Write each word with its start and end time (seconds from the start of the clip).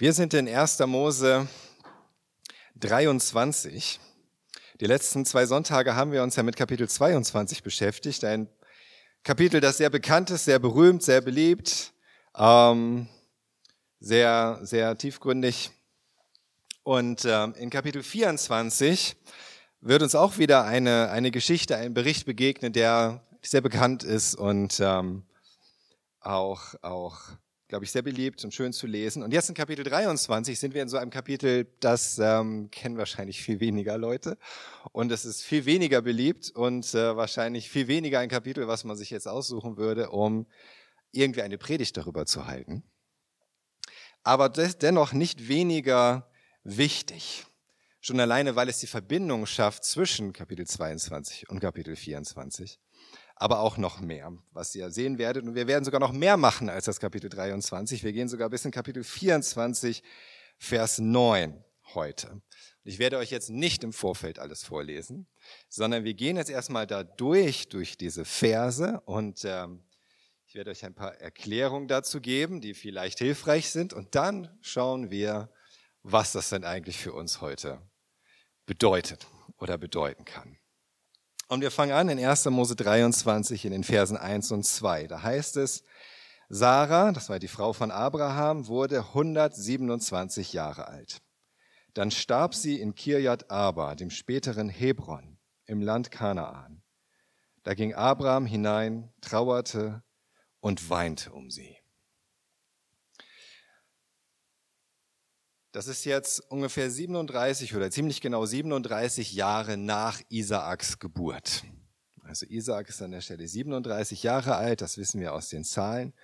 Wir 0.00 0.12
sind 0.12 0.32
in 0.32 0.48
1. 0.48 0.78
Mose 0.86 1.48
23. 2.76 3.98
Die 4.80 4.86
letzten 4.86 5.26
zwei 5.26 5.44
Sonntage 5.44 5.96
haben 5.96 6.12
wir 6.12 6.22
uns 6.22 6.36
ja 6.36 6.44
mit 6.44 6.54
Kapitel 6.54 6.88
22 6.88 7.64
beschäftigt. 7.64 8.22
Ein 8.22 8.48
Kapitel, 9.24 9.60
das 9.60 9.78
sehr 9.78 9.90
bekannt 9.90 10.30
ist, 10.30 10.44
sehr 10.44 10.60
berühmt, 10.60 11.02
sehr 11.02 11.20
beliebt, 11.20 11.92
ähm, 12.36 13.08
sehr, 13.98 14.60
sehr 14.62 14.96
tiefgründig. 14.96 15.72
Und 16.84 17.24
ähm, 17.24 17.54
in 17.54 17.68
Kapitel 17.68 18.04
24 18.04 19.16
wird 19.80 20.02
uns 20.02 20.14
auch 20.14 20.38
wieder 20.38 20.64
eine, 20.64 21.10
eine 21.10 21.32
Geschichte, 21.32 21.76
ein 21.76 21.92
Bericht 21.92 22.24
begegnen, 22.24 22.72
der 22.72 23.20
sehr 23.42 23.62
bekannt 23.62 24.04
ist 24.04 24.36
und 24.36 24.78
ähm, 24.78 25.24
auch, 26.20 26.76
auch 26.82 27.18
glaube 27.68 27.84
ich, 27.84 27.92
sehr 27.92 28.02
beliebt 28.02 28.42
und 28.44 28.54
schön 28.54 28.72
zu 28.72 28.86
lesen. 28.86 29.22
Und 29.22 29.32
jetzt 29.32 29.50
in 29.50 29.54
Kapitel 29.54 29.84
23 29.84 30.58
sind 30.58 30.72
wir 30.72 30.82
in 30.82 30.88
so 30.88 30.96
einem 30.96 31.10
Kapitel, 31.10 31.66
das 31.80 32.18
ähm, 32.18 32.70
kennen 32.70 32.96
wahrscheinlich 32.96 33.42
viel 33.42 33.60
weniger 33.60 33.98
Leute. 33.98 34.38
Und 34.92 35.12
es 35.12 35.26
ist 35.26 35.42
viel 35.42 35.66
weniger 35.66 36.00
beliebt 36.00 36.50
und 36.50 36.94
äh, 36.94 37.14
wahrscheinlich 37.14 37.68
viel 37.68 37.86
weniger 37.86 38.20
ein 38.20 38.30
Kapitel, 38.30 38.66
was 38.68 38.84
man 38.84 38.96
sich 38.96 39.10
jetzt 39.10 39.28
aussuchen 39.28 39.76
würde, 39.76 40.10
um 40.10 40.46
irgendwie 41.12 41.42
eine 41.42 41.58
Predigt 41.58 41.96
darüber 41.98 42.24
zu 42.24 42.46
halten. 42.46 42.82
Aber 44.22 44.48
dennoch 44.48 45.12
nicht 45.12 45.48
weniger 45.48 46.30
wichtig. 46.64 47.44
Schon 48.00 48.18
alleine, 48.18 48.56
weil 48.56 48.70
es 48.70 48.78
die 48.78 48.86
Verbindung 48.86 49.44
schafft 49.44 49.84
zwischen 49.84 50.32
Kapitel 50.32 50.66
22 50.66 51.50
und 51.50 51.60
Kapitel 51.60 51.96
24 51.96 52.78
aber 53.38 53.60
auch 53.60 53.76
noch 53.76 54.00
mehr, 54.00 54.32
was 54.52 54.74
ihr 54.74 54.90
sehen 54.90 55.18
werdet. 55.18 55.44
Und 55.44 55.54
wir 55.54 55.66
werden 55.66 55.84
sogar 55.84 56.00
noch 56.00 56.12
mehr 56.12 56.36
machen 56.36 56.68
als 56.68 56.86
das 56.86 56.98
Kapitel 56.98 57.30
23. 57.30 58.02
Wir 58.02 58.12
gehen 58.12 58.28
sogar 58.28 58.50
bis 58.50 58.64
in 58.64 58.72
Kapitel 58.72 59.04
24, 59.04 60.02
Vers 60.58 60.98
9 60.98 61.64
heute. 61.94 62.42
Ich 62.84 62.98
werde 62.98 63.18
euch 63.18 63.30
jetzt 63.30 63.50
nicht 63.50 63.84
im 63.84 63.92
Vorfeld 63.92 64.38
alles 64.38 64.64
vorlesen, 64.64 65.26
sondern 65.68 66.04
wir 66.04 66.14
gehen 66.14 66.36
jetzt 66.36 66.50
erstmal 66.50 66.86
da 66.86 67.04
durch, 67.04 67.68
durch 67.68 67.96
diese 67.96 68.24
Verse 68.24 69.00
und 69.04 69.44
ähm, 69.44 69.84
ich 70.46 70.54
werde 70.54 70.70
euch 70.70 70.84
ein 70.84 70.94
paar 70.94 71.14
Erklärungen 71.16 71.88
dazu 71.88 72.20
geben, 72.20 72.60
die 72.60 72.74
vielleicht 72.74 73.18
hilfreich 73.18 73.70
sind 73.70 73.92
und 73.92 74.14
dann 74.14 74.58
schauen 74.62 75.10
wir, 75.10 75.52
was 76.02 76.32
das 76.32 76.48
denn 76.48 76.64
eigentlich 76.64 76.98
für 76.98 77.12
uns 77.12 77.40
heute 77.40 77.82
bedeutet 78.64 79.26
oder 79.58 79.76
bedeuten 79.76 80.24
kann. 80.24 80.57
Und 81.48 81.62
wir 81.62 81.70
fangen 81.70 81.92
an 81.92 82.10
in 82.10 82.22
1. 82.22 82.44
Mose 82.50 82.76
23 82.76 83.64
in 83.64 83.72
den 83.72 83.82
Versen 83.82 84.18
1 84.18 84.52
und 84.52 84.64
2. 84.64 85.06
Da 85.06 85.22
heißt 85.22 85.56
es, 85.56 85.82
Sarah, 86.50 87.10
das 87.12 87.30
war 87.30 87.38
die 87.38 87.48
Frau 87.48 87.72
von 87.72 87.90
Abraham, 87.90 88.66
wurde 88.66 88.98
127 88.98 90.52
Jahre 90.52 90.88
alt. 90.88 91.22
Dann 91.94 92.10
starb 92.10 92.54
sie 92.54 92.78
in 92.78 92.94
Kirjat 92.94 93.50
Arba, 93.50 93.94
dem 93.94 94.10
späteren 94.10 94.68
Hebron, 94.68 95.38
im 95.64 95.80
Land 95.80 96.10
Kanaan. 96.10 96.82
Da 97.62 97.72
ging 97.72 97.94
Abraham 97.94 98.44
hinein, 98.44 99.10
trauerte 99.22 100.02
und 100.60 100.90
weinte 100.90 101.32
um 101.32 101.50
sie. 101.50 101.77
Das 105.72 105.86
ist 105.86 106.06
jetzt 106.06 106.40
ungefähr 106.50 106.90
37 106.90 107.76
oder 107.76 107.90
ziemlich 107.90 108.22
genau 108.22 108.46
37 108.46 109.34
Jahre 109.34 109.76
nach 109.76 110.22
Isaaks 110.30 110.98
Geburt. 110.98 111.62
Also 112.22 112.46
Isaak 112.46 112.88
ist 112.88 113.02
an 113.02 113.10
der 113.10 113.20
Stelle 113.20 113.46
37 113.46 114.22
Jahre 114.22 114.56
alt, 114.56 114.80
das 114.80 114.96
wissen 114.96 115.20
wir 115.20 115.34
aus 115.34 115.50
den 115.50 115.64
Zahlen, 115.64 116.14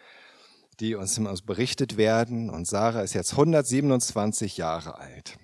die 0.81 0.95
uns 0.95 1.19
immer 1.19 1.35
berichtet 1.45 1.99
werden. 1.99 2.49
Und 2.49 2.67
Sarah 2.67 3.03
ist 3.03 3.13
jetzt 3.13 3.33
127 3.33 4.57
Jahre 4.57 4.99
alt. 4.99 5.39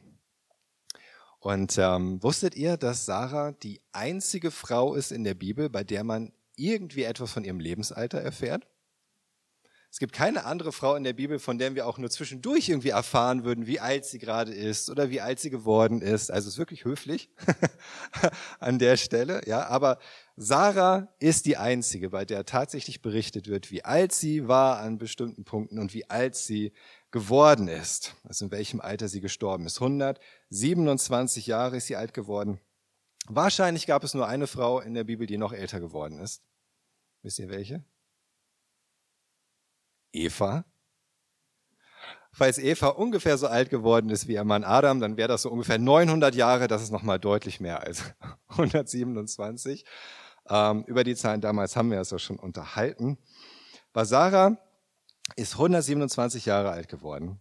Und 1.39 1.77
ähm, 1.77 2.23
wusstet 2.23 2.55
ihr, 2.55 2.79
dass 2.79 3.05
Sarah 3.05 3.53
die 3.53 3.83
einzige 3.93 4.51
Frau 4.51 4.95
ist 4.95 5.13
in 5.13 5.25
der 5.25 5.35
Bibel, 5.35 5.69
bei 5.69 5.85
der 5.85 6.05
man 6.05 6.33
irgendwie 6.57 7.05
etwas 7.05 7.33
von 7.33 7.45
ihrem 7.45 7.61
Lebensalter 7.61 8.19
erfährt? 8.19 8.67
Es 9.93 9.99
gibt 9.99 10.13
keine 10.13 10.45
andere 10.45 10.71
Frau 10.71 10.95
in 10.95 11.03
der 11.03 11.15
Bibel, 11.15 11.41
von 11.41 11.59
der 11.59 11.75
wir 11.75 11.87
auch 11.87 11.99
nur 11.99 12.11
zwischendurch 12.11 12.69
irgendwie 12.69 12.91
erfahren 12.91 13.43
würden, 13.43 13.67
wie 13.67 13.81
alt 13.81 14.05
sie 14.05 14.21
gerade 14.21 14.55
ist 14.55 14.89
oder 14.89 15.11
wie 15.11 15.21
alt 15.21 15.41
sie 15.41 15.51
geworden 15.51 16.01
ist. 16.01 16.31
Also 16.31 16.47
es 16.47 16.55
ist 16.55 16.59
wirklich 16.59 16.85
höflich 16.85 17.29
an 18.61 18.79
der 18.79 18.97
Stelle, 18.97 19.43
ja. 19.47 19.67
Aber 19.67 19.99
Sarah 20.37 21.13
ist 21.19 21.45
die 21.47 21.57
einzige, 21.57 22.11
bei 22.11 22.25
der 22.25 22.47
tatsächlich 22.47 23.03
berichtet 23.03 23.49
wird, 23.49 23.73
wie 23.73 23.85
alt 23.85 24.13
sie 24.13 24.47
war 24.47 24.79
an 24.79 24.97
bestimmten 24.97 25.45
Punkten 25.45 25.81
und 25.81 25.93
wie 25.93 26.09
alt 26.09 26.37
sie 26.37 26.73
geworden 27.11 27.67
ist. 27.67 28.15
Also 28.23 28.45
in 28.45 28.53
welchem 28.53 28.81
Alter 28.81 29.09
sie 29.09 29.21
gestorben 29.21 29.67
ist. 29.67 29.83
127 29.83 31.49
Jahre 31.49 31.79
ist 31.79 31.89
sie 31.89 31.97
alt 31.97 32.15
geworden. 32.15 32.61
Wahrscheinlich 33.27 33.89
gab 33.89 34.05
es 34.05 34.15
nur 34.15 34.29
eine 34.29 34.47
Frau 34.47 34.79
in 34.79 34.95
der 34.95 35.05
Bibel, 35.05 35.27
die 35.27 35.37
noch 35.37 35.53
älter 35.53 35.81
geworden 35.81 36.21
ist. 36.21 36.43
Wisst 37.23 37.41
ihr 37.41 37.49
welche? 37.49 37.85
Eva. 40.13 40.65
Falls 42.33 42.59
Eva 42.59 42.89
ungefähr 42.89 43.37
so 43.39 43.49
alt 43.49 43.71
geworden 43.71 44.09
ist 44.11 44.29
wie 44.29 44.35
ihr 44.35 44.45
Mann 44.45 44.65
Adam, 44.65 45.01
dann 45.01 45.17
wäre 45.17 45.29
das 45.29 45.43
so 45.43 45.51
ungefähr 45.51 45.79
900 45.79 46.35
Jahre. 46.35 46.69
Das 46.69 46.83
ist 46.83 46.91
nochmal 46.91 47.19
deutlich 47.19 47.61
mehr 47.61 47.83
als 47.83 48.05
127. 48.49 49.85
Ähm, 50.49 50.85
über 50.87 51.05
die 51.05 51.17
Zahlen 51.17 51.41
damals 51.41 51.77
haben 51.77 51.91
wir 51.91 52.01
es 52.01 52.11
ja 52.11 52.19
schon 52.19 52.39
unterhalten. 52.39 53.19
Bei 53.93 54.05
Sarah 54.05 54.57
ist 55.37 55.55
127 55.55 56.47
Jahre 56.47 56.71
alt 56.71 56.89
geworden. 56.89 57.41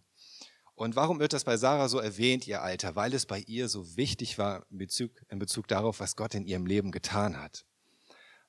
Und 0.74 0.96
warum 0.96 1.20
wird 1.20 1.34
das 1.34 1.44
bei 1.44 1.56
Sarah 1.56 1.88
so 1.88 1.98
erwähnt, 1.98 2.46
ihr 2.46 2.62
Alter? 2.62 2.96
Weil 2.96 3.14
es 3.14 3.26
bei 3.26 3.40
ihr 3.40 3.68
so 3.68 3.96
wichtig 3.96 4.38
war 4.38 4.66
in 4.70 4.78
Bezug, 4.78 5.12
in 5.28 5.38
Bezug 5.38 5.68
darauf, 5.68 6.00
was 6.00 6.16
Gott 6.16 6.34
in 6.34 6.46
ihrem 6.46 6.66
Leben 6.66 6.90
getan 6.90 7.40
hat 7.40 7.64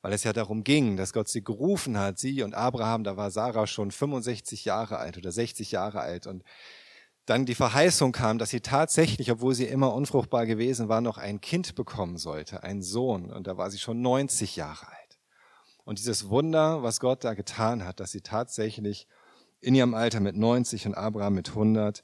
weil 0.02 0.14
es 0.14 0.24
ja 0.24 0.34
darum 0.34 0.64
ging, 0.64 0.98
dass 0.98 1.14
Gott 1.14 1.30
sie 1.30 1.44
gerufen 1.44 1.98
hat, 1.98 2.20
sie 2.20 2.44
und 2.44 2.54
Abraham, 2.56 3.04
da 3.04 3.18
war 3.18 3.32
Sarah 3.32 3.68
schon 3.68 3.92
65 3.92 4.66
Jahre 4.66 4.98
alt 4.98 5.18
oder 5.18 5.32
60 5.32 5.72
Jahre 5.72 6.00
alt 6.02 6.28
und 6.28 6.44
dann 7.26 7.46
die 7.46 7.56
Verheißung 7.56 8.12
kam, 8.12 8.40
dass 8.40 8.50
sie 8.50 8.62
tatsächlich, 8.62 9.32
obwohl 9.32 9.54
sie 9.54 9.66
immer 9.66 9.94
unfruchtbar 9.94 10.46
gewesen 10.46 10.90
war, 10.90 11.02
noch 11.02 11.18
ein 11.18 11.40
Kind 11.40 11.76
bekommen 11.76 12.18
sollte, 12.18 12.64
einen 12.64 12.82
Sohn 12.82 13.32
und 13.32 13.48
da 13.48 13.58
war 13.58 13.70
sie 13.70 13.80
schon 13.80 14.02
90 14.02 14.56
Jahre 14.56 14.88
alt. 14.88 15.20
Und 15.84 16.00
dieses 16.00 16.30
Wunder, 16.30 16.84
was 16.84 17.00
Gott 17.00 17.24
da 17.24 17.34
getan 17.34 17.86
hat, 17.86 18.00
dass 18.00 18.12
sie 18.12 18.22
tatsächlich 18.22 19.08
in 19.60 19.76
ihrem 19.76 19.94
Alter 19.94 20.20
mit 20.20 20.36
90 20.36 20.88
und 20.88 20.96
Abraham 20.96 21.36
mit 21.36 21.50
100 21.50 22.04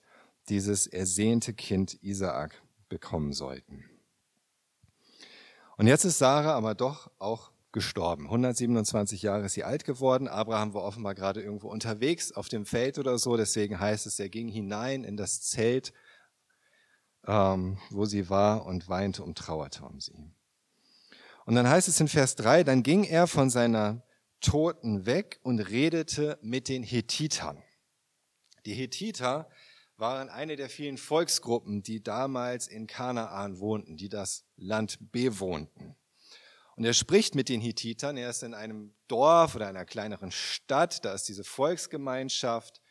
dieses 0.49 0.87
ersehnte 0.87 1.53
Kind 1.53 2.01
Isaak 2.03 2.61
bekommen 2.89 3.33
sollten. 3.33 3.83
Und 5.77 5.87
jetzt 5.87 6.05
ist 6.05 6.19
Sarah 6.19 6.53
aber 6.53 6.75
doch 6.75 7.11
auch 7.19 7.51
gestorben. 7.77 8.25
127 8.25 9.21
Jahre 9.21 9.45
ist 9.45 9.53
sie 9.53 9.63
alt 9.63 9.85
geworden. 9.85 10.27
Abraham 10.27 10.73
war 10.73 10.81
offenbar 10.81 11.13
gerade 11.13 11.43
irgendwo 11.43 11.69
unterwegs 11.69 12.31
auf 12.31 12.49
dem 12.49 12.65
Feld 12.65 12.97
oder 12.97 13.19
so. 13.19 13.37
Deswegen 13.37 13.79
heißt 13.79 14.07
es, 14.07 14.19
er 14.19 14.29
ging 14.29 14.47
hinein 14.47 15.03
in 15.03 15.15
das 15.15 15.43
Zelt, 15.43 15.93
ähm, 17.27 17.77
wo 17.91 18.05
sie 18.05 18.31
war 18.31 18.65
und 18.65 18.89
weinte 18.89 19.23
und 19.23 19.37
trauerte 19.37 19.85
um 19.85 19.99
sie. 19.99 20.33
Und 21.45 21.53
dann 21.53 21.69
heißt 21.69 21.87
es 21.87 21.99
in 21.99 22.07
Vers 22.07 22.35
3, 22.37 22.63
dann 22.63 22.81
ging 22.81 23.03
er 23.03 23.27
von 23.27 23.51
seiner 23.51 24.01
Toten 24.41 25.05
weg 25.05 25.39
und 25.43 25.59
redete 25.59 26.39
mit 26.41 26.69
den 26.69 26.81
Hethitern. 26.81 27.61
Die 28.65 28.73
Hethiter 28.73 29.51
waren 29.97 30.29
eine 30.29 30.55
der 30.55 30.69
vielen 30.69 30.97
Volksgruppen, 30.97 31.83
die 31.83 32.01
damals 32.01 32.67
in 32.67 32.87
Kanaan 32.87 33.59
wohnten, 33.59 33.97
die 33.97 34.09
das 34.09 34.45
Land 34.55 34.97
bewohnten. 35.11 35.95
Und 36.77 36.85
er 36.85 36.93
spricht 36.93 37.33
mit 37.33 37.49
den 37.49 37.59
Hittitern. 37.59 38.17
Er 38.17 38.29
ist 38.29 38.43
in 38.43 38.53
einem 38.53 38.93
Dorf 39.07 39.55
oder 39.55 39.67
einer 39.67 39.83
kleineren 39.83 40.31
Stadt. 40.31 41.03
Da 41.03 41.13
ist 41.13 41.27
diese 41.27 41.43
Volksgemeinschaft. 41.43 42.81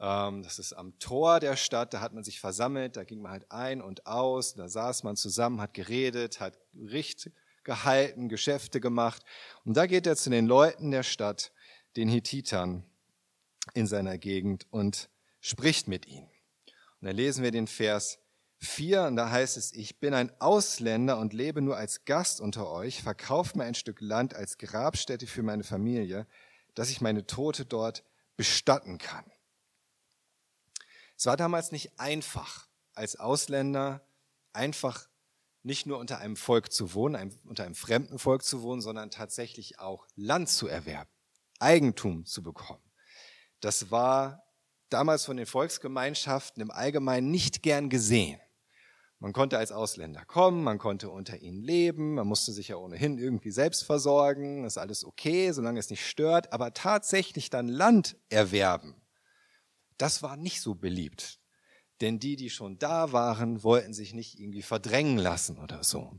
Ähm, 0.00 0.42
das 0.42 0.58
ist 0.58 0.72
am 0.72 0.98
Tor 0.98 1.38
der 1.38 1.54
Stadt. 1.54 1.94
Da 1.94 2.00
hat 2.00 2.12
man 2.12 2.24
sich 2.24 2.40
versammelt. 2.40 2.96
Da 2.96 3.04
ging 3.04 3.22
man 3.22 3.30
halt 3.30 3.50
ein 3.52 3.80
und 3.80 4.06
aus. 4.06 4.54
Da 4.54 4.68
saß 4.68 5.04
man 5.04 5.16
zusammen, 5.16 5.60
hat 5.60 5.72
geredet, 5.72 6.40
hat 6.40 6.58
Richt 6.74 7.30
gehalten, 7.62 8.28
Geschäfte 8.28 8.80
gemacht. 8.80 9.22
Und 9.64 9.76
da 9.76 9.86
geht 9.86 10.08
er 10.08 10.16
zu 10.16 10.30
den 10.30 10.46
Leuten 10.46 10.90
der 10.90 11.04
Stadt, 11.04 11.52
den 11.96 12.08
Hittitern 12.08 12.84
in 13.72 13.86
seiner 13.86 14.18
Gegend 14.18 14.66
und 14.70 15.10
spricht 15.40 15.86
mit 15.86 16.06
ihnen. 16.06 16.28
Und 17.00 17.06
da 17.06 17.10
lesen 17.12 17.44
wir 17.44 17.52
den 17.52 17.68
Vers 17.68 18.18
4, 18.60 19.04
und 19.04 19.16
da 19.16 19.30
heißt 19.30 19.56
es, 19.56 19.72
ich 19.72 20.00
bin 20.00 20.14
ein 20.14 20.32
Ausländer 20.40 21.18
und 21.18 21.32
lebe 21.32 21.62
nur 21.62 21.76
als 21.76 22.04
Gast 22.04 22.40
unter 22.40 22.68
euch, 22.70 23.02
verkauft 23.02 23.54
mir 23.54 23.64
ein 23.64 23.74
Stück 23.74 24.00
Land 24.00 24.34
als 24.34 24.58
Grabstätte 24.58 25.26
für 25.26 25.42
meine 25.42 25.62
Familie, 25.62 26.26
dass 26.74 26.90
ich 26.90 27.00
meine 27.00 27.26
Tote 27.26 27.64
dort 27.64 28.04
bestatten 28.36 28.98
kann. 28.98 29.24
Es 31.16 31.26
war 31.26 31.36
damals 31.36 31.72
nicht 31.72 31.98
einfach, 31.98 32.68
als 32.94 33.16
Ausländer 33.16 34.04
einfach 34.52 35.08
nicht 35.62 35.86
nur 35.86 35.98
unter 35.98 36.18
einem 36.18 36.36
Volk 36.36 36.72
zu 36.72 36.94
wohnen, 36.94 37.16
einem, 37.16 37.38
unter 37.44 37.64
einem 37.64 37.74
fremden 37.74 38.18
Volk 38.18 38.42
zu 38.42 38.62
wohnen, 38.62 38.80
sondern 38.80 39.10
tatsächlich 39.10 39.78
auch 39.78 40.06
Land 40.16 40.48
zu 40.48 40.66
erwerben, 40.66 41.10
Eigentum 41.58 42.24
zu 42.24 42.42
bekommen. 42.42 42.82
Das 43.60 43.90
war 43.90 44.44
damals 44.88 45.24
von 45.24 45.36
den 45.36 45.46
Volksgemeinschaften 45.46 46.62
im 46.62 46.70
Allgemeinen 46.70 47.30
nicht 47.30 47.62
gern 47.62 47.88
gesehen. 47.88 48.40
Man 49.20 49.32
konnte 49.32 49.58
als 49.58 49.72
Ausländer 49.72 50.24
kommen, 50.24 50.62
man 50.62 50.78
konnte 50.78 51.10
unter 51.10 51.40
ihnen 51.40 51.60
leben, 51.60 52.14
man 52.14 52.28
musste 52.28 52.52
sich 52.52 52.68
ja 52.68 52.76
ohnehin 52.76 53.18
irgendwie 53.18 53.50
selbst 53.50 53.82
versorgen, 53.82 54.64
ist 54.64 54.78
alles 54.78 55.04
okay, 55.04 55.50
solange 55.50 55.80
es 55.80 55.90
nicht 55.90 56.06
stört, 56.06 56.52
aber 56.52 56.72
tatsächlich 56.72 57.50
dann 57.50 57.66
Land 57.66 58.16
erwerben, 58.28 58.94
das 59.96 60.22
war 60.22 60.36
nicht 60.36 60.60
so 60.60 60.76
beliebt. 60.76 61.40
Denn 62.00 62.20
die, 62.20 62.36
die 62.36 62.48
schon 62.48 62.78
da 62.78 63.10
waren, 63.10 63.64
wollten 63.64 63.92
sich 63.92 64.14
nicht 64.14 64.38
irgendwie 64.38 64.62
verdrängen 64.62 65.18
lassen 65.18 65.58
oder 65.58 65.82
so. 65.82 66.16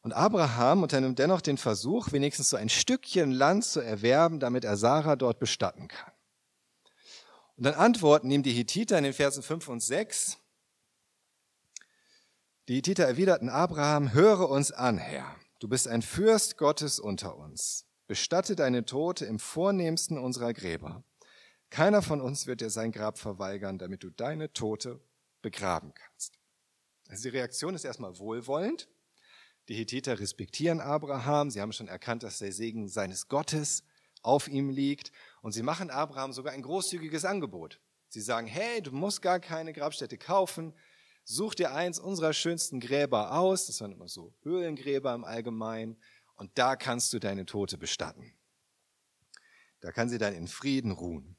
Und 0.00 0.12
Abraham 0.14 0.82
unternimmt 0.82 1.18
dennoch 1.18 1.42
den 1.42 1.58
Versuch, 1.58 2.10
wenigstens 2.10 2.48
so 2.48 2.56
ein 2.56 2.70
Stückchen 2.70 3.30
Land 3.30 3.64
zu 3.64 3.80
erwerben, 3.80 4.40
damit 4.40 4.64
er 4.64 4.78
Sarah 4.78 5.14
dort 5.14 5.38
bestatten 5.38 5.88
kann. 5.88 6.12
Und 7.56 7.64
dann 7.64 7.74
antworten 7.74 8.30
ihm 8.30 8.42
die 8.42 8.52
Hittiter 8.52 8.96
in 8.96 9.04
den 9.04 9.12
Versen 9.12 9.42
5 9.42 9.68
und 9.68 9.80
6, 9.80 10.38
die 12.68 12.76
Hittiter 12.76 13.04
erwiderten 13.04 13.48
Abraham, 13.48 14.12
höre 14.12 14.48
uns 14.48 14.70
an, 14.70 14.96
Herr. 14.96 15.34
Du 15.58 15.68
bist 15.68 15.88
ein 15.88 16.00
Fürst 16.00 16.56
Gottes 16.56 17.00
unter 17.00 17.36
uns. 17.36 17.86
Bestatte 18.06 18.54
deine 18.54 18.84
Tote 18.84 19.24
im 19.24 19.40
vornehmsten 19.40 20.16
unserer 20.16 20.52
Gräber. 20.52 21.02
Keiner 21.70 22.02
von 22.02 22.20
uns 22.20 22.46
wird 22.46 22.60
dir 22.60 22.70
sein 22.70 22.92
Grab 22.92 23.18
verweigern, 23.18 23.78
damit 23.78 24.04
du 24.04 24.10
deine 24.10 24.52
Tote 24.52 25.00
begraben 25.40 25.92
kannst. 25.92 26.38
Also 27.08 27.24
die 27.24 27.36
Reaktion 27.36 27.74
ist 27.74 27.84
erstmal 27.84 28.16
wohlwollend. 28.18 28.88
Die 29.68 29.74
Hittiter 29.74 30.20
respektieren 30.20 30.80
Abraham. 30.80 31.50
Sie 31.50 31.60
haben 31.60 31.72
schon 31.72 31.88
erkannt, 31.88 32.22
dass 32.22 32.38
der 32.38 32.52
Segen 32.52 32.86
seines 32.86 33.26
Gottes 33.26 33.82
auf 34.22 34.46
ihm 34.46 34.70
liegt. 34.70 35.10
Und 35.40 35.50
sie 35.50 35.62
machen 35.64 35.90
Abraham 35.90 36.32
sogar 36.32 36.52
ein 36.52 36.62
großzügiges 36.62 37.24
Angebot. 37.24 37.80
Sie 38.08 38.20
sagen, 38.20 38.46
hey, 38.46 38.82
du 38.82 38.92
musst 38.92 39.20
gar 39.20 39.40
keine 39.40 39.72
Grabstätte 39.72 40.16
kaufen 40.16 40.74
such 41.24 41.54
dir 41.54 41.72
eins 41.72 41.98
unserer 41.98 42.32
schönsten 42.32 42.80
Gräber 42.80 43.32
aus, 43.32 43.66
das 43.66 43.80
waren 43.80 43.92
immer 43.92 44.08
so 44.08 44.34
Höhlengräber 44.42 45.14
im 45.14 45.24
Allgemeinen, 45.24 45.96
und 46.36 46.58
da 46.58 46.76
kannst 46.76 47.12
du 47.12 47.18
deine 47.18 47.46
Tote 47.46 47.78
bestatten. 47.78 48.32
Da 49.80 49.92
kann 49.92 50.08
sie 50.08 50.18
dann 50.18 50.34
in 50.34 50.48
Frieden 50.48 50.92
ruhen. 50.92 51.36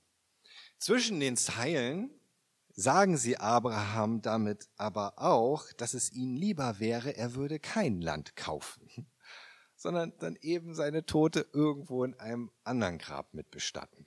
Zwischen 0.78 1.20
den 1.20 1.38
Zeilen 1.38 2.10
sagen 2.76 3.18
sie 3.18 3.38
Abraham 3.38 4.22
damit 4.22 4.68
aber 4.76 5.20
auch, 5.20 5.72
dass 5.74 5.94
es 5.94 6.12
ihnen 6.12 6.36
lieber 6.36 6.80
wäre, 6.80 7.16
er 7.16 7.36
würde 7.36 7.60
kein 7.60 8.02
Land 8.02 8.36
kaufen, 8.36 8.90
sondern 9.76 10.18
dann 10.20 10.36
eben 10.42 10.74
seine 10.74 11.06
Tote 11.06 11.48
irgendwo 11.54 12.04
in 12.04 12.20
einem 12.20 12.52
anderen 12.64 12.98
Grab 12.98 13.34
mitbestatten, 13.34 14.06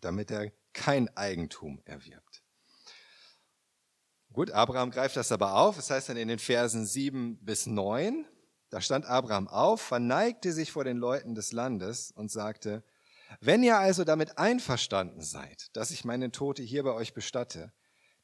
damit 0.00 0.30
er 0.30 0.52
kein 0.72 1.08
Eigentum 1.16 1.80
erwirbt. 1.84 2.42
Gut, 4.38 4.52
Abraham 4.52 4.92
greift 4.92 5.16
das 5.16 5.32
aber 5.32 5.56
auf. 5.56 5.74
Das 5.74 5.90
heißt 5.90 6.10
dann 6.10 6.16
in 6.16 6.28
den 6.28 6.38
Versen 6.38 6.86
7 6.86 7.38
bis 7.44 7.66
9, 7.66 8.24
da 8.70 8.80
stand 8.80 9.04
Abraham 9.04 9.48
auf, 9.48 9.80
verneigte 9.80 10.52
sich 10.52 10.70
vor 10.70 10.84
den 10.84 10.96
Leuten 10.96 11.34
des 11.34 11.50
Landes 11.50 12.12
und 12.12 12.30
sagte, 12.30 12.84
wenn 13.40 13.64
ihr 13.64 13.78
also 13.78 14.04
damit 14.04 14.38
einverstanden 14.38 15.22
seid, 15.22 15.76
dass 15.76 15.90
ich 15.90 16.04
meine 16.04 16.30
Tote 16.30 16.62
hier 16.62 16.84
bei 16.84 16.92
euch 16.92 17.14
bestatte, 17.14 17.72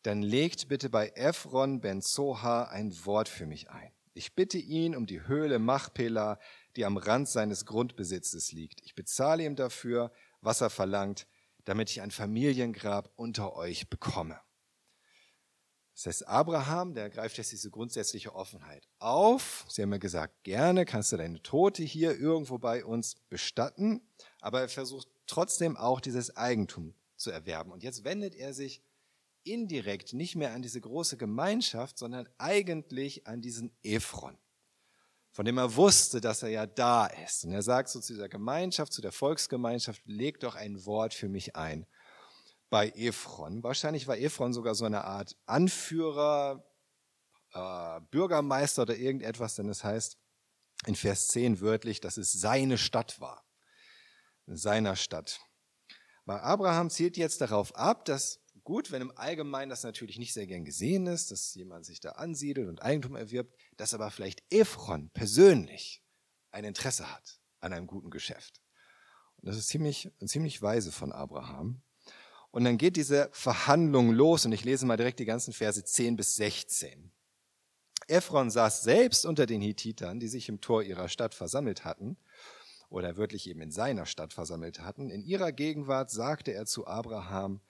dann 0.05 0.23
legt 0.23 0.69
bitte 0.69 0.89
bei 0.89 1.11
Ephron 1.17 1.81
ben 1.81 2.01
Zoha 2.01 2.69
ein 2.69 2.95
Wort 3.05 3.29
für 3.29 3.47
mich 3.47 3.71
ein. 3.71 3.91
Ich 4.13 4.37
bitte 4.37 4.59
ihn 4.59 4.95
um 4.95 5.07
die 5.07 5.27
Höhle 5.27 5.59
Machpela, 5.59 6.39
die 6.77 6.85
am 6.85 6.97
Rand 6.97 7.29
seines 7.29 7.67
Grundbesitzes 7.67 8.53
liegt. 8.53 8.83
Ich 8.85 8.95
bezahle 8.95 9.45
ihm 9.45 9.57
dafür, 9.57 10.13
was 10.41 10.61
er 10.61 10.71
verlangt, 10.71 11.27
damit 11.65 11.91
ich 11.91 12.03
ein 12.03 12.13
Familiengrab 12.13 13.11
unter 13.17 13.57
euch 13.57 13.91
bekomme. 13.91 14.39
Das 15.95 16.07
heißt, 16.07 16.29
Abraham, 16.29 16.95
der 16.95 17.09
greift 17.09 17.39
jetzt 17.39 17.53
diese 17.53 17.71
grundsätzliche 17.71 18.35
Offenheit 18.35 18.89
auf. 18.99 19.65
Sie 19.69 19.83
haben 19.83 19.93
ja 19.93 19.99
gesagt, 19.99 20.43
gerne 20.43 20.85
kannst 20.85 21.13
du 21.13 21.17
deine 21.17 21.41
Tote 21.43 21.85
hier 21.85 22.19
irgendwo 22.19 22.59
bei 22.59 22.85
uns 22.85 23.15
bestatten, 23.29 24.03
aber 24.41 24.63
er 24.63 24.69
versucht 24.69 25.09
trotzdem 25.27 25.77
auch 25.77 26.01
dieses 26.01 26.37
Eigentum 26.37 26.95
zu 27.17 27.31
erwerben. 27.31 27.71
Und 27.71 27.85
jetzt 27.85 28.05
wendet 28.05 28.35
er 28.35 28.53
sich 28.53 28.83
indirekt 29.45 30.15
nicht 30.15 30.35
mehr 30.35 30.53
an 30.53 30.63
diese 30.63 30.81
große 30.81 31.17
Gemeinschaft, 31.17 31.99
sondern 31.99 32.29
eigentlich 32.39 33.27
an 33.27 33.41
diesen 33.41 33.71
Ephron, 33.83 34.37
von 35.31 35.45
dem 35.45 35.59
er 35.59 35.77
wusste, 35.77 36.21
dass 36.21 36.43
er 36.43 36.49
ja 36.49 36.67
da 36.67 37.07
ist. 37.07 37.45
Und 37.45 37.53
er 37.53 37.63
sagt 37.63 37.89
so 37.91 38.01
zu 38.01 38.15
dieser 38.15 38.29
Gemeinschaft, 38.29 38.93
zu 38.93 39.01
der 39.01 39.13
Volksgemeinschaft, 39.13 40.03
leg 40.07 40.41
doch 40.41 40.57
ein 40.57 40.85
Wort 40.87 41.15
für 41.15 41.29
mich 41.29 41.55
ein 41.55 41.87
bei 42.75 42.91
Ephron. 42.97 43.63
Wahrscheinlich 43.63 44.09
war 44.09 44.19
Ephron 44.19 44.53
sogar 44.53 44.75
so 44.75 44.85
eine 44.85 45.05
Art 45.05 45.37
Anführer, 45.47 46.69
äh, 47.53 48.01
Bürgermeister 48.11 48.83
oder 48.83 48.97
irgendetwas, 48.97 49.55
denn 49.55 49.69
es 49.69 49.85
heißt 49.85 50.19
in 50.87 50.97
Vers 50.97 51.29
10 51.29 51.61
wörtlich, 51.61 52.01
dass 52.01 52.17
es 52.17 52.33
seine 52.33 52.77
Stadt 52.77 53.21
war. 53.21 53.47
Seiner 54.49 54.97
Stadt. 54.97 55.41
Weil 56.25 56.41
Abraham 56.41 56.91
zielt 56.91 57.17
jetzt 57.17 57.41
darauf 57.41 57.73
ab, 57.77 58.07
dass 58.07 58.41
gut, 58.65 58.91
wenn 58.91 59.03
im 59.03 59.17
Allgemeinen 59.17 59.71
das 59.71 59.85
natürlich 59.85 60.19
nicht 60.19 60.33
sehr 60.33 60.49
gern 60.49 60.65
gesehen 60.65 61.07
ist, 61.07 61.31
dass 61.31 61.55
jemand 61.55 61.87
sich 61.87 62.01
da 62.01 62.09
ansiedelt 62.15 62.69
und 62.69 62.83
Eigentum 62.83 63.15
erwirbt, 63.15 63.57
dass 63.77 63.95
aber 63.95 64.11
vielleicht 64.11 64.43
Ephron 64.51 65.11
persönlich 65.11 66.03
ein 66.51 66.65
Interesse 66.65 67.09
hat 67.09 67.41
an 67.61 67.73
einem 67.73 67.87
guten 67.87 68.11
Geschäft. 68.11 68.61
Und 69.37 69.47
das 69.47 69.59
ist 69.59 69.69
ziemlich, 69.69 70.11
ziemlich 70.27 70.61
weise 70.61 70.91
von 70.91 71.13
Abraham. 71.13 71.84
Und 72.55 72.63
dann 72.63 72.79
geht 72.79 72.95
diese 72.95 73.31
Verhandlung 73.33 74.13
los 74.13 74.47
und 74.47 74.53
ich 74.53 74.65
lese 74.65 74.87
mal 74.87 74.97
direkt 74.97 75.19
die 75.19 75.25
ganzen 75.25 75.53
Verse 75.53 75.83
10 75.83 76.15
bis 76.15 76.37
16. 76.37 77.11
Ephron 78.07 78.49
saß 78.49 78.83
selbst 78.83 79.27
unter 79.27 79.47
den 79.47 79.61
Hittitern, 79.61 80.21
die 80.21 80.29
sich 80.29 80.49
im 80.49 80.61
Tor 80.61 80.85
ihrer 80.85 81.09
Stadt 81.09 81.35
versammelt 81.35 81.85
hatten, 81.85 82.17
oder 82.91 83.17
wörtlich 83.17 83.51
eben 83.51 83.61
in 83.61 83.73
seiner 83.73 84.07
Stadt 84.07 84.33
versammelt 84.33 84.79
hatten. 84.79 85.11
In 85.11 85.25
ihrer 85.25 85.51
Gegenwart 85.51 86.13
sagte 86.13 86.53
er 86.53 86.65
zu 86.65 86.87
Abraham, 86.87 87.61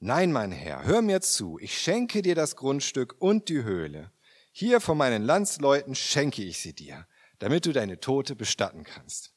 Nein, 0.00 0.32
mein 0.32 0.52
Herr, 0.52 0.84
hör 0.84 1.02
mir 1.02 1.20
zu, 1.20 1.58
ich 1.58 1.78
schenke 1.78 2.22
dir 2.22 2.34
das 2.34 2.56
Grundstück 2.56 3.16
und 3.18 3.50
die 3.50 3.62
Höhle. 3.62 4.10
Hier 4.52 4.80
von 4.80 4.96
meinen 4.96 5.22
Landsleuten 5.22 5.94
schenke 5.94 6.42
ich 6.42 6.62
sie 6.62 6.72
dir, 6.72 7.06
damit 7.40 7.66
du 7.66 7.74
deine 7.74 8.00
Tote 8.00 8.34
bestatten 8.36 8.84
kannst. 8.84 9.33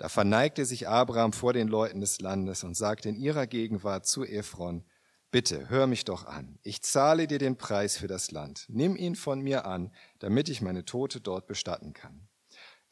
Da 0.00 0.08
verneigte 0.08 0.64
sich 0.64 0.88
Abraham 0.88 1.34
vor 1.34 1.52
den 1.52 1.68
Leuten 1.68 2.00
des 2.00 2.22
Landes 2.22 2.64
und 2.64 2.74
sagte 2.74 3.10
in 3.10 3.16
ihrer 3.16 3.46
Gegenwart 3.46 4.06
zu 4.06 4.24
Ephron, 4.24 4.82
Bitte, 5.30 5.68
hör 5.68 5.86
mich 5.86 6.06
doch 6.06 6.24
an. 6.24 6.58
Ich 6.62 6.80
zahle 6.80 7.26
dir 7.26 7.36
den 7.36 7.58
Preis 7.58 7.98
für 7.98 8.06
das 8.06 8.30
Land. 8.30 8.64
Nimm 8.68 8.96
ihn 8.96 9.14
von 9.14 9.42
mir 9.42 9.66
an, 9.66 9.92
damit 10.18 10.48
ich 10.48 10.62
meine 10.62 10.86
Tote 10.86 11.20
dort 11.20 11.46
bestatten 11.46 11.92
kann. 11.92 12.28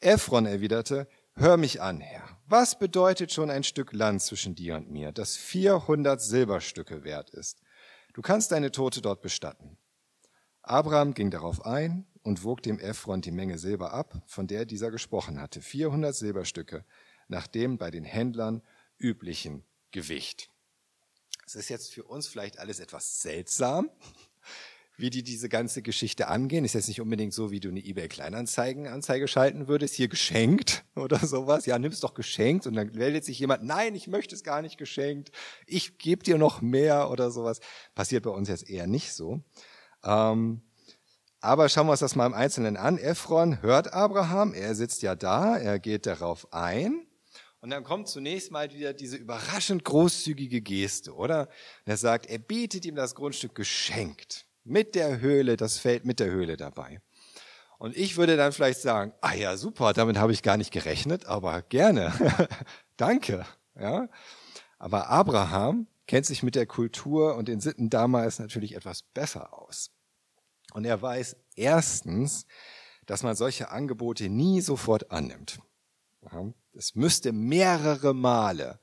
Ephron 0.01 0.45
erwiderte, 0.45 1.07
Hör 1.33 1.57
mich 1.57 1.81
an, 1.81 1.99
Herr. 1.99 2.37
Was 2.45 2.77
bedeutet 2.77 3.33
schon 3.33 3.49
ein 3.49 3.63
Stück 3.63 3.91
Land 3.91 4.21
zwischen 4.21 4.53
dir 4.53 4.75
und 4.75 4.91
mir, 4.91 5.11
das 5.11 5.35
400 5.35 6.21
Silberstücke 6.21 7.03
wert 7.03 7.31
ist? 7.31 7.63
Du 8.13 8.21
kannst 8.21 8.51
deine 8.51 8.71
Tote 8.71 9.01
dort 9.01 9.23
bestatten. 9.23 9.79
Abraham 10.61 11.15
ging 11.15 11.31
darauf 11.31 11.65
ein 11.65 12.05
und 12.29 12.43
wog 12.43 12.61
dem 12.61 12.77
Ephron 12.79 13.21
die 13.21 13.31
Menge 13.31 13.57
Silber 13.57 13.91
ab, 13.91 14.21
von 14.27 14.45
der 14.45 14.65
dieser 14.65 14.91
gesprochen 14.91 15.41
hatte, 15.41 15.61
400 15.61 16.15
Silberstücke, 16.15 16.85
nach 17.27 17.47
dem 17.47 17.79
bei 17.79 17.89
den 17.89 18.03
Händlern 18.03 18.61
üblichen 18.99 19.63
Gewicht. 19.89 20.51
Es 21.47 21.55
ist 21.55 21.69
jetzt 21.69 21.91
für 21.91 22.03
uns 22.03 22.27
vielleicht 22.27 22.59
alles 22.59 22.79
etwas 22.79 23.21
seltsam, 23.21 23.89
wie 24.95 25.09
die 25.09 25.23
diese 25.23 25.49
ganze 25.49 25.81
Geschichte 25.81 26.27
angehen. 26.27 26.65
Ist 26.65 26.75
jetzt 26.75 26.87
nicht 26.87 27.01
unbedingt 27.01 27.33
so, 27.33 27.49
wie 27.49 27.59
du 27.59 27.69
eine 27.69 27.83
eBay 27.83 28.07
Kleinanzeigen-Anzeige 28.07 29.27
schalten 29.27 29.67
würdest, 29.67 29.95
hier 29.95 30.07
geschenkt 30.07 30.85
oder 30.95 31.17
sowas. 31.17 31.65
Ja, 31.65 31.79
nimm's 31.79 31.99
doch 31.99 32.13
geschenkt 32.13 32.67
und 32.67 32.75
dann 32.75 32.91
meldet 32.91 33.25
sich 33.25 33.39
jemand, 33.39 33.63
nein, 33.63 33.95
ich 33.95 34.05
möchte 34.07 34.35
es 34.35 34.43
gar 34.43 34.61
nicht 34.61 34.77
geschenkt, 34.77 35.31
ich 35.65 35.97
gebe 35.97 36.21
dir 36.21 36.37
noch 36.37 36.61
mehr 36.61 37.09
oder 37.09 37.31
sowas. 37.31 37.59
Passiert 37.95 38.21
bei 38.21 38.29
uns 38.29 38.49
jetzt 38.49 38.69
eher 38.69 38.85
nicht 38.85 39.13
so. 39.13 39.41
Ähm, 40.03 40.61
aber 41.41 41.69
schauen 41.69 41.87
wir 41.87 41.91
uns 41.91 42.01
das 42.01 42.15
mal 42.15 42.25
im 42.25 42.33
Einzelnen 42.33 42.77
an. 42.77 42.97
Ephron 42.97 43.61
hört 43.61 43.93
Abraham, 43.93 44.53
er 44.53 44.75
sitzt 44.75 45.01
ja 45.01 45.15
da, 45.15 45.57
er 45.57 45.79
geht 45.79 46.05
darauf 46.05 46.51
ein. 46.53 47.05
Und 47.61 47.71
dann 47.71 47.83
kommt 47.83 48.07
zunächst 48.07 48.51
mal 48.51 48.71
wieder 48.73 48.93
diese 48.93 49.17
überraschend 49.17 49.83
großzügige 49.83 50.61
Geste, 50.61 51.13
oder? 51.13 51.41
Und 51.41 51.91
er 51.91 51.97
sagt, 51.97 52.25
er 52.25 52.39
bietet 52.39 52.85
ihm 52.85 52.95
das 52.95 53.15
Grundstück 53.15 53.55
geschenkt. 53.55 54.45
Mit 54.63 54.95
der 54.95 55.19
Höhle, 55.19 55.57
das 55.57 55.77
Feld 55.77 56.05
mit 56.05 56.19
der 56.19 56.29
Höhle 56.29 56.55
dabei. 56.55 57.01
Und 57.77 57.95
ich 57.97 58.17
würde 58.17 58.37
dann 58.37 58.51
vielleicht 58.51 58.81
sagen, 58.81 59.13
ah 59.21 59.33
ja, 59.33 59.57
super, 59.57 59.93
damit 59.93 60.17
habe 60.17 60.33
ich 60.33 60.43
gar 60.43 60.57
nicht 60.57 60.71
gerechnet, 60.71 61.25
aber 61.25 61.61
gerne. 61.61 62.13
Danke. 62.97 63.45
Ja? 63.79 64.09
Aber 64.77 65.09
Abraham 65.09 65.87
kennt 66.07 66.25
sich 66.25 66.43
mit 66.43 66.55
der 66.55 66.65
Kultur 66.65 67.35
und 67.35 67.47
den 67.47 67.61
Sitten 67.61 67.89
damals 67.89 68.39
natürlich 68.39 68.75
etwas 68.75 69.03
besser 69.03 69.53
aus. 69.53 69.91
Und 70.73 70.85
er 70.85 71.01
weiß 71.01 71.35
erstens, 71.55 72.45
dass 73.05 73.23
man 73.23 73.35
solche 73.35 73.71
Angebote 73.71 74.29
nie 74.29 74.61
sofort 74.61 75.11
annimmt. 75.11 75.59
Es 76.73 76.95
müsste 76.95 77.31
mehrere 77.31 78.13
Male 78.13 78.79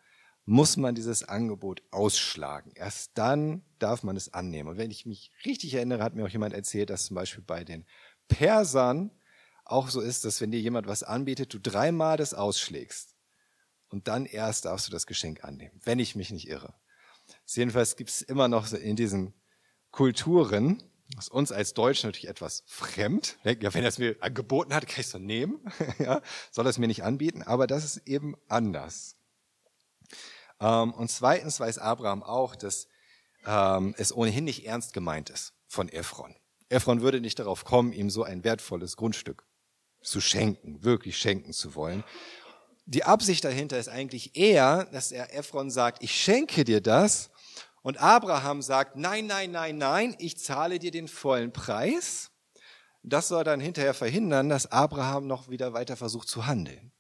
muss 0.47 0.77
man 0.77 0.95
dieses 0.95 1.25
Angebot 1.25 1.83
ausschlagen. 1.91 2.73
Erst 2.77 3.13
dann 3.15 3.65
darf 3.81 4.05
man 4.05 4.17
es 4.17 4.33
annehmen. 4.33 4.71
Und 4.71 4.79
wenn 4.79 4.93
ich 4.93 5.05
mich 5.05 5.33
richtig 5.45 5.75
erinnere, 5.75 6.03
hat 6.03 6.15
mir 6.15 6.25
auch 6.25 6.31
jemand 6.31 6.55
erzählt, 6.55 6.89
dass 6.89 7.07
zum 7.07 7.17
Beispiel 7.17 7.43
bei 7.45 7.65
den 7.65 7.85
Persern 8.29 9.11
auch 9.65 9.89
so 9.89 10.01
ist, 10.01 10.25
dass 10.25 10.41
wenn 10.41 10.53
dir 10.53 10.61
jemand 10.61 10.87
was 10.87 11.03
anbietet, 11.03 11.53
du 11.53 11.59
dreimal 11.59 12.17
das 12.17 12.33
ausschlägst. 12.33 13.17
Und 13.89 14.07
dann 14.07 14.25
erst 14.25 14.65
darfst 14.65 14.87
du 14.87 14.93
das 14.93 15.07
Geschenk 15.07 15.45
annehmen, 15.45 15.81
wenn 15.85 15.99
ich 15.99 16.15
mich 16.15 16.31
nicht 16.31 16.49
irre. 16.49 16.75
Jedenfalls 17.47 17.97
gibt 17.97 18.11
es 18.11 18.23
immer 18.23 18.47
noch 18.47 18.67
so 18.67 18.77
in 18.77 18.95
diesen 18.95 19.35
Kulturen, 19.91 20.83
was 21.17 21.29
uns 21.29 21.51
als 21.51 21.73
Deutschen 21.73 22.09
natürlich 22.09 22.29
etwas 22.29 22.63
fremd. 22.67 23.39
Ja, 23.43 23.75
wenn 23.75 23.83
er 23.83 23.89
es 23.89 23.99
mir 23.99 24.17
angeboten 24.21 24.75
hat, 24.75 24.87
kann 24.87 25.01
ich 25.01 25.07
es 25.07 25.13
dann 25.13 25.25
nehmen. 25.25 25.61
ja, 25.99 26.21
soll 26.51 26.67
er 26.67 26.71
es 26.71 26.79
mir 26.79 26.87
nicht 26.87 27.05
anbieten, 27.05 27.43
aber 27.43 27.67
das 27.67 27.85
ist 27.85 28.07
eben 28.07 28.37
anders. 28.49 29.17
Ähm, 30.61 30.93
und 30.93 31.11
zweitens 31.11 31.59
weiß 31.59 31.79
Abraham 31.79 32.23
auch, 32.23 32.55
dass 32.55 32.87
ähm, 33.47 33.95
es 33.97 34.15
ohnehin 34.15 34.45
nicht 34.45 34.67
ernst 34.67 34.93
gemeint 34.93 35.31
ist 35.31 35.55
von 35.67 35.89
Ephron. 35.89 36.37
Ephron 36.69 37.01
würde 37.01 37.21
nicht 37.21 37.39
darauf 37.39 37.65
kommen, 37.65 37.93
ihm 37.93 38.11
so 38.11 38.23
ein 38.23 38.45
wertvolles 38.45 38.97
Grundstück 38.97 39.47
zu 40.03 40.21
schenken, 40.21 40.85
wirklich 40.85 41.17
schenken 41.17 41.53
zu 41.53 41.75
wollen. 41.75 42.05
Die 42.85 43.05
Absicht 43.05 43.45
dahinter 43.45 43.79
ist 43.79 43.89
eigentlich 43.89 44.37
eher, 44.37 44.85
dass 44.93 45.13
er 45.13 45.35
Ephron 45.35 45.71
sagt, 45.71 46.03
ich 46.03 46.13
schenke 46.13 46.65
dir 46.65 46.81
das. 46.81 47.31
Und 47.87 47.99
Abraham 47.99 48.63
sagt, 48.63 48.97
nein, 48.97 49.29
nein, 49.29 49.53
nein, 49.53 49.79
nein, 49.79 50.17
ich 50.19 50.37
zahle 50.39 50.81
dir 50.81 50.91
den 50.91 51.07
vollen 51.07 51.53
Preis. 51.53 52.33
Das 53.05 53.29
soll 53.29 53.45
dann 53.45 53.61
hinterher 53.61 53.95
verhindern, 53.95 54.49
dass 54.49 54.73
Abraham 54.73 55.29
noch 55.29 55.49
wieder 55.51 55.73
weiter 55.73 55.97
versucht 55.97 56.27
zu 56.27 56.49
handeln. 56.49 56.91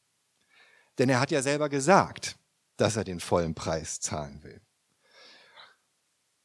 Denn 0.98 1.08
er 1.08 1.18
hat 1.18 1.32
ja 1.32 1.42
selber 1.42 1.68
gesagt, 1.68 2.36
dass 2.76 2.94
er 2.94 3.02
den 3.02 3.18
vollen 3.18 3.56
Preis 3.56 3.98
zahlen 3.98 4.44
will. 4.44 4.60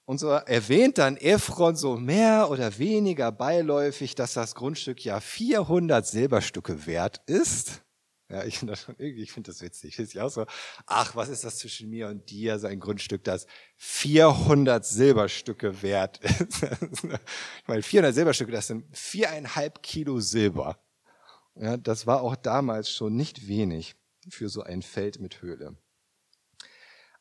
Und 0.06 0.18
so 0.18 0.30
erwähnt 0.30 0.98
dann 0.98 1.18
Ephron 1.18 1.76
so 1.76 1.96
mehr 1.96 2.50
oder 2.50 2.80
weniger 2.80 3.32
beiläufig, 3.32 4.16
dass 4.16 4.34
das 4.34 4.56
Grundstück 4.56 5.06
ja 5.06 5.20
400 5.20 6.08
Silberstücke 6.08 6.88
wert 6.88 7.22
ist. 7.28 7.84
Ja, 8.32 8.46
ich 8.46 8.60
finde 8.60 8.74
das 8.74 8.84
schon 8.84 8.96
irgendwie, 8.98 9.24
ich 9.24 9.32
finde 9.34 9.52
das 9.52 9.62
witzig. 9.62 10.00
Ich 10.00 10.22
auch 10.22 10.30
so, 10.30 10.46
ach, 10.86 11.16
was 11.16 11.28
ist 11.28 11.44
das 11.44 11.58
zwischen 11.58 11.90
mir 11.90 12.08
und 12.08 12.30
dir, 12.30 12.58
so 12.60 12.68
ein 12.68 12.80
Grundstück, 12.80 13.26
das 13.26 13.46
400 13.76 14.86
Silberstücke 14.86 15.82
wert 15.82 16.20
ist. 16.20 16.64
ich 16.94 17.68
meine, 17.68 17.84
400 17.84 18.16
Silberstücke, 18.16 18.52
das 18.54 18.68
sind 18.68 18.86
viereinhalb 18.96 19.84
Kilo 19.84 20.22
Silber. 20.22 20.80
Ja, 21.56 21.76
das 21.76 22.08
war 22.08 22.22
auch 22.22 22.38
damals 22.38 22.90
schon 22.90 23.16
nicht 23.18 23.48
wenig 23.48 23.96
für 24.30 24.48
so 24.48 24.62
ein 24.62 24.82
Feld 24.82 25.20
mit 25.20 25.42
Höhle. 25.42 25.76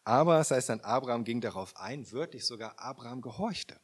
Aber 0.04 0.38
es 0.38 0.52
heißt 0.52 0.68
dann, 0.68 0.80
Abraham 0.80 1.24
ging 1.24 1.40
darauf 1.40 1.76
ein, 1.76 2.10
wörtlich 2.12 2.46
sogar 2.46 2.78
Abraham 2.78 3.20
gehorchte. 3.20 3.80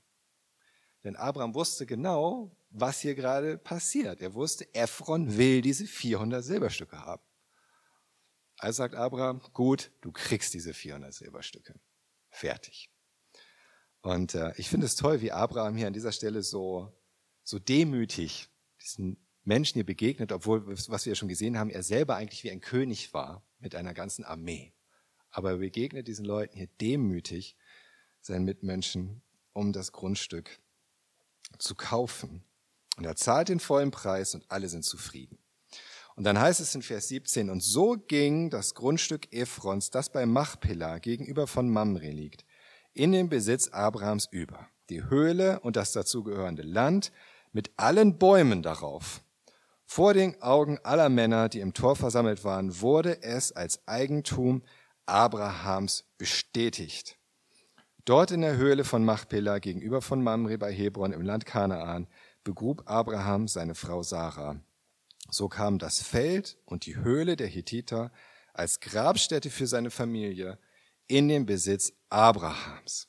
Denn 1.03 1.17
Abraham 1.17 1.55
wusste 1.55 1.87
genau, 1.87 2.56
was 2.79 3.01
hier 3.01 3.15
gerade 3.15 3.59
passiert. 3.59 4.21
Er 4.21 4.35
wusste, 4.35 4.73
Ephron 4.75 5.37
will 5.37 5.63
diese 5.63 5.87
400 5.87 6.45
Silberstücke 6.45 7.05
haben. 7.05 7.23
Also 8.59 8.79
sagt 8.79 8.95
Abraham, 8.95 9.41
gut, 9.53 9.91
du 10.01 10.13
kriegst 10.13 10.55
diese 10.55 10.73
400 10.73 11.13
Silberstücke. 11.13 11.79
Fertig. 12.31 12.91
Und 14.01 14.35
äh, 14.35 14.53
ich 14.57 14.69
finde 14.69 14.87
es 14.87 14.97
toll, 14.97 15.21
wie 15.21 15.33
Abraham 15.33 15.77
hier 15.77 15.87
an 15.87 15.93
dieser 15.93 16.13
Stelle 16.13 16.43
so, 16.43 16.93
so 17.43 17.59
demütig 17.59 18.49
diesen 18.83 19.17
Menschen 19.45 19.75
hier 19.75 19.87
begegnet, 19.87 20.33
obwohl, 20.33 20.67
was 20.67 21.05
wir 21.05 21.13
ja 21.13 21.17
schon 21.17 21.29
gesehen 21.29 21.59
haben, 21.59 21.71
er 21.71 21.83
selber 21.83 22.17
eigentlich 22.17 22.45
wie 22.45 22.51
ein 22.51 22.61
König 22.61 23.13
war 23.13 23.47
mit 23.59 23.75
einer 23.75 23.95
ganzen 23.95 24.25
Armee 24.25 24.73
aber 25.37 25.51
er 25.51 25.57
begegnet 25.59 26.09
diesen 26.09 26.25
Leuten 26.25 26.57
hier 26.57 26.69
demütig, 26.81 27.59
seinen 28.23 28.47
Mitmenschen, 28.47 29.21
um 29.53 29.75
das 29.75 29.93
Grundstück 29.93 30.59
zu 31.59 31.75
kaufen. 31.75 32.43
Und 32.97 33.05
er 33.05 33.17
zahlt 33.17 33.49
den 33.49 33.61
vollen 33.61 33.91
Preis 33.91 34.35
und 34.35 34.45
alle 34.49 34.69
sind 34.69 34.85
zufrieden. 34.85 35.39
Und 36.17 36.25
dann 36.25 36.41
heißt 36.41 36.61
es 36.61 36.75
in 36.75 36.81
Vers 36.83 37.09
17, 37.09 37.51
und 37.51 37.63
so 37.63 37.97
ging 38.09 38.49
das 38.49 38.75
Grundstück 38.75 39.33
Ephrons, 39.33 39.91
das 39.91 40.11
bei 40.11 40.25
Machpela 40.25 40.99
gegenüber 40.99 41.47
von 41.47 41.69
Mamre 41.69 42.09
liegt, 42.09 42.47
in 42.95 43.13
den 43.13 43.29
Besitz 43.29 43.69
Abrahams 43.69 44.27
über. 44.31 44.67
Die 44.89 45.05
Höhle 45.05 45.61
und 45.61 45.77
das 45.77 45.93
dazugehörende 45.93 46.63
Land 46.63 47.13
mit 47.53 47.71
allen 47.77 48.19
Bäumen 48.19 48.63
darauf. 48.63 49.23
Vor 49.85 50.15
den 50.15 50.41
Augen 50.41 50.79
aller 50.83 51.11
Männer, 51.11 51.51
die 51.51 51.61
im 51.61 51.75
Tor 51.75 51.97
versammelt 51.97 52.45
waren, 52.45 52.81
wurde 52.81 53.23
es 53.23 53.53
als 53.53 53.87
Eigentum 53.87 54.63
Abrahams 55.05 56.05
bestätigt. 56.17 57.19
Dort 58.07 58.31
in 58.31 58.41
der 58.41 58.57
Höhle 58.57 58.85
von 58.85 59.05
Machpela 59.05 59.59
gegenüber 59.59 60.01
von 60.01 60.23
Mamre 60.23 60.57
bei 60.59 60.73
Hebron 60.73 61.13
im 61.13 61.23
Land 61.23 61.45
Kanaan 61.45 62.07
begrub 62.47 62.85
Abraham 62.87 63.49
seine 63.49 63.75
Frau 63.75 64.03
Sarah. 64.03 64.61
So 65.29 65.49
kam 65.49 65.79
das 65.79 66.01
Feld 66.01 66.57
und 66.65 66.87
die 66.87 66.97
Höhle 66.97 67.37
der 67.37 67.49
Hethiter 67.49 68.13
als 68.55 68.81
Grabstätte 68.81 69.51
für 69.51 69.67
seine 69.67 69.91
Familie 69.91 70.59
in 71.09 71.29
den 71.29 71.45
Besitz 71.45 71.93
Abrahams. 72.09 73.09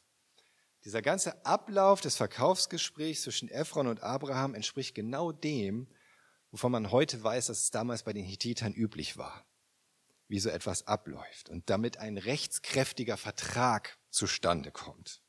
Dieser 0.84 1.02
ganze 1.02 1.46
Ablauf 1.46 2.02
des 2.02 2.16
Verkaufsgesprächs 2.16 3.22
zwischen 3.22 3.50
Ephron 3.50 3.88
und 3.88 4.02
Abraham 4.02 4.56
entspricht 4.56 4.96
genau 4.96 5.32
dem, 5.32 5.88
wovon 6.52 6.72
man 6.72 6.92
heute 6.92 7.24
weiß, 7.24 7.48
dass 7.48 7.62
es 7.62 7.72
damals 7.72 8.04
bei 8.04 8.14
den 8.14 8.26
Hethitern 8.26 8.74
üblich 8.74 9.18
war 9.18 9.46
wie 10.28 10.40
so 10.40 10.50
etwas 10.50 10.88
abläuft 10.88 11.50
und 11.50 11.70
damit 11.70 12.00
ein 12.00 12.18
rechtskräftiger 12.18 13.18
Vertrag 13.18 13.98
zustande 14.10 14.72
kommt. 14.72 15.22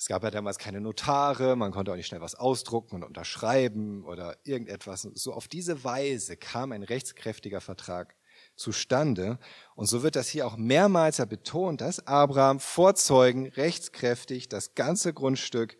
Es 0.00 0.06
gab 0.06 0.22
ja 0.22 0.30
damals 0.30 0.56
keine 0.56 0.80
Notare, 0.80 1.56
man 1.56 1.72
konnte 1.72 1.92
auch 1.92 1.96
nicht 1.96 2.06
schnell 2.06 2.22
was 2.22 2.34
ausdrucken 2.34 2.94
und 2.94 3.04
unterschreiben 3.04 4.02
oder 4.06 4.38
irgendetwas. 4.44 5.02
So 5.02 5.34
auf 5.34 5.46
diese 5.46 5.84
Weise 5.84 6.38
kam 6.38 6.72
ein 6.72 6.82
rechtskräftiger 6.82 7.60
Vertrag 7.60 8.16
zustande. 8.56 9.38
Und 9.74 9.88
so 9.90 10.02
wird 10.02 10.16
das 10.16 10.30
hier 10.30 10.46
auch 10.46 10.56
mehrmals 10.56 11.18
betont, 11.28 11.82
dass 11.82 12.06
Abraham 12.06 12.60
vor 12.60 12.94
Zeugen 12.94 13.48
rechtskräftig 13.48 14.48
das 14.48 14.74
ganze 14.74 15.12
Grundstück 15.12 15.76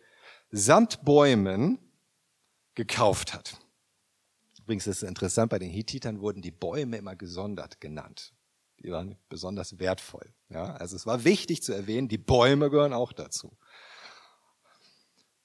samt 0.51 1.03
Bäumen 1.03 1.79
gekauft 2.75 3.33
hat. 3.33 3.57
Übrigens 4.59 4.85
ist 4.85 4.97
es 5.01 5.09
interessant, 5.09 5.49
bei 5.49 5.57
den 5.57 5.71
Hittitern 5.71 6.21
wurden 6.21 6.43
die 6.43 6.51
Bäume 6.51 6.97
immer 6.97 7.15
gesondert 7.15 7.81
genannt. 7.81 8.35
Die 8.83 8.91
waren 8.91 9.17
besonders 9.29 9.79
wertvoll. 9.79 10.31
Ja, 10.49 10.75
also 10.75 10.95
es 10.95 11.07
war 11.07 11.23
wichtig 11.23 11.63
zu 11.63 11.73
erwähnen, 11.73 12.07
die 12.07 12.19
Bäume 12.19 12.69
gehören 12.69 12.93
auch 12.93 13.13
dazu. 13.13 13.57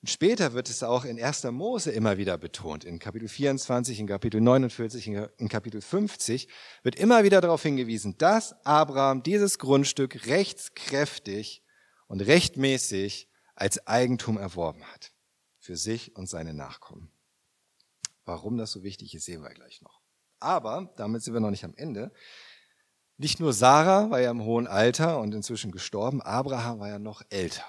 Und 0.06 0.10
später 0.10 0.52
wird 0.52 0.70
es 0.70 0.84
auch 0.84 1.04
in 1.04 1.20
1. 1.20 1.42
Mose 1.50 1.90
immer 1.90 2.16
wieder 2.16 2.38
betont. 2.38 2.84
In 2.84 3.00
Kapitel 3.00 3.26
24, 3.26 3.98
in 3.98 4.06
Kapitel 4.06 4.40
49, 4.40 5.08
in 5.08 5.48
Kapitel 5.48 5.80
50 5.80 6.46
wird 6.84 6.94
immer 6.94 7.24
wieder 7.24 7.40
darauf 7.40 7.64
hingewiesen, 7.64 8.16
dass 8.16 8.54
Abraham 8.64 9.24
dieses 9.24 9.58
Grundstück 9.58 10.28
rechtskräftig 10.28 11.64
und 12.06 12.20
rechtmäßig 12.20 13.28
als 13.56 13.84
Eigentum 13.88 14.38
erworben 14.38 14.84
hat. 14.84 15.10
Für 15.58 15.76
sich 15.76 16.14
und 16.14 16.28
seine 16.28 16.54
Nachkommen. 16.54 17.10
Warum 18.24 18.58
das 18.58 18.70
so 18.70 18.84
wichtig 18.84 19.12
ist, 19.12 19.24
sehen 19.24 19.42
wir 19.42 19.50
gleich 19.50 19.82
noch. 19.82 20.02
Aber 20.38 20.94
damit 20.96 21.24
sind 21.24 21.34
wir 21.34 21.40
noch 21.40 21.50
nicht 21.50 21.64
am 21.64 21.74
Ende. 21.74 22.12
Nicht 23.16 23.40
nur 23.40 23.52
Sarah 23.52 24.08
war 24.08 24.20
ja 24.20 24.30
im 24.30 24.44
hohen 24.44 24.68
Alter 24.68 25.18
und 25.18 25.34
inzwischen 25.34 25.72
gestorben, 25.72 26.22
Abraham 26.22 26.78
war 26.78 26.90
ja 26.90 27.00
noch 27.00 27.22
älter. 27.28 27.66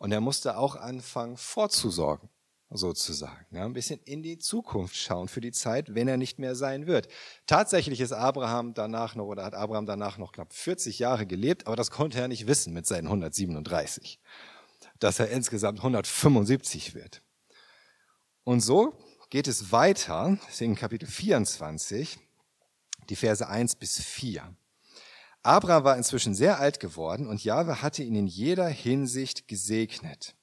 Und 0.00 0.12
er 0.12 0.22
musste 0.22 0.56
auch 0.56 0.76
anfangen 0.76 1.36
vorzusorgen, 1.36 2.30
sozusagen. 2.70 3.44
Ja, 3.54 3.66
ein 3.66 3.74
bisschen 3.74 4.00
in 4.04 4.22
die 4.22 4.38
Zukunft 4.38 4.96
schauen 4.96 5.28
für 5.28 5.42
die 5.42 5.52
Zeit, 5.52 5.94
wenn 5.94 6.08
er 6.08 6.16
nicht 6.16 6.38
mehr 6.38 6.54
sein 6.54 6.86
wird. 6.86 7.08
Tatsächlich 7.46 8.00
ist 8.00 8.12
Abraham 8.12 8.72
danach 8.72 9.14
noch, 9.14 9.26
oder 9.26 9.44
hat 9.44 9.54
Abraham 9.54 9.84
danach 9.84 10.16
noch 10.16 10.32
knapp 10.32 10.54
40 10.54 11.00
Jahre 11.00 11.26
gelebt, 11.26 11.66
aber 11.66 11.76
das 11.76 11.90
konnte 11.90 12.18
er 12.18 12.28
nicht 12.28 12.46
wissen 12.46 12.72
mit 12.72 12.86
seinen 12.86 13.08
137, 13.08 14.18
dass 15.00 15.18
er 15.18 15.28
insgesamt 15.28 15.80
175 15.80 16.94
wird. 16.94 17.20
Und 18.42 18.60
so 18.60 18.98
geht 19.28 19.48
es 19.48 19.70
weiter, 19.70 20.38
in 20.60 20.76
Kapitel 20.76 21.06
24, 21.06 22.18
die 23.10 23.16
Verse 23.16 23.46
1 23.46 23.76
bis 23.76 24.00
4. 24.00 24.56
Abraham 25.42 25.84
war 25.84 25.96
inzwischen 25.96 26.34
sehr 26.34 26.58
alt 26.58 26.80
geworden 26.80 27.26
und 27.28 27.42
Jahwe 27.44 27.82
hatte 27.82 28.02
ihn 28.02 28.14
in 28.14 28.26
jeder 28.26 28.68
Hinsicht 28.68 29.48
gesegnet. 29.48 30.36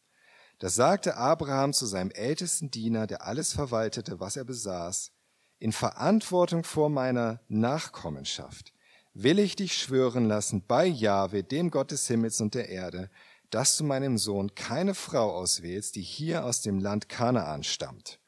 Das 0.59 0.75
sagte 0.75 1.17
Abraham 1.17 1.73
zu 1.73 1.85
seinem 1.85 2.09
ältesten 2.11 2.71
Diener, 2.71 3.05
der 3.05 3.25
alles 3.25 3.53
verwaltete, 3.53 4.19
was 4.19 4.37
er 4.37 4.43
besaß, 4.43 5.11
in 5.59 5.71
Verantwortung 5.71 6.63
vor 6.63 6.89
meiner 6.89 7.41
Nachkommenschaft 7.47 8.73
will 9.13 9.39
ich 9.39 9.55
dich 9.55 9.75
schwören 9.75 10.27
lassen 10.27 10.63
bei 10.67 10.85
Jahwe, 10.85 11.43
dem 11.43 11.71
Gott 11.71 11.89
des 11.89 12.05
Himmels 12.07 12.39
und 12.39 12.53
der 12.53 12.69
Erde, 12.69 13.09
dass 13.49 13.75
du 13.77 13.83
meinem 13.83 14.19
Sohn 14.19 14.53
keine 14.53 14.93
Frau 14.93 15.31
auswählst, 15.35 15.95
die 15.95 16.01
hier 16.01 16.45
aus 16.45 16.61
dem 16.61 16.79
Land 16.79 17.09
Kanaan 17.09 17.63
stammt 17.63 18.19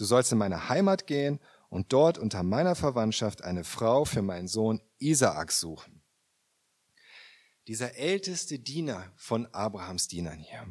Du 0.00 0.06
sollst 0.06 0.32
in 0.32 0.38
meine 0.38 0.70
Heimat 0.70 1.06
gehen 1.06 1.40
und 1.68 1.92
dort 1.92 2.16
unter 2.16 2.42
meiner 2.42 2.74
Verwandtschaft 2.74 3.44
eine 3.44 3.64
Frau 3.64 4.06
für 4.06 4.22
meinen 4.22 4.48
Sohn 4.48 4.80
Isaak 4.98 5.52
suchen. 5.52 5.99
Dieser 7.70 7.94
älteste 7.94 8.58
Diener 8.58 9.12
von 9.14 9.46
Abrahams 9.52 10.08
Dienern 10.08 10.40
hier, 10.40 10.66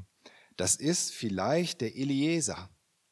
das 0.58 0.76
ist 0.76 1.14
vielleicht 1.14 1.80
der 1.80 1.96
Eliezer. 1.96 2.70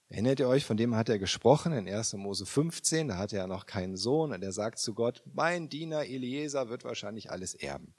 Erinnert 0.10 0.42
ihr 0.42 0.50
euch, 0.50 0.66
von 0.66 0.76
dem 0.76 0.94
hat 0.94 1.08
er 1.08 1.20
gesprochen 1.20 1.72
in 1.72 1.88
1. 1.88 2.12
Mose 2.16 2.46
15, 2.46 3.08
da 3.08 3.18
hatte 3.18 3.38
er 3.38 3.48
noch 3.48 3.66
keinen 3.66 3.96
Sohn 3.96 4.34
und 4.34 4.44
er 4.44 4.52
sagt 4.52 4.80
zu 4.80 4.94
Gott, 4.94 5.24
mein 5.34 5.70
Diener 5.70 6.04
Eliezer 6.04 6.68
wird 6.68 6.84
wahrscheinlich 6.84 7.32
alles 7.32 7.54
erben, 7.54 7.96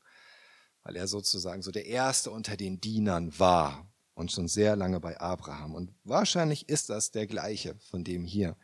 weil 0.83 0.95
er 0.95 1.07
sozusagen 1.07 1.63
so 1.63 1.71
der 1.71 1.87
Erste 1.87 2.33
unter 2.33 2.59
den 2.59 2.83
Dienern 2.83 3.39
war 3.39 3.91
und 4.13 4.31
schon 4.31 4.47
sehr 4.47 4.77
lange 4.77 5.01
bei 5.01 5.19
Abraham. 5.19 5.75
Und 5.75 5.95
wahrscheinlich 6.05 6.69
ist 6.69 6.91
das 6.91 7.13
der 7.13 7.27
gleiche, 7.27 7.77
von 7.91 8.05
dem 8.05 8.27
hier 8.27 8.59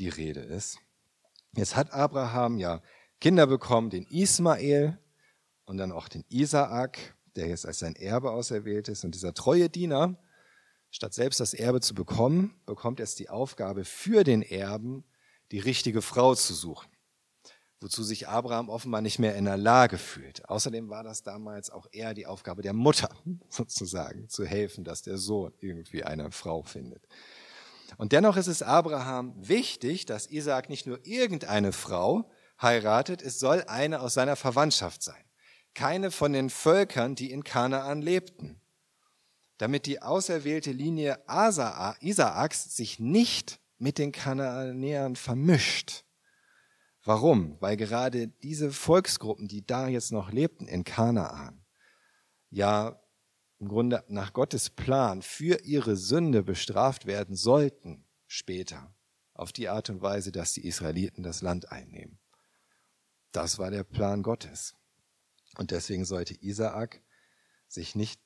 die 0.00 0.08
Rede 0.08 0.40
ist. 0.40 0.80
Jetzt 1.52 1.76
hat 1.76 1.92
Abraham 1.92 2.58
ja 2.58 2.82
Kinder 3.20 3.46
bekommen, 3.46 3.88
den 3.88 4.04
Ismael 4.06 4.98
und 5.66 5.76
dann 5.76 5.92
auch 5.92 6.08
den 6.08 6.24
Isaak, 6.28 7.16
der 7.34 7.48
jetzt 7.48 7.66
als 7.66 7.80
sein 7.80 7.96
Erbe 7.96 8.30
auserwählt 8.30 8.88
ist. 8.88 9.04
Und 9.04 9.14
dieser 9.14 9.34
treue 9.34 9.68
Diener, 9.68 10.16
statt 10.90 11.12
selbst 11.12 11.40
das 11.40 11.52
Erbe 11.52 11.80
zu 11.80 11.94
bekommen, 11.94 12.58
bekommt 12.64 12.98
jetzt 12.98 13.18
die 13.18 13.28
Aufgabe 13.28 13.84
für 13.84 14.24
den 14.24 14.42
Erben, 14.42 15.04
die 15.52 15.58
richtige 15.58 16.02
Frau 16.02 16.34
zu 16.34 16.54
suchen. 16.54 16.88
Wozu 17.80 18.02
sich 18.02 18.26
Abraham 18.26 18.70
offenbar 18.70 19.02
nicht 19.02 19.18
mehr 19.18 19.36
in 19.36 19.44
der 19.44 19.58
Lage 19.58 19.98
fühlt. 19.98 20.48
Außerdem 20.48 20.88
war 20.88 21.04
das 21.04 21.22
damals 21.22 21.68
auch 21.68 21.86
eher 21.92 22.14
die 22.14 22.26
Aufgabe 22.26 22.62
der 22.62 22.72
Mutter, 22.72 23.10
sozusagen, 23.50 24.28
zu 24.30 24.46
helfen, 24.46 24.82
dass 24.82 25.02
der 25.02 25.18
Sohn 25.18 25.52
irgendwie 25.60 26.02
eine 26.02 26.30
Frau 26.30 26.62
findet. 26.62 27.06
Und 27.98 28.12
dennoch 28.12 28.36
ist 28.36 28.48
es 28.48 28.62
Abraham 28.62 29.34
wichtig, 29.36 30.06
dass 30.06 30.26
Isaak 30.26 30.70
nicht 30.70 30.86
nur 30.86 31.04
irgendeine 31.06 31.72
Frau 31.72 32.30
heiratet, 32.60 33.22
es 33.22 33.38
soll 33.38 33.64
eine 33.68 34.00
aus 34.00 34.14
seiner 34.14 34.36
Verwandtschaft 34.36 35.02
sein. 35.02 35.25
Keine 35.76 36.10
von 36.10 36.32
den 36.32 36.48
Völkern, 36.48 37.16
die 37.16 37.30
in 37.30 37.44
Kanaan 37.44 38.00
lebten. 38.00 38.62
Damit 39.58 39.84
die 39.84 40.00
auserwählte 40.00 40.72
Linie 40.72 41.22
Isaaks 41.28 42.74
sich 42.74 42.98
nicht 42.98 43.60
mit 43.76 43.98
den 43.98 44.10
Kanaanäern 44.10 45.16
vermischt. 45.16 46.06
Warum? 47.04 47.60
Weil 47.60 47.76
gerade 47.76 48.28
diese 48.28 48.72
Volksgruppen, 48.72 49.48
die 49.48 49.66
da 49.66 49.86
jetzt 49.86 50.12
noch 50.12 50.32
lebten 50.32 50.66
in 50.66 50.82
Kanaan, 50.82 51.62
ja 52.48 52.98
im 53.58 53.68
Grunde 53.68 54.02
nach 54.08 54.32
Gottes 54.32 54.70
Plan 54.70 55.20
für 55.20 55.60
ihre 55.62 55.96
Sünde 55.96 56.42
bestraft 56.42 57.04
werden 57.04 57.36
sollten 57.36 58.06
später. 58.26 58.94
Auf 59.34 59.52
die 59.52 59.68
Art 59.68 59.90
und 59.90 60.00
Weise, 60.00 60.32
dass 60.32 60.54
die 60.54 60.66
Israeliten 60.66 61.22
das 61.22 61.42
Land 61.42 61.70
einnehmen. 61.70 62.18
Das 63.32 63.58
war 63.58 63.70
der 63.70 63.84
Plan 63.84 64.22
Gottes. 64.22 64.74
Und 65.56 65.70
deswegen 65.70 66.04
sollte 66.04 66.34
Isaak 66.42 67.00
sich 67.68 67.94
nicht 67.94 68.20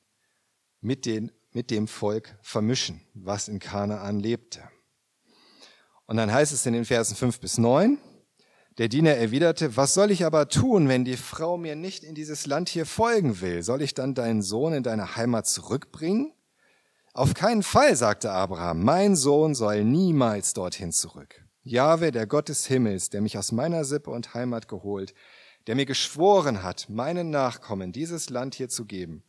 mit, 0.80 1.06
den, 1.06 1.32
mit 1.52 1.70
dem 1.70 1.88
Volk 1.88 2.36
vermischen, 2.42 3.00
was 3.14 3.48
in 3.48 3.58
Kanaan 3.58 4.20
lebte. 4.20 4.62
Und 6.06 6.16
dann 6.16 6.32
heißt 6.32 6.52
es 6.52 6.66
in 6.66 6.72
den 6.72 6.84
Versen 6.84 7.14
5 7.14 7.40
bis 7.40 7.58
9, 7.58 7.98
der 8.78 8.88
Diener 8.88 9.14
erwiderte, 9.14 9.76
was 9.76 9.94
soll 9.94 10.10
ich 10.10 10.24
aber 10.24 10.48
tun, 10.48 10.88
wenn 10.88 11.04
die 11.04 11.16
Frau 11.16 11.56
mir 11.56 11.76
nicht 11.76 12.02
in 12.02 12.14
dieses 12.14 12.46
Land 12.46 12.68
hier 12.68 12.86
folgen 12.86 13.40
will? 13.40 13.62
Soll 13.62 13.82
ich 13.82 13.94
dann 13.94 14.14
deinen 14.14 14.42
Sohn 14.42 14.72
in 14.72 14.82
deine 14.82 15.16
Heimat 15.16 15.46
zurückbringen? 15.46 16.32
Auf 17.12 17.34
keinen 17.34 17.62
Fall, 17.62 17.96
sagte 17.96 18.30
Abraham, 18.30 18.82
mein 18.82 19.16
Sohn 19.16 19.54
soll 19.54 19.84
niemals 19.84 20.54
dorthin 20.54 20.92
zurück. 20.92 21.44
Jahwe, 21.62 22.10
der 22.10 22.26
Gott 22.26 22.48
des 22.48 22.66
Himmels, 22.66 23.10
der 23.10 23.20
mich 23.20 23.36
aus 23.36 23.52
meiner 23.52 23.84
Sippe 23.84 24.10
und 24.10 24.32
Heimat 24.32 24.68
geholt, 24.68 25.12
der 25.66 25.76
mir 25.76 25.86
geschworen 25.86 26.62
hat, 26.62 26.88
meinen 26.88 27.30
Nachkommen 27.30 27.92
dieses 27.92 28.30
Land 28.30 28.54
hier 28.54 28.68
zu 28.68 28.86
geben, 28.86 29.22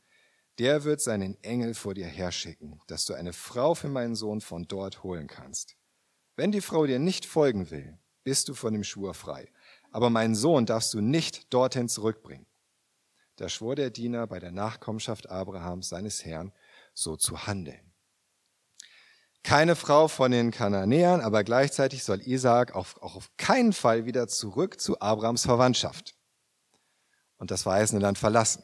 der 0.59 0.83
wird 0.83 1.01
seinen 1.01 1.41
Engel 1.43 1.73
vor 1.73 1.93
dir 1.93 2.05
herschicken, 2.05 2.79
dass 2.87 3.05
du 3.05 3.13
eine 3.13 3.33
Frau 3.33 3.73
für 3.73 3.89
meinen 3.89 4.15
Sohn 4.15 4.41
von 4.41 4.67
dort 4.67 5.03
holen 5.03 5.27
kannst. 5.27 5.75
Wenn 6.35 6.51
die 6.51 6.61
Frau 6.61 6.85
dir 6.85 6.99
nicht 6.99 7.25
folgen 7.25 7.71
will, 7.71 7.97
bist 8.23 8.47
du 8.47 8.53
von 8.53 8.73
dem 8.73 8.83
Schwur 8.83 9.13
frei. 9.13 9.51
Aber 9.91 10.09
meinen 10.09 10.35
Sohn 10.35 10.65
darfst 10.65 10.93
du 10.93 11.01
nicht 11.01 11.53
dorthin 11.53 11.89
zurückbringen. 11.89 12.45
Da 13.35 13.49
schwor 13.49 13.75
der 13.75 13.89
Diener 13.89 14.27
bei 14.27 14.39
der 14.39 14.51
Nachkommenschaft 14.51 15.29
Abrahams, 15.29 15.89
seines 15.89 16.23
Herrn, 16.23 16.53
so 16.93 17.17
zu 17.17 17.47
handeln. 17.47 17.91
Keine 19.43 19.75
Frau 19.75 20.07
von 20.07 20.31
den 20.31 20.51
Kananäern, 20.51 21.19
aber 21.21 21.43
gleichzeitig 21.43 22.03
soll 22.03 22.21
Isaak 22.21 22.75
auch, 22.75 23.01
auch 23.01 23.15
auf 23.15 23.31
keinen 23.37 23.73
Fall 23.73 24.05
wieder 24.05 24.27
zurück 24.27 24.79
zu 24.79 25.01
Abrahams 25.01 25.43
Verwandtschaft 25.43 26.15
und 27.41 27.49
das 27.49 27.63
verheißene 27.63 27.99
Land 27.99 28.19
verlassen. 28.19 28.63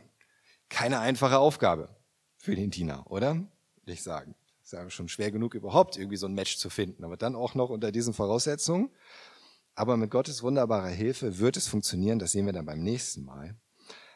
Keine 0.69 0.99
einfache 0.99 1.39
Aufgabe 1.39 1.89
für 2.37 2.55
den 2.55 2.69
Diener, 2.69 3.09
oder? 3.09 3.33
Will 3.83 3.93
ich 3.95 4.03
sagen. 4.03 4.35
Ist 4.63 4.73
ja 4.73 4.87
schon 4.91 5.09
schwer 5.09 5.31
genug, 5.31 5.55
überhaupt 5.55 5.97
irgendwie 5.97 6.17
so 6.17 6.27
ein 6.27 6.35
Match 6.35 6.57
zu 6.57 6.69
finden, 6.69 7.03
aber 7.03 7.17
dann 7.17 7.35
auch 7.35 7.55
noch 7.55 7.71
unter 7.71 7.91
diesen 7.91 8.13
Voraussetzungen. 8.13 8.91
Aber 9.73 9.97
mit 9.97 10.11
Gottes 10.11 10.43
wunderbarer 10.43 10.89
Hilfe 10.89 11.39
wird 11.39 11.57
es 11.57 11.67
funktionieren, 11.67 12.19
das 12.19 12.33
sehen 12.33 12.45
wir 12.45 12.53
dann 12.53 12.67
beim 12.67 12.83
nächsten 12.83 13.23
Mal. 13.23 13.55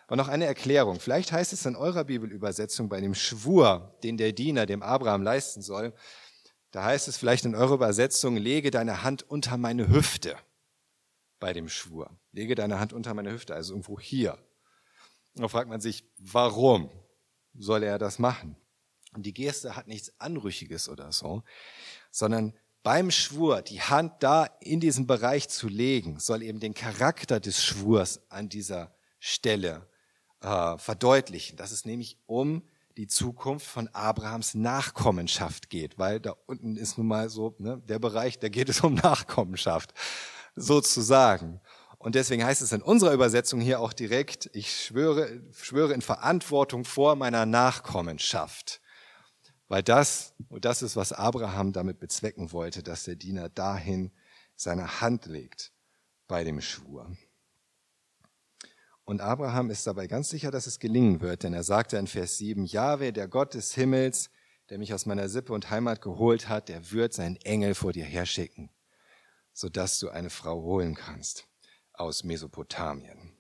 Aber 0.06 0.18
noch 0.18 0.28
eine 0.28 0.46
Erklärung. 0.46 1.00
Vielleicht 1.00 1.32
heißt 1.32 1.54
es 1.54 1.66
in 1.66 1.76
eurer 1.76 2.04
Bibelübersetzung 2.04 2.88
bei 2.88 3.02
dem 3.02 3.16
Schwur, 3.16 3.98
den 4.04 4.18
der 4.18 4.32
Diener 4.32 4.68
dem 4.68 4.84
Abraham 4.84 5.24
leisten 5.24 5.64
soll, 5.64 5.92
da 6.70 6.84
heißt 6.84 7.08
es 7.08 7.18
vielleicht 7.18 7.46
in 7.46 7.56
eurer 7.56 7.74
Übersetzung, 7.74 8.38
lege 8.38 8.70
deine 8.70 9.02
Hand 9.02 9.24
unter 9.28 9.58
meine 9.58 9.90
Hüfte 9.90 10.36
bei 11.40 11.52
dem 11.52 11.68
Schwur. 11.68 12.16
Lege 12.32 12.54
deine 12.54 12.80
Hand 12.80 12.94
unter 12.94 13.16
meine 13.16 13.32
Hüfte, 13.32 13.56
also 13.56 13.74
irgendwo 13.74 14.00
hier. 14.00 14.38
Da 15.36 15.48
fragt 15.48 15.70
man 15.70 15.82
sich, 15.82 16.04
warum 16.18 16.90
soll 17.54 17.84
er 17.84 17.98
das 17.98 18.20
machen? 18.20 18.56
Und 19.14 19.26
die 19.26 19.34
Geste 19.34 19.76
hat 19.76 19.88
nichts 19.88 20.14
Anrüchiges 20.20 20.88
oder 20.90 21.12
so, 21.12 21.44
sondern 22.12 22.54
beim 22.84 23.12
Schwur 23.12 23.62
die 23.62 23.82
Hand 23.82 24.24
da 24.24 24.46
in 24.60 24.80
diesem 24.80 25.06
Bereich 25.06 25.50
zu 25.50 25.68
legen, 25.68 26.20
soll 26.20 26.42
eben 26.42 26.60
den 26.60 26.74
Charakter 26.74 27.40
des 27.40 27.64
Schwurs 27.64 28.22
an 28.30 28.50
dieser 28.50 28.94
Stelle 29.20 29.88
äh, 30.42 30.78
verdeutlichen, 30.78 31.58
dass 31.58 31.72
es 31.72 31.86
nämlich 31.86 32.18
um 32.26 32.64
die 32.98 33.08
Zukunft 33.08 33.68
von 33.68 33.88
Abrahams 33.90 34.56
Nachkommenschaft 34.56 35.70
geht, 35.70 35.98
weil 35.98 36.20
da 36.20 36.36
unten 36.46 36.76
ist 36.76 36.98
nun 36.98 37.08
mal 37.08 37.30
so 37.30 37.56
ne, 37.60 37.82
der 37.88 38.00
Bereich, 38.00 38.40
da 38.40 38.50
geht 38.50 38.70
es 38.70 38.82
um 38.82 38.96
Nachkommenschaft 38.96 39.94
sozusagen. 40.56 41.62
Und 42.02 42.16
deswegen 42.16 42.44
heißt 42.44 42.64
es 42.64 42.72
in 42.72 42.82
unserer 42.82 43.14
Übersetzung 43.14 43.62
hier 43.62 43.80
auch 43.80 43.94
direkt, 43.94 44.50
ich 44.54 44.74
schwöre, 44.74 45.40
schwöre 45.54 45.94
in 45.94 46.02
Verantwortung 46.02 46.84
vor 46.84 47.16
meiner 47.16 47.46
Nachkommenschaft. 47.46 48.82
Weil 49.68 49.84
das, 49.84 50.34
und 50.50 50.66
das 50.66 50.82
ist, 50.82 50.96
was 50.96 51.14
Abraham 51.14 51.74
damit 51.74 52.00
bezwecken 52.00 52.52
wollte, 52.52 52.82
dass 52.82 53.04
der 53.04 53.16
Diener 53.16 53.50
dahin 53.50 54.12
seine 54.56 55.00
Hand 55.00 55.28
legt 55.28 55.74
bei 56.28 56.44
dem 56.44 56.60
Schwur. 56.60 57.16
Und 59.04 59.22
Abraham 59.22 59.70
ist 59.70 59.86
dabei 59.86 60.08
ganz 60.08 60.30
sicher, 60.30 60.50
dass 60.50 60.66
es 60.66 60.80
gelingen 60.80 61.22
wird, 61.22 61.44
denn 61.44 61.54
er 61.54 61.64
sagte 61.64 61.98
in 61.98 62.08
Vers 62.08 62.38
7, 62.38 62.66
Jahwe, 62.66 63.14
der 63.14 63.28
Gott 63.28 63.54
des 63.54 63.76
Himmels, 63.76 64.32
der 64.72 64.80
mich 64.80 64.92
aus 64.96 65.06
meiner 65.06 65.30
Sippe 65.30 65.54
und 65.54 65.70
Heimat 65.70 66.02
geholt 66.02 66.50
hat, 66.50 66.68
der 66.68 66.92
wird 66.92 67.14
seinen 67.14 67.36
Engel 67.38 67.76
vor 67.76 67.94
dir 67.94 68.06
herschicken, 68.06 68.72
sodass 69.54 70.00
du 70.00 70.10
eine 70.10 70.32
Frau 70.32 70.64
holen 70.64 70.96
kannst 70.96 71.51
aus 72.02 72.24
Mesopotamien. 72.24 73.38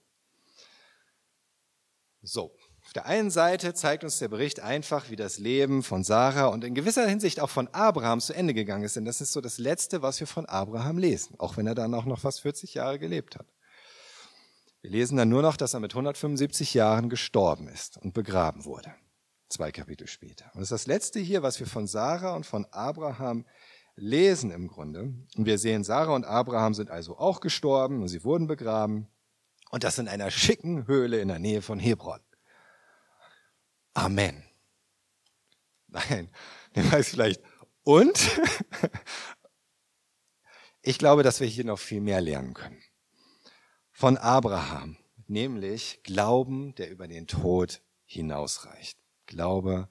So, 2.21 2.56
auf 2.84 2.93
der 2.93 3.06
einen 3.06 3.32
Seite 3.32 3.74
zeigt 3.74 4.04
uns 4.04 4.19
der 4.19 4.28
Bericht 4.28 4.60
einfach, 4.60 5.10
wie 5.10 5.15
das 5.15 5.39
Leben 5.39 5.82
von 5.82 6.04
Sarah 6.04 6.47
und 6.47 6.63
in 6.63 6.76
gewisser 6.76 7.08
Hinsicht 7.08 7.39
auch 7.39 7.50
von 7.50 7.67
Abraham 7.69 8.19
zu 8.19 8.34
Ende 8.34 8.54
gegangen 8.54 8.84
ist. 8.84 8.95
Denn 8.95 9.06
das 9.06 9.21
ist 9.21 9.34
so 9.34 9.41
das 9.41 9.58
Letzte, 9.58 10.02
was 10.02 10.19
wir 10.19 10.28
von 10.28 10.45
Abraham 10.45 10.97
lesen, 10.97 11.36
auch 11.39 11.58
wenn 11.58 11.67
er 11.67 11.76
dann 11.76 11.93
auch 11.93 12.06
noch 12.06 12.19
fast 12.19 12.41
40 12.41 12.76
Jahre 12.76 13.00
gelebt 13.00 13.38
hat. 13.38 13.47
Wir 14.82 14.91
lesen 14.91 15.17
dann 15.17 15.30
nur 15.30 15.41
noch, 15.41 15.58
dass 15.58 15.74
er 15.74 15.80
mit 15.80 15.93
175 15.93 16.74
Jahren 16.74 17.10
gestorben 17.10 17.67
ist 17.67 17.97
und 17.97 18.13
begraben 18.13 18.65
wurde. 18.65 18.93
Zwei 19.50 19.71
Kapitel 19.71 20.08
später. 20.08 20.45
Und 20.54 20.62
das 20.62 20.71
ist 20.71 20.71
das 20.71 20.88
Letzte 20.88 21.19
hier, 21.19 21.43
was 21.43 21.60
wir 21.60 21.67
von 21.67 21.88
Sarah 21.88 22.36
und 22.36 22.45
von 22.45 22.65
Abraham 22.71 23.45
lesen 23.95 24.51
im 24.51 24.67
Grunde. 24.67 25.13
Und 25.36 25.45
wir 25.45 25.58
sehen, 25.58 25.84
Sarah 25.84 26.15
und 26.15 26.25
Abraham 26.25 26.73
sind 26.73 26.89
also 26.89 27.17
auch 27.17 27.41
gestorben 27.41 28.01
und 28.01 28.08
sie 28.08 28.23
wurden 28.23 28.47
begraben. 28.47 29.08
Und 29.69 29.84
das 29.84 29.99
in 29.99 30.08
einer 30.08 30.32
schicken 30.32 30.88
Höhle 30.88 31.19
in 31.19 31.30
der 31.30 31.39
Nähe 31.39 31.62
von 31.62 31.80
Hebron. 31.80 32.19
Amen. 33.93 34.43
Nein, 35.88 36.30
der 36.75 36.91
weiß 36.91 37.10
vielleicht. 37.10 37.41
Und 37.84 38.41
ich 40.82 40.97
glaube, 40.97 41.23
dass 41.23 41.39
wir 41.39 41.47
hier 41.47 41.65
noch 41.65 41.80
viel 41.80 42.01
mehr 42.01 42.21
lernen 42.21 42.54
können. 42.54 42.82
Von 43.91 44.17
Abraham, 44.17 44.97
nämlich 45.27 46.01
Glauben, 46.04 46.73
der 46.75 46.89
über 46.89 47.08
den 47.08 47.27
Tod 47.27 47.82
hinausreicht. 48.06 48.97
Glaube 49.25 49.89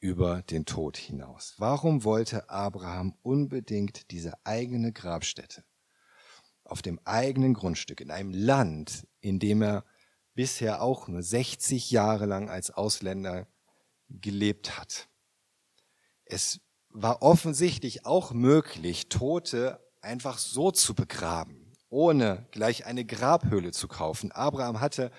über 0.00 0.42
den 0.42 0.64
Tod 0.64 0.96
hinaus. 0.96 1.54
Warum 1.58 2.04
wollte 2.04 2.50
Abraham 2.50 3.14
unbedingt 3.22 4.10
diese 4.10 4.34
eigene 4.44 4.92
Grabstätte 4.92 5.64
auf 6.64 6.82
dem 6.82 7.00
eigenen 7.04 7.54
Grundstück 7.54 8.00
in 8.00 8.10
einem 8.10 8.32
Land, 8.32 9.06
in 9.20 9.38
dem 9.38 9.62
er 9.62 9.84
bisher 10.34 10.82
auch 10.82 11.08
nur 11.08 11.22
60 11.22 11.90
Jahre 11.90 12.26
lang 12.26 12.48
als 12.48 12.70
Ausländer 12.70 13.48
gelebt 14.08 14.78
hat. 14.78 15.08
Es 16.24 16.60
war 16.90 17.22
offensichtlich 17.22 18.06
auch 18.06 18.32
möglich, 18.32 19.08
Tote 19.08 19.80
einfach 20.00 20.38
so 20.38 20.70
zu 20.70 20.94
begraben, 20.94 21.72
ohne 21.88 22.46
gleich 22.50 22.86
eine 22.86 23.04
Grabhöhle 23.04 23.72
zu 23.72 23.88
kaufen. 23.88 24.30
Abraham 24.30 24.80
hatte 24.80 25.10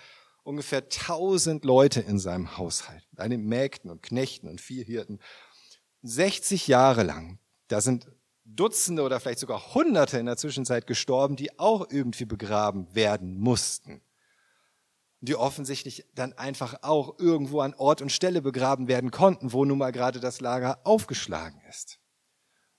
ungefähr 0.50 0.82
1000 0.82 1.64
Leute 1.64 2.02
in 2.02 2.18
seinem 2.18 2.58
Haushalt, 2.58 3.08
eine 3.18 3.38
Mägden 3.38 3.92
und 3.92 4.02
Knechten 4.02 4.48
und 4.48 4.60
Viehhirten. 4.60 5.22
60 6.02 6.68
Jahre 6.68 7.04
lang. 7.04 7.38
Da 7.68 7.82
sind 7.82 8.08
Dutzende 8.46 9.04
oder 9.04 9.20
vielleicht 9.20 9.38
sogar 9.38 9.76
Hunderte 9.76 10.18
in 10.18 10.26
der 10.26 10.38
Zwischenzeit 10.38 10.88
gestorben, 10.88 11.36
die 11.36 11.60
auch 11.60 11.92
irgendwie 11.92 12.26
begraben 12.26 12.94
werden 12.96 13.38
mussten. 13.38 14.02
Die 15.22 15.36
offensichtlich 15.36 16.08
dann 16.16 16.34
einfach 16.34 16.82
auch 16.82 17.20
irgendwo 17.20 17.60
an 17.60 17.76
Ort 17.76 18.02
und 18.02 18.12
Stelle 18.12 18.42
begraben 18.42 18.88
werden 18.88 19.12
konnten, 19.12 19.54
wo 19.54 19.66
nun 19.66 19.78
mal 19.78 19.92
gerade 19.92 20.20
das 20.20 20.42
Lager 20.42 20.80
aufgeschlagen 20.84 21.62
ist. 21.70 22.00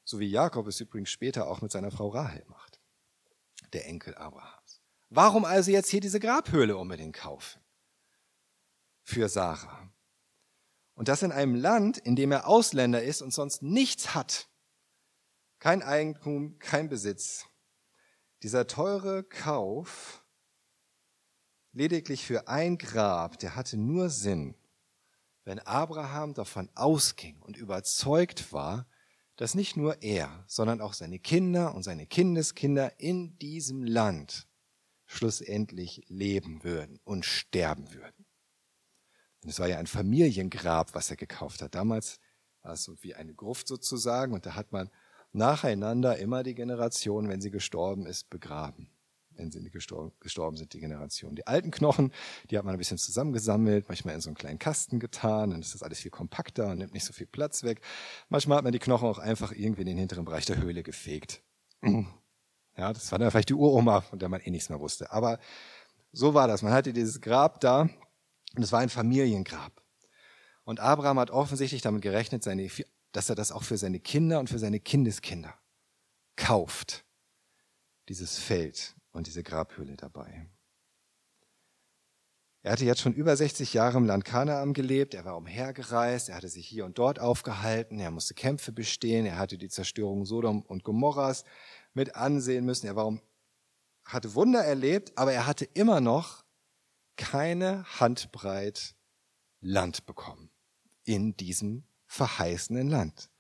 So 0.02 0.18
wie 0.18 0.28
Jakob 0.28 0.66
es 0.66 0.80
übrigens 0.80 1.10
später 1.10 1.46
auch 1.46 1.60
mit 1.60 1.70
seiner 1.70 1.92
Frau 1.92 2.08
Rahel 2.08 2.44
macht, 2.48 2.80
der 3.72 3.86
Enkel 3.86 4.16
Abrahams. 4.16 4.79
Warum 5.12 5.44
also 5.44 5.72
jetzt 5.72 5.90
hier 5.90 6.00
diese 6.00 6.20
Grabhöhle 6.20 6.76
unbedingt 6.76 7.16
kaufen? 7.16 7.60
Für 9.02 9.28
Sarah. 9.28 9.92
Und 10.94 11.08
das 11.08 11.22
in 11.22 11.32
einem 11.32 11.56
Land, 11.56 11.98
in 11.98 12.14
dem 12.14 12.30
er 12.30 12.46
Ausländer 12.46 13.02
ist 13.02 13.20
und 13.20 13.32
sonst 13.32 13.60
nichts 13.60 14.14
hat. 14.14 14.48
Kein 15.58 15.82
Eigentum, 15.82 16.60
kein 16.60 16.88
Besitz. 16.88 17.46
Dieser 18.44 18.68
teure 18.68 19.24
Kauf 19.24 20.24
lediglich 21.72 22.24
für 22.24 22.46
ein 22.46 22.78
Grab, 22.78 23.38
der 23.40 23.56
hatte 23.56 23.76
nur 23.76 24.10
Sinn, 24.10 24.54
wenn 25.44 25.58
Abraham 25.58 26.34
davon 26.34 26.70
ausging 26.76 27.40
und 27.42 27.56
überzeugt 27.56 28.52
war, 28.52 28.86
dass 29.34 29.54
nicht 29.54 29.76
nur 29.76 30.02
er, 30.02 30.44
sondern 30.46 30.80
auch 30.80 30.94
seine 30.94 31.18
Kinder 31.18 31.74
und 31.74 31.82
seine 31.82 32.06
Kindeskinder 32.06 33.00
in 33.00 33.38
diesem 33.38 33.82
Land 33.82 34.49
schlussendlich 35.10 36.04
leben 36.06 36.62
würden 36.62 37.00
und 37.02 37.24
sterben 37.24 37.92
würden. 37.92 38.26
Und 39.42 39.50
es 39.50 39.58
war 39.58 39.66
ja 39.66 39.78
ein 39.78 39.88
Familiengrab, 39.88 40.94
was 40.94 41.10
er 41.10 41.16
gekauft 41.16 41.62
hat. 41.62 41.74
Damals 41.74 42.20
war 42.62 42.74
es 42.74 42.84
so 42.84 42.94
wie 43.02 43.14
eine 43.14 43.34
Gruft 43.34 43.66
sozusagen 43.66 44.32
und 44.32 44.46
da 44.46 44.54
hat 44.54 44.70
man 44.70 44.88
nacheinander 45.32 46.16
immer 46.18 46.44
die 46.44 46.54
Generation, 46.54 47.28
wenn 47.28 47.40
sie 47.40 47.50
gestorben 47.50 48.06
ist, 48.06 48.30
begraben. 48.30 48.88
Wenn 49.30 49.50
sie 49.50 49.68
gestorben, 49.70 50.56
sind, 50.56 50.74
die 50.74 50.80
Generation. 50.80 51.34
Die 51.34 51.46
alten 51.46 51.72
Knochen, 51.72 52.12
die 52.50 52.58
hat 52.58 52.64
man 52.64 52.74
ein 52.74 52.78
bisschen 52.78 52.98
zusammengesammelt, 52.98 53.88
manchmal 53.88 54.14
in 54.14 54.20
so 54.20 54.28
einen 54.28 54.36
kleinen 54.36 54.58
Kasten 54.60 55.00
getan, 55.00 55.50
dann 55.50 55.60
ist 55.60 55.74
das 55.74 55.82
alles 55.82 55.98
viel 55.98 56.10
kompakter 56.12 56.68
und 56.68 56.78
nimmt 56.78 56.92
nicht 56.92 57.04
so 57.04 57.12
viel 57.12 57.26
Platz 57.26 57.64
weg. 57.64 57.80
Manchmal 58.28 58.58
hat 58.58 58.64
man 58.64 58.72
die 58.72 58.78
Knochen 58.78 59.08
auch 59.08 59.18
einfach 59.18 59.50
irgendwie 59.50 59.80
in 59.80 59.88
den 59.88 59.98
hinteren 59.98 60.24
Bereich 60.24 60.46
der 60.46 60.58
Höhle 60.58 60.84
gefegt. 60.84 61.42
Ja, 62.80 62.94
das 62.94 63.12
war 63.12 63.18
dann 63.18 63.30
vielleicht 63.30 63.50
die 63.50 63.54
Uroma, 63.54 64.00
von 64.00 64.18
der 64.18 64.30
man 64.30 64.40
eh 64.40 64.48
nichts 64.48 64.70
mehr 64.70 64.80
wusste. 64.80 65.12
Aber 65.12 65.38
so 66.12 66.32
war 66.32 66.48
das. 66.48 66.62
Man 66.62 66.72
hatte 66.72 66.94
dieses 66.94 67.20
Grab 67.20 67.60
da 67.60 67.82
und 67.82 68.62
es 68.62 68.72
war 68.72 68.80
ein 68.80 68.88
Familiengrab. 68.88 69.84
Und 70.64 70.80
Abraham 70.80 71.18
hat 71.18 71.30
offensichtlich 71.30 71.82
damit 71.82 72.00
gerechnet, 72.00 72.42
seine 72.42 72.70
dass 73.12 73.28
er 73.28 73.34
das 73.34 73.52
auch 73.52 73.64
für 73.64 73.76
seine 73.76 74.00
Kinder 74.00 74.40
und 74.40 74.48
für 74.48 74.58
seine 74.58 74.80
Kindeskinder 74.80 75.52
kauft. 76.36 77.04
Dieses 78.08 78.38
Feld 78.38 78.96
und 79.12 79.26
diese 79.26 79.42
Grabhöhle 79.42 79.96
dabei. 79.98 80.48
Er 82.62 82.72
hatte 82.72 82.84
jetzt 82.84 83.00
schon 83.00 83.14
über 83.14 83.34
60 83.34 83.72
Jahre 83.72 83.96
im 83.96 84.04
Land 84.04 84.26
Kanaan 84.26 84.74
gelebt, 84.74 85.14
er 85.14 85.24
war 85.24 85.36
umhergereist, 85.36 86.28
er 86.28 86.36
hatte 86.36 86.48
sich 86.48 86.66
hier 86.66 86.84
und 86.84 86.98
dort 86.98 87.18
aufgehalten, 87.18 87.98
er 88.00 88.10
musste 88.10 88.34
Kämpfe 88.34 88.70
bestehen, 88.70 89.24
er 89.24 89.38
hatte 89.38 89.56
die 89.56 89.68
Zerstörung 89.68 90.26
Sodom 90.26 90.60
und 90.62 90.84
Gomorras 90.84 91.44
mit 91.94 92.16
ansehen 92.16 92.66
müssen, 92.66 92.86
er 92.86 92.96
war 92.96 93.06
um, 93.06 93.22
hatte 94.04 94.34
Wunder 94.34 94.62
erlebt, 94.62 95.16
aber 95.16 95.32
er 95.32 95.46
hatte 95.46 95.64
immer 95.64 96.00
noch 96.02 96.44
keine 97.16 97.84
Handbreit 97.98 98.94
Land 99.60 100.04
bekommen 100.04 100.50
in 101.04 101.36
diesem 101.36 101.84
verheißenen 102.06 102.88
Land. 102.88 103.30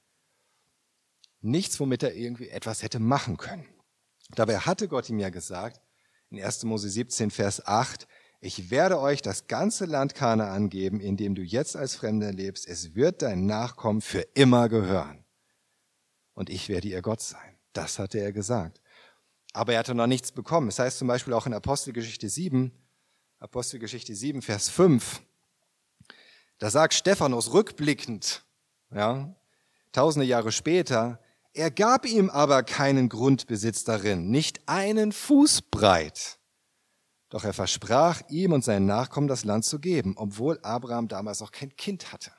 Nichts, 1.40 1.78
womit 1.78 2.02
er 2.02 2.14
irgendwie 2.14 2.48
etwas 2.48 2.82
hätte 2.82 3.00
machen 3.00 3.36
können. 3.36 3.66
Dabei 4.30 4.58
hatte 4.58 4.88
Gott 4.88 5.08
ihm 5.10 5.18
ja 5.18 5.30
gesagt, 5.30 5.80
in 6.30 6.42
1. 6.42 6.64
Mose 6.64 6.88
17, 6.88 7.30
Vers 7.30 7.66
8, 7.66 8.06
ich 8.40 8.70
werde 8.70 8.98
euch 8.98 9.20
das 9.20 9.46
ganze 9.48 9.84
Land 9.84 10.14
Kanaan 10.14 10.70
geben, 10.70 11.00
in 11.00 11.16
dem 11.16 11.34
du 11.34 11.42
jetzt 11.42 11.76
als 11.76 11.94
Fremder 11.94 12.32
lebst. 12.32 12.66
Es 12.66 12.94
wird 12.94 13.20
dein 13.20 13.44
Nachkommen 13.44 14.00
für 14.00 14.22
immer 14.34 14.68
gehören. 14.70 15.24
Und 16.32 16.48
ich 16.48 16.70
werde 16.70 16.88
ihr 16.88 17.02
Gott 17.02 17.20
sein. 17.20 17.58
Das 17.74 17.98
hatte 17.98 18.18
er 18.18 18.32
gesagt. 18.32 18.80
Aber 19.52 19.74
er 19.74 19.80
hatte 19.80 19.94
noch 19.94 20.06
nichts 20.06 20.32
bekommen. 20.32 20.68
Es 20.68 20.76
das 20.76 20.86
heißt 20.86 20.98
zum 20.98 21.08
Beispiel 21.08 21.34
auch 21.34 21.46
in 21.46 21.52
Apostelgeschichte 21.52 22.28
7, 22.28 22.72
Apostelgeschichte 23.40 24.14
7, 24.14 24.40
Vers 24.42 24.70
5, 24.70 25.22
da 26.58 26.70
sagt 26.70 26.94
Stephanus 26.94 27.52
rückblickend, 27.52 28.44
ja, 28.94 29.34
tausende 29.92 30.26
Jahre 30.26 30.52
später, 30.52 31.20
er 31.52 31.70
gab 31.70 32.06
ihm 32.06 32.30
aber 32.30 32.62
keinen 32.62 33.08
Grundbesitz 33.08 33.84
darin, 33.84 34.30
nicht 34.30 34.68
einen 34.68 35.12
Fuß 35.12 35.62
breit. 35.62 36.39
Doch 37.30 37.44
er 37.44 37.52
versprach 37.52 38.22
ihm 38.28 38.52
und 38.52 38.64
seinen 38.64 38.86
Nachkommen 38.86 39.28
das 39.28 39.44
Land 39.44 39.64
zu 39.64 39.78
geben, 39.78 40.14
obwohl 40.16 40.58
Abraham 40.62 41.08
damals 41.08 41.40
auch 41.42 41.52
kein 41.52 41.74
Kind 41.76 42.12
hatte. 42.12 42.32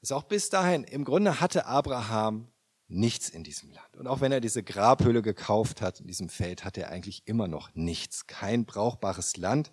Das 0.00 0.10
ist 0.10 0.12
auch 0.12 0.24
bis 0.24 0.50
dahin, 0.50 0.84
im 0.84 1.04
Grunde 1.04 1.40
hatte 1.40 1.66
Abraham 1.66 2.52
nichts 2.88 3.28
in 3.28 3.44
diesem 3.44 3.70
Land. 3.70 3.96
Und 3.96 4.06
auch 4.06 4.20
wenn 4.20 4.32
er 4.32 4.40
diese 4.40 4.62
Grabhöhle 4.62 5.22
gekauft 5.22 5.82
hat 5.82 6.00
in 6.00 6.06
diesem 6.06 6.28
Feld, 6.28 6.64
hatte 6.64 6.82
er 6.82 6.90
eigentlich 6.90 7.26
immer 7.26 7.46
noch 7.46 7.74
nichts. 7.74 8.26
Kein 8.26 8.64
brauchbares 8.64 9.36
Land, 9.36 9.70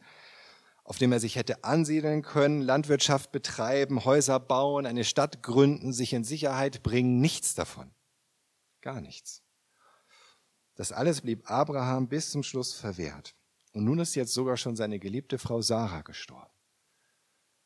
auf 0.83 0.97
dem 0.97 1.11
er 1.11 1.19
sich 1.19 1.35
hätte 1.35 1.63
ansiedeln 1.63 2.21
können, 2.21 2.61
Landwirtschaft 2.61 3.31
betreiben, 3.31 4.05
Häuser 4.05 4.39
bauen, 4.39 4.85
eine 4.85 5.03
Stadt 5.03 5.41
gründen, 5.41 5.93
sich 5.93 6.13
in 6.13 6.23
Sicherheit 6.23 6.83
bringen, 6.83 7.19
nichts 7.19 7.55
davon. 7.55 7.91
Gar 8.81 9.01
nichts. 9.01 9.41
Das 10.75 10.91
alles 10.91 11.21
blieb 11.21 11.49
Abraham 11.49 12.07
bis 12.07 12.29
zum 12.29 12.43
Schluss 12.43 12.73
verwehrt. 12.73 13.35
Und 13.75 13.83
nun 13.83 13.99
ist 13.99 14.15
jetzt 14.15 14.33
sogar 14.33 14.55
schon 14.55 14.77
seine 14.77 14.99
geliebte 14.99 15.37
Frau 15.37 15.61
Sarah 15.61 16.01
gestorben. 16.01 16.49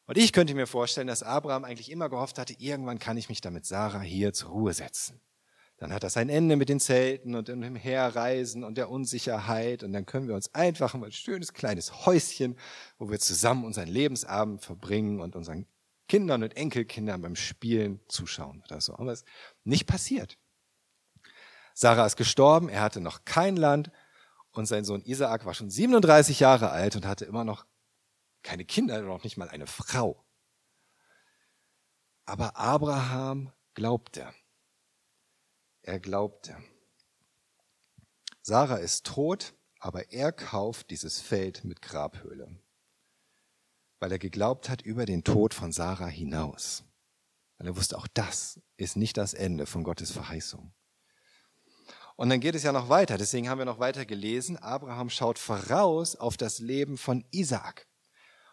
Und 0.08 0.18
ich 0.18 0.34
könnte 0.34 0.56
mir 0.56 0.66
vorstellen, 0.66 1.06
dass 1.06 1.22
Abraham 1.22 1.64
eigentlich 1.64 1.92
immer 1.92 2.10
gehofft 2.10 2.40
hatte, 2.40 2.56
irgendwann 2.58 2.98
kann 2.98 3.16
ich 3.16 3.30
mich 3.30 3.42
damit 3.42 3.68
Sarah 3.68 4.02
hier 4.02 4.34
zur 4.34 4.50
Ruhe 4.50 4.74
setzen. 4.74 5.22
Dann 5.78 5.94
hat 5.94 6.04
das 6.04 6.18
ein 6.18 6.30
Ende 6.30 6.56
mit 6.56 6.68
den 6.68 6.80
Zelten 6.80 7.36
und 7.36 7.48
dem 7.48 7.76
Herreisen 7.76 8.64
und 8.64 8.80
der 8.80 8.90
Unsicherheit. 8.90 9.84
Und 9.84 9.94
dann 9.94 10.08
können 10.08 10.28
wir 10.28 10.34
uns 10.34 10.52
einfach 10.56 10.96
mal 10.96 11.06
ein 11.06 11.12
schönes 11.12 11.54
kleines 11.54 12.08
Häuschen, 12.08 12.58
wo 12.98 13.12
wir 13.12 13.20
zusammen 13.20 13.64
unseren 13.64 13.88
Lebensabend 13.88 14.64
verbringen 14.64 15.22
und 15.22 15.36
unseren 15.36 15.68
Kindern 16.08 16.42
und 16.42 16.58
Enkelkindern 16.58 17.22
beim 17.22 17.36
Spielen 17.36 18.00
zuschauen 18.08 18.64
oder 18.66 18.82
so. 18.82 18.96
Aber 18.96 19.12
es 19.12 19.22
ist 19.22 19.28
nicht 19.64 19.86
passiert. 19.86 20.40
Sarah 21.76 22.08
ist 22.08 22.18
gestorben, 22.18 22.68
er 22.68 22.82
hatte 22.82 23.00
noch 23.00 23.26
kein 23.26 23.56
Land 23.56 23.92
und 24.52 24.66
sein 24.66 24.86
Sohn 24.86 25.02
Isaak 25.02 25.46
war 25.46 25.54
schon 25.54 25.70
37 25.70 26.40
Jahre 26.40 26.70
alt 26.72 26.96
und 26.96 27.06
hatte 27.06 27.26
immer 27.26 27.44
noch 27.44 27.66
keine 28.44 28.66
Kinder, 28.66 29.02
noch 29.02 29.24
nicht 29.24 29.38
mal 29.38 29.50
eine 29.50 29.68
Frau. 29.68 30.26
Aber 32.26 32.58
Abraham 32.58 33.52
glaubte. 33.74 34.34
Er 35.82 36.00
glaubte. 36.00 36.56
Sarah 38.42 38.78
ist 38.78 39.06
tot, 39.06 39.54
aber 39.80 40.12
er 40.12 40.32
kauft 40.32 40.90
dieses 40.90 41.20
Feld 41.20 41.64
mit 41.64 41.82
Grabhöhle, 41.82 42.60
weil 44.00 44.12
er 44.12 44.20
geglaubt 44.20 44.70
hat 44.70 44.82
über 44.82 45.06
den 45.06 45.24
Tod 45.24 45.54
von 45.54 45.72
Sarah 45.72 46.08
hinaus. 46.08 46.84
Weil 47.58 47.68
er 47.68 47.76
wusste, 47.76 47.98
auch 47.98 48.08
das 48.08 48.60
ist 48.78 48.96
nicht 48.96 49.18
das 49.18 49.34
Ende 49.34 49.66
von 49.66 49.84
Gottes 49.84 50.12
Verheißung. 50.12 50.74
Und 52.20 52.28
dann 52.30 52.42
geht 52.42 52.54
es 52.54 52.64
ja 52.64 52.74
noch 52.74 52.90
weiter. 52.90 53.18
Deswegen 53.18 53.48
haben 53.48 53.60
wir 53.60 53.66
noch 53.66 53.80
weiter 53.80 54.06
gelesen. 54.06 54.58
Abraham 54.58 55.10
schaut 55.10 55.40
voraus 55.40 56.18
auf 56.18 56.36
das 56.36 56.60
Leben 56.60 56.98
von 56.98 57.24
Isaak 57.32 57.88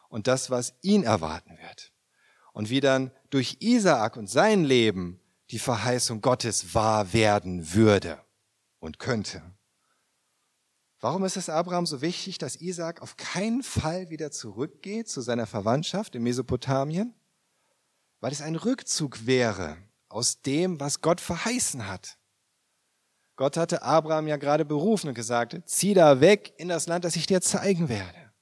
und 0.09 0.29
das, 0.29 0.51
was 0.51 0.75
ihn 0.83 1.03
erwarten 1.03 1.59
wird. 1.59 1.93
Und 2.53 2.71
wie 2.71 2.79
dann 2.79 3.11
durch 3.31 3.57
Isaak 3.59 4.17
und 4.17 4.31
sein 4.31 4.63
Leben 4.63 5.21
die 5.51 5.59
Verheißung 5.59 6.21
Gottes 6.21 6.77
wahr 6.77 7.13
werden 7.13 7.75
würde 7.75 8.21
und 8.79 9.01
könnte. 9.01 9.43
Warum 11.01 11.25
ist 11.25 11.37
es 11.37 11.49
Abraham 11.49 11.87
so 11.87 12.01
wichtig, 12.01 12.39
dass 12.39 12.61
Isaac 12.61 13.03
auf 13.03 13.17
keinen 13.17 13.65
Fall 13.65 14.11
wieder 14.11 14.31
zurückgeht 14.31 15.09
zu 15.09 15.23
seiner 15.23 15.49
Verwandtschaft 15.49 16.15
in 16.15 16.23
Mesopotamien? 16.23 17.17
Weil 18.21 18.31
es 18.31 18.43
ein 18.43 18.55
Rückzug 18.55 19.27
wäre 19.27 19.77
aus 20.09 20.41
dem, 20.41 20.79
was 20.79 21.01
Gott 21.01 21.21
verheißen 21.21 21.89
hat. 21.89 22.17
Gott 23.37 23.57
hatte 23.57 23.83
Abraham 23.83 24.27
ja 24.27 24.39
gerade 24.39 24.65
berufen 24.65 25.09
und 25.09 25.15
gesagt, 25.15 25.57
zieh 25.67 25.95
da 25.95 26.21
weg 26.21 26.55
in 26.57 26.69
das 26.69 26.87
Land, 26.87 27.05
das 27.05 27.17
ich 27.17 27.27
dir 27.27 27.41
zeigen 27.43 27.89
werde. 27.89 28.33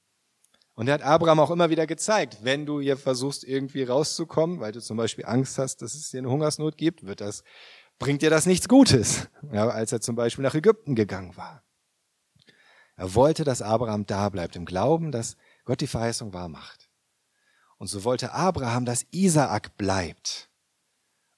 Und 0.73 0.87
er 0.87 0.95
hat 0.95 1.03
Abraham 1.03 1.39
auch 1.39 1.51
immer 1.51 1.69
wieder 1.69 1.87
gezeigt, 1.87 2.39
wenn 2.41 2.65
du 2.65 2.81
hier 2.81 2.97
versuchst, 2.97 3.43
irgendwie 3.43 3.83
rauszukommen, 3.83 4.59
weil 4.59 4.71
du 4.71 4.81
zum 4.81 4.97
Beispiel 4.97 5.25
Angst 5.25 5.57
hast, 5.57 5.81
dass 5.81 5.95
es 5.95 6.09
dir 6.09 6.19
eine 6.19 6.29
Hungersnot 6.29 6.77
gibt, 6.77 7.05
wird 7.05 7.21
das, 7.21 7.43
bringt 7.97 8.21
dir 8.21 8.29
das 8.29 8.45
nichts 8.45 8.67
Gutes. 8.67 9.27
Ja, 9.53 9.69
als 9.69 9.91
er 9.91 10.01
zum 10.01 10.15
Beispiel 10.15 10.43
nach 10.43 10.55
Ägypten 10.55 10.95
gegangen 10.95 11.35
war. 11.37 11.63
Er 12.97 13.13
wollte, 13.13 13.43
dass 13.43 13.61
Abraham 13.61 14.05
da 14.05 14.29
bleibt, 14.29 14.55
im 14.55 14.65
Glauben, 14.65 15.11
dass 15.11 15.37
Gott 15.65 15.81
die 15.81 15.87
Verheißung 15.87 16.33
wahr 16.33 16.49
macht. 16.49 16.89
Und 17.77 17.87
so 17.87 18.03
wollte 18.03 18.33
Abraham, 18.33 18.85
dass 18.85 19.05
Isaak 19.11 19.77
bleibt 19.77 20.49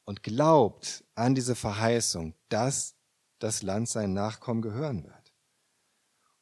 und 0.05 0.23
glaubt 0.23 1.03
an 1.15 1.35
diese 1.35 1.55
Verheißung, 1.55 2.35
dass 2.49 2.96
das 3.39 3.63
Land 3.63 3.89
seinen 3.89 4.13
Nachkommen 4.13 4.61
gehören 4.61 5.03
wird. 5.03 5.33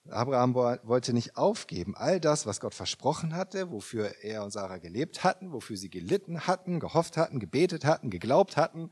Abraham 0.09 0.53
wollte 0.53 1.13
nicht 1.13 1.35
aufgeben. 1.35 1.95
All 1.95 2.19
das, 2.19 2.45
was 2.45 2.59
Gott 2.59 2.75
versprochen 2.75 3.35
hatte, 3.35 3.71
wofür 3.71 4.23
er 4.23 4.43
und 4.43 4.51
Sarah 4.51 4.77
gelebt 4.77 5.23
hatten, 5.23 5.51
wofür 5.51 5.77
sie 5.77 5.89
gelitten 5.89 6.41
hatten, 6.41 6.79
gehofft 6.79 7.17
hatten, 7.17 7.39
gebetet 7.39 7.85
hatten, 7.85 8.11
geglaubt 8.11 8.55
hatten, 8.55 8.91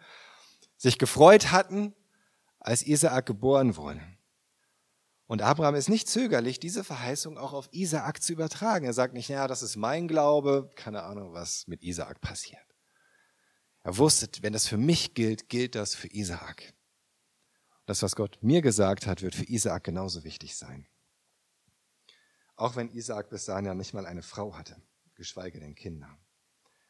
sich 0.78 0.98
gefreut 0.98 1.52
hatten, 1.52 1.94
als 2.60 2.86
Isaak 2.86 3.28
geboren 3.28 3.76
wurde. 3.76 4.02
Und 5.28 5.42
Abraham 5.42 5.76
ist 5.76 5.90
nicht 5.90 6.10
zögerlich, 6.10 6.60
diese 6.60 6.84
Verheißung 6.84 7.38
auch 7.38 7.54
auf 7.54 7.70
Isaak 7.72 8.22
zu 8.22 8.34
übertragen. 8.34 8.86
Er 8.86 8.94
sagt 8.94 9.14
nicht, 9.14 9.30
ja, 9.30 9.48
das 9.48 9.62
ist 9.62 9.76
mein 9.76 10.08
Glaube, 10.08 10.72
keine 10.76 11.04
Ahnung, 11.04 11.34
was 11.34 11.68
mit 11.68 11.84
Isaak 11.84 12.22
passiert. 12.22 12.62
Er 13.84 13.98
wusste, 13.98 14.28
wenn 14.42 14.54
das 14.54 14.68
für 14.68 14.78
mich 14.78 15.14
gilt, 15.14 15.50
gilt 15.50 15.76
das 15.76 15.96
für 15.96 16.08
Isaak. 16.08 16.74
Das, 17.86 18.02
was 18.02 18.16
Gott 18.16 18.38
mir 18.42 18.62
gesagt 18.62 19.08
hat, 19.08 19.22
wird 19.22 19.36
für 19.36 19.50
Isaak 19.50 19.84
genauso 19.84 20.24
wichtig 20.24 20.56
sein. 20.56 20.88
Auch 22.56 22.76
wenn 22.76 22.90
Isaak 22.90 23.30
bis 23.30 23.46
dahin 23.46 23.66
ja 23.66 23.74
nicht 23.74 23.94
mal 23.94 24.06
eine 24.06 24.24
Frau 24.24 24.56
hatte, 24.56 24.82
geschweige 25.16 25.60
denn 25.60 25.76
Kinder. 25.76 26.18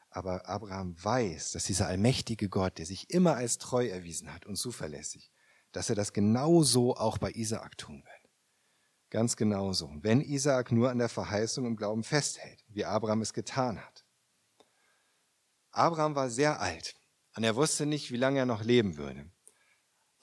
Aber 0.09 0.47
Abraham 0.47 0.95
weiß, 1.03 1.53
dass 1.53 1.63
dieser 1.63 1.87
allmächtige 1.87 2.47
Gott, 2.47 2.77
der 2.77 2.85
sich 2.85 3.09
immer 3.09 3.35
als 3.35 3.57
treu 3.57 3.87
erwiesen 3.87 4.31
hat 4.31 4.45
und 4.45 4.57
zuverlässig, 4.57 5.31
dass 5.71 5.89
er 5.89 5.95
das 5.95 6.13
genauso 6.13 6.95
auch 6.95 7.17
bei 7.17 7.31
Isaak 7.31 7.77
tun 7.77 8.03
wird. 8.03 8.31
Ganz 9.09 9.35
genauso. 9.35 9.91
Wenn 10.01 10.21
Isaak 10.21 10.71
nur 10.71 10.91
an 10.91 10.99
der 10.99 11.09
Verheißung 11.09 11.65
im 11.65 11.75
Glauben 11.75 12.03
festhält, 12.03 12.63
wie 12.67 12.85
Abraham 12.85 13.21
es 13.21 13.33
getan 13.33 13.83
hat. 13.83 14.05
Abraham 15.71 16.15
war 16.15 16.29
sehr 16.29 16.61
alt 16.61 16.95
und 17.35 17.43
er 17.43 17.55
wusste 17.55 17.87
nicht, 17.87 18.11
wie 18.11 18.17
lange 18.17 18.39
er 18.39 18.45
noch 18.45 18.63
leben 18.63 18.97
würde. 18.97 19.31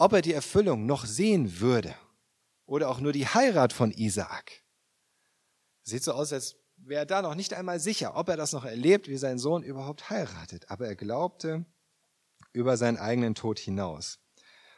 Ob 0.00 0.14
er 0.14 0.22
die 0.22 0.32
Erfüllung 0.32 0.86
noch 0.86 1.04
sehen 1.04 1.60
würde 1.60 1.94
oder 2.64 2.88
auch 2.88 3.00
nur 3.00 3.12
die 3.12 3.26
Heirat 3.26 3.74
von 3.74 3.92
Isaak, 3.92 4.62
Sieht 5.82 6.04
so 6.04 6.12
aus, 6.12 6.32
als 6.32 6.56
wäre 6.76 7.00
er 7.00 7.06
da 7.06 7.20
noch 7.20 7.34
nicht 7.34 7.52
einmal 7.52 7.80
sicher, 7.80 8.16
ob 8.16 8.28
er 8.28 8.36
das 8.36 8.52
noch 8.52 8.64
erlebt, 8.64 9.08
wie 9.08 9.16
sein 9.16 9.38
Sohn 9.38 9.62
überhaupt 9.62 10.08
heiratet. 10.08 10.70
Aber 10.70 10.86
er 10.86 10.96
glaubte 10.96 11.66
über 12.52 12.76
seinen 12.76 12.96
eigenen 12.96 13.34
Tod 13.34 13.58
hinaus. 13.58 14.20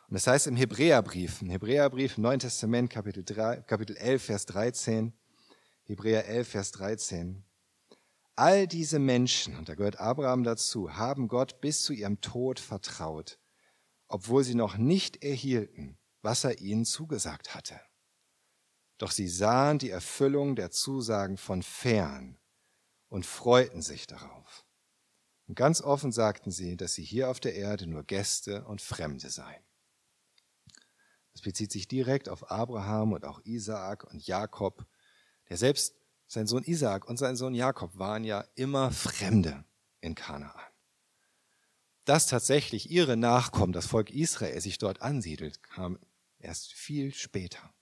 Und 0.08 0.14
das 0.14 0.26
heißt 0.26 0.46
im 0.46 0.56
Hebräerbrief, 0.56 1.40
im 1.42 1.50
Hebräerbrief, 1.50 2.18
Neuen 2.18 2.40
Testament, 2.40 2.90
Kapitel, 2.90 3.24
3, 3.24 3.62
Kapitel 3.62 3.96
11, 3.96 4.24
Vers 4.24 4.46
13, 4.46 5.12
Hebräer 5.85 6.26
11, 6.26 6.48
Vers 6.48 6.72
13. 6.72 7.44
All 8.35 8.66
diese 8.66 8.98
Menschen, 8.98 9.56
und 9.56 9.68
da 9.68 9.74
gehört 9.74 10.00
Abraham 10.00 10.42
dazu, 10.42 10.96
haben 10.96 11.28
Gott 11.28 11.61
bis 11.61 11.82
zu 11.82 11.92
ihrem 11.92 12.20
Tod 12.20 12.58
vertraut, 12.58 13.38
obwohl 14.12 14.44
sie 14.44 14.55
noch 14.55 14.77
nicht 14.77 15.25
erhielten, 15.25 15.98
was 16.20 16.44
er 16.44 16.61
ihnen 16.61 16.85
zugesagt 16.85 17.55
hatte. 17.55 17.81
Doch 18.98 19.11
sie 19.11 19.27
sahen 19.27 19.79
die 19.79 19.88
Erfüllung 19.88 20.55
der 20.55 20.70
Zusagen 20.70 21.38
von 21.38 21.62
fern 21.62 22.38
und 23.09 23.25
freuten 23.25 23.81
sich 23.81 24.07
darauf. 24.07 24.66
Und 25.48 25.55
ganz 25.55 25.81
offen 25.81 26.12
sagten 26.12 26.51
sie, 26.51 26.77
dass 26.77 26.92
sie 26.92 27.03
hier 27.03 27.31
auf 27.31 27.40
der 27.40 27.55
Erde 27.55 27.87
nur 27.87 28.05
Gäste 28.05 28.66
und 28.66 28.83
Fremde 28.83 29.31
seien. 29.31 29.64
Das 31.33 31.40
bezieht 31.40 31.72
sich 31.72 31.88
direkt 31.88 32.29
auf 32.29 32.51
Abraham 32.51 33.12
und 33.12 33.25
auch 33.25 33.40
Isaak 33.44 34.05
und 34.05 34.27
Jakob, 34.27 34.87
der 35.48 35.57
selbst 35.57 35.96
sein 36.27 36.46
Sohn 36.46 36.64
Isaak 36.64 37.09
und 37.09 37.16
sein 37.16 37.37
Sohn 37.37 37.55
Jakob 37.55 37.98
waren 37.98 38.25
ja 38.25 38.44
immer 38.57 38.92
Fremde 38.92 39.64
in 40.01 40.14
Kanaan. 40.14 40.71
Dass 42.04 42.26
tatsächlich 42.26 42.90
ihre 42.90 43.16
Nachkommen, 43.16 43.72
das 43.72 43.86
Volk 43.86 44.10
Israel, 44.10 44.60
sich 44.60 44.78
dort 44.78 45.02
ansiedelt, 45.02 45.62
kam 45.62 45.98
erst 46.38 46.72
viel 46.72 47.14
später. 47.14 47.72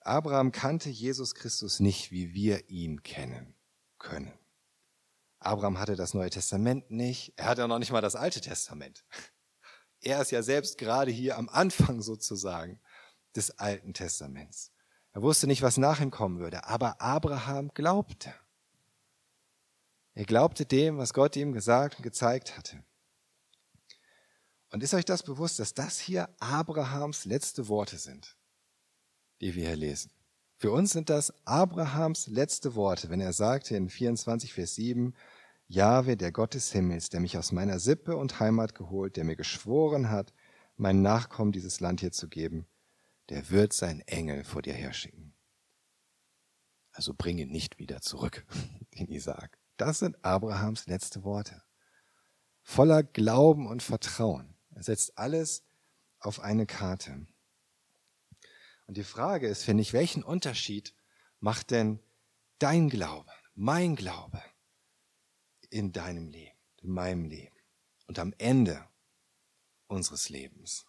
Abraham 0.00 0.50
kannte 0.50 0.90
Jesus 0.90 1.34
Christus 1.34 1.78
nicht, 1.78 2.10
wie 2.10 2.34
wir 2.34 2.68
ihn 2.68 3.02
kennen 3.04 3.54
können. 3.98 4.32
Abraham 5.38 5.78
hatte 5.78 5.96
das 5.96 6.14
Neue 6.14 6.30
Testament 6.30 6.90
nicht. 6.90 7.34
Er 7.36 7.46
hatte 7.46 7.66
noch 7.68 7.78
nicht 7.78 7.92
mal 7.92 8.00
das 8.00 8.16
Alte 8.16 8.40
Testament. 8.40 9.04
Er 10.00 10.20
ist 10.20 10.32
ja 10.32 10.42
selbst 10.42 10.78
gerade 10.78 11.12
hier 11.12 11.38
am 11.38 11.48
Anfang 11.48 12.02
sozusagen 12.02 12.80
des 13.36 13.58
Alten 13.58 13.94
Testaments. 13.94 14.72
Er 15.12 15.22
wusste 15.22 15.46
nicht, 15.46 15.62
was 15.62 15.76
nach 15.76 16.00
ihm 16.00 16.10
kommen 16.10 16.38
würde, 16.38 16.64
aber 16.64 17.00
Abraham 17.00 17.68
glaubte. 17.74 18.34
Er 20.14 20.24
glaubte 20.24 20.66
dem, 20.66 20.98
was 20.98 21.14
Gott 21.14 21.36
ihm 21.36 21.52
gesagt 21.52 21.96
und 21.96 22.02
gezeigt 22.02 22.56
hatte. 22.56 22.82
Und 24.70 24.82
ist 24.82 24.94
euch 24.94 25.04
das 25.04 25.22
bewusst, 25.22 25.58
dass 25.58 25.74
das 25.74 25.98
hier 25.98 26.28
Abrahams 26.38 27.24
letzte 27.24 27.68
Worte 27.68 27.98
sind? 27.98 28.36
die 29.42 29.54
wir 29.56 29.66
hier 29.66 29.76
lesen. 29.76 30.10
Für 30.56 30.70
uns 30.70 30.92
sind 30.92 31.10
das 31.10 31.34
Abrahams 31.44 32.28
letzte 32.28 32.76
Worte, 32.76 33.10
wenn 33.10 33.20
er 33.20 33.32
sagte 33.32 33.76
in 33.76 33.88
24, 33.88 34.54
Vers 34.54 34.76
7, 34.76 35.14
Jahwe, 35.66 36.16
der 36.16 36.30
Gott 36.30 36.54
des 36.54 36.70
Himmels, 36.70 37.08
der 37.08 37.20
mich 37.20 37.36
aus 37.36 37.50
meiner 37.50 37.80
Sippe 37.80 38.16
und 38.16 38.38
Heimat 38.38 38.74
geholt, 38.74 39.16
der 39.16 39.24
mir 39.24 39.36
geschworen 39.36 40.10
hat, 40.10 40.32
meinen 40.76 41.02
Nachkommen 41.02 41.50
dieses 41.50 41.80
Land 41.80 42.00
hier 42.00 42.12
zu 42.12 42.28
geben, 42.28 42.66
der 43.30 43.50
wird 43.50 43.72
sein 43.72 44.00
Engel 44.02 44.44
vor 44.44 44.62
dir 44.62 44.74
herschicken. 44.74 45.34
Also 46.92 47.14
bring 47.16 47.38
ihn 47.38 47.50
nicht 47.50 47.78
wieder 47.78 48.00
zurück, 48.00 48.46
den 48.98 49.08
Isaak. 49.08 49.58
Das 49.76 49.98
sind 49.98 50.24
Abrahams 50.24 50.86
letzte 50.86 51.24
Worte. 51.24 51.62
Voller 52.62 53.02
Glauben 53.02 53.66
und 53.66 53.82
Vertrauen. 53.82 54.54
Er 54.70 54.82
setzt 54.82 55.18
alles 55.18 55.64
auf 56.20 56.40
eine 56.40 56.66
Karte. 56.66 57.26
Und 58.86 58.96
die 58.96 59.04
Frage 59.04 59.48
ist, 59.48 59.64
finde 59.64 59.82
ich, 59.82 59.92
welchen 59.92 60.22
Unterschied 60.22 60.94
macht 61.40 61.70
denn 61.70 62.00
dein 62.58 62.88
Glaube, 62.88 63.32
mein 63.54 63.96
Glaube 63.96 64.42
in 65.70 65.92
deinem 65.92 66.28
Leben, 66.28 66.56
in 66.82 66.90
meinem 66.90 67.24
Leben 67.24 67.56
und 68.06 68.18
am 68.18 68.34
Ende 68.38 68.86
unseres 69.88 70.28
Lebens? 70.28 70.86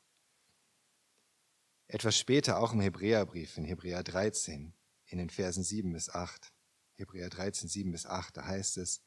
Etwas 1.87 2.17
später 2.17 2.59
auch 2.59 2.73
im 2.73 2.81
Hebräerbrief, 2.81 3.57
in 3.57 3.65
Hebräer 3.65 4.03
13, 4.03 4.73
in 5.05 5.17
den 5.17 5.29
Versen 5.29 5.63
7 5.63 5.91
bis 5.93 6.09
8. 6.09 6.52
Hebräer 6.95 7.29
13, 7.29 7.69
7 7.69 7.91
bis 7.91 8.05
8, 8.05 8.37
da 8.37 8.45
heißt 8.45 8.77
es, 8.77 9.01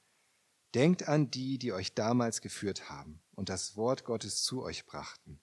Denkt 0.74 1.08
an 1.08 1.30
die, 1.30 1.58
die 1.58 1.72
euch 1.72 1.94
damals 1.94 2.40
geführt 2.40 2.90
haben 2.90 3.22
und 3.34 3.48
das 3.48 3.76
Wort 3.76 4.04
Gottes 4.04 4.42
zu 4.42 4.62
euch 4.62 4.84
brachten 4.84 5.40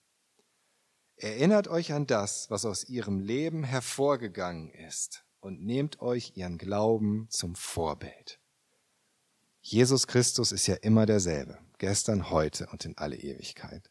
Erinnert 1.16 1.68
euch 1.68 1.92
an 1.92 2.06
das, 2.06 2.50
was 2.50 2.64
aus 2.64 2.84
ihrem 2.88 3.20
Leben 3.20 3.62
hervorgegangen 3.62 4.70
ist 4.70 5.24
und 5.40 5.64
nehmt 5.64 6.00
euch 6.00 6.36
ihren 6.36 6.58
Glauben 6.58 7.28
zum 7.30 7.54
Vorbild. 7.54 8.40
Jesus 9.60 10.06
Christus 10.06 10.52
ist 10.52 10.66
ja 10.66 10.74
immer 10.74 11.06
derselbe, 11.06 11.58
gestern, 11.78 12.30
heute 12.30 12.66
und 12.66 12.84
in 12.84 12.98
alle 12.98 13.16
Ewigkeit. 13.16 13.90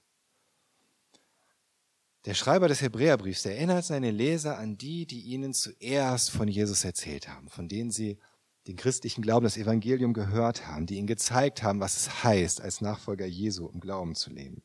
Der 2.25 2.33
Schreiber 2.33 2.67
des 2.67 2.81
Hebräerbriefs 2.81 3.45
erinnert 3.45 3.85
seine 3.85 4.11
Leser 4.11 4.57
an 4.57 4.77
die, 4.77 5.05
die 5.05 5.21
ihnen 5.21 5.53
zuerst 5.53 6.29
von 6.29 6.47
Jesus 6.47 6.83
erzählt 6.83 7.27
haben, 7.27 7.49
von 7.49 7.67
denen 7.67 7.91
sie 7.91 8.19
den 8.67 8.77
christlichen 8.77 9.21
Glauben, 9.21 9.43
das 9.43 9.57
Evangelium 9.57 10.13
gehört 10.13 10.67
haben, 10.67 10.85
die 10.85 10.95
ihnen 10.95 11.07
gezeigt 11.07 11.63
haben, 11.63 11.79
was 11.79 11.97
es 11.97 12.23
heißt, 12.23 12.61
als 12.61 12.81
Nachfolger 12.81 13.25
Jesu 13.25 13.67
im 13.67 13.79
Glauben 13.79 14.15
zu 14.15 14.29
leben. 14.29 14.63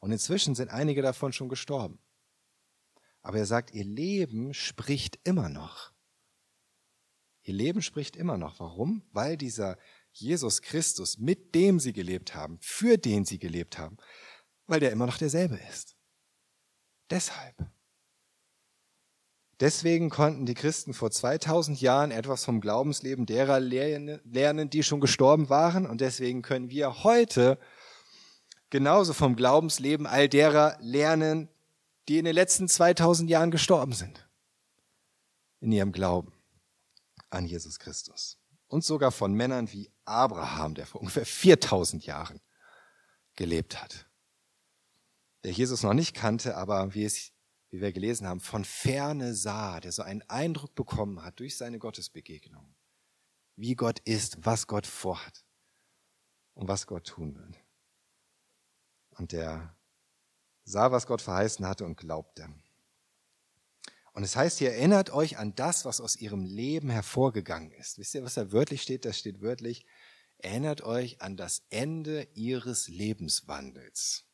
Und 0.00 0.12
inzwischen 0.12 0.54
sind 0.54 0.70
einige 0.70 1.02
davon 1.02 1.32
schon 1.32 1.48
gestorben. 1.48 1.98
Aber 3.22 3.38
er 3.38 3.46
sagt, 3.46 3.72
ihr 3.72 3.84
Leben 3.84 4.54
spricht 4.54 5.18
immer 5.24 5.48
noch. 5.48 5.92
Ihr 7.42 7.54
Leben 7.54 7.82
spricht 7.82 8.16
immer 8.16 8.36
noch. 8.36 8.58
Warum? 8.60 9.02
Weil 9.12 9.36
dieser 9.36 9.78
Jesus 10.12 10.62
Christus, 10.62 11.18
mit 11.18 11.54
dem 11.54 11.78
sie 11.78 11.92
gelebt 11.92 12.34
haben, 12.34 12.58
für 12.60 12.98
den 12.98 13.24
sie 13.24 13.38
gelebt 13.38 13.78
haben, 13.78 13.96
weil 14.66 14.80
der 14.80 14.90
immer 14.92 15.06
noch 15.06 15.18
derselbe 15.18 15.56
ist. 15.70 15.96
Deshalb. 17.10 17.54
Deswegen 19.60 20.10
konnten 20.10 20.44
die 20.44 20.54
Christen 20.54 20.92
vor 20.92 21.10
2000 21.10 21.80
Jahren 21.80 22.10
etwas 22.10 22.44
vom 22.44 22.60
Glaubensleben 22.60 23.24
derer 23.24 23.58
lernen, 23.58 24.70
die 24.70 24.82
schon 24.82 25.00
gestorben 25.00 25.48
waren. 25.48 25.86
Und 25.86 26.02
deswegen 26.02 26.42
können 26.42 26.68
wir 26.68 27.04
heute 27.04 27.58
genauso 28.68 29.14
vom 29.14 29.34
Glaubensleben 29.34 30.06
all 30.06 30.28
derer 30.28 30.76
lernen, 30.80 31.48
die 32.08 32.18
in 32.18 32.26
den 32.26 32.34
letzten 32.34 32.68
2000 32.68 33.30
Jahren 33.30 33.50
gestorben 33.50 33.92
sind. 33.92 34.28
In 35.60 35.72
ihrem 35.72 35.92
Glauben 35.92 36.32
an 37.30 37.46
Jesus 37.46 37.78
Christus. 37.78 38.38
Und 38.68 38.84
sogar 38.84 39.10
von 39.10 39.32
Männern 39.32 39.72
wie 39.72 39.90
Abraham, 40.04 40.74
der 40.74 40.86
vor 40.86 41.00
ungefähr 41.00 41.24
4000 41.24 42.04
Jahren 42.04 42.40
gelebt 43.36 43.80
hat. 43.80 44.06
Der 45.44 45.52
Jesus 45.52 45.82
noch 45.82 45.94
nicht 45.94 46.14
kannte, 46.14 46.56
aber 46.56 46.94
wie, 46.94 47.04
es, 47.04 47.32
wie 47.76 47.82
wir 47.82 47.92
gelesen 47.92 48.26
haben, 48.26 48.40
von 48.40 48.64
ferne 48.64 49.34
sah, 49.34 49.80
der 49.80 49.92
so 49.92 50.02
einen 50.02 50.22
Eindruck 50.22 50.74
bekommen 50.74 51.22
hat 51.22 51.40
durch 51.40 51.58
seine 51.58 51.78
Gottesbegegnung, 51.78 52.74
wie 53.56 53.74
Gott 53.74 53.98
ist, 54.00 54.46
was 54.46 54.66
Gott 54.66 54.86
vorhat 54.86 55.44
und 56.54 56.68
was 56.68 56.86
Gott 56.86 57.06
tun 57.06 57.36
wird. 57.36 57.58
Und 59.10 59.32
der 59.32 59.76
sah, 60.64 60.90
was 60.90 61.06
Gott 61.06 61.20
verheißen 61.20 61.66
hatte 61.66 61.84
und 61.84 61.96
glaubte. 61.96 62.48
Und 64.12 64.22
es 64.22 64.36
heißt 64.36 64.58
hier, 64.58 64.72
erinnert 64.72 65.10
euch 65.10 65.36
an 65.36 65.54
das, 65.54 65.84
was 65.84 66.00
aus 66.00 66.16
ihrem 66.16 66.44
Leben 66.44 66.88
hervorgegangen 66.88 67.72
ist. 67.72 67.98
Wisst 67.98 68.14
ihr, 68.14 68.24
was 68.24 68.34
da 68.34 68.52
wörtlich 68.52 68.80
steht? 68.80 69.04
Da 69.04 69.12
steht 69.12 69.42
wörtlich, 69.42 69.84
erinnert 70.38 70.80
euch 70.80 71.20
an 71.20 71.36
das 71.36 71.66
Ende 71.68 72.26
ihres 72.32 72.88
Lebenswandels. 72.88 74.25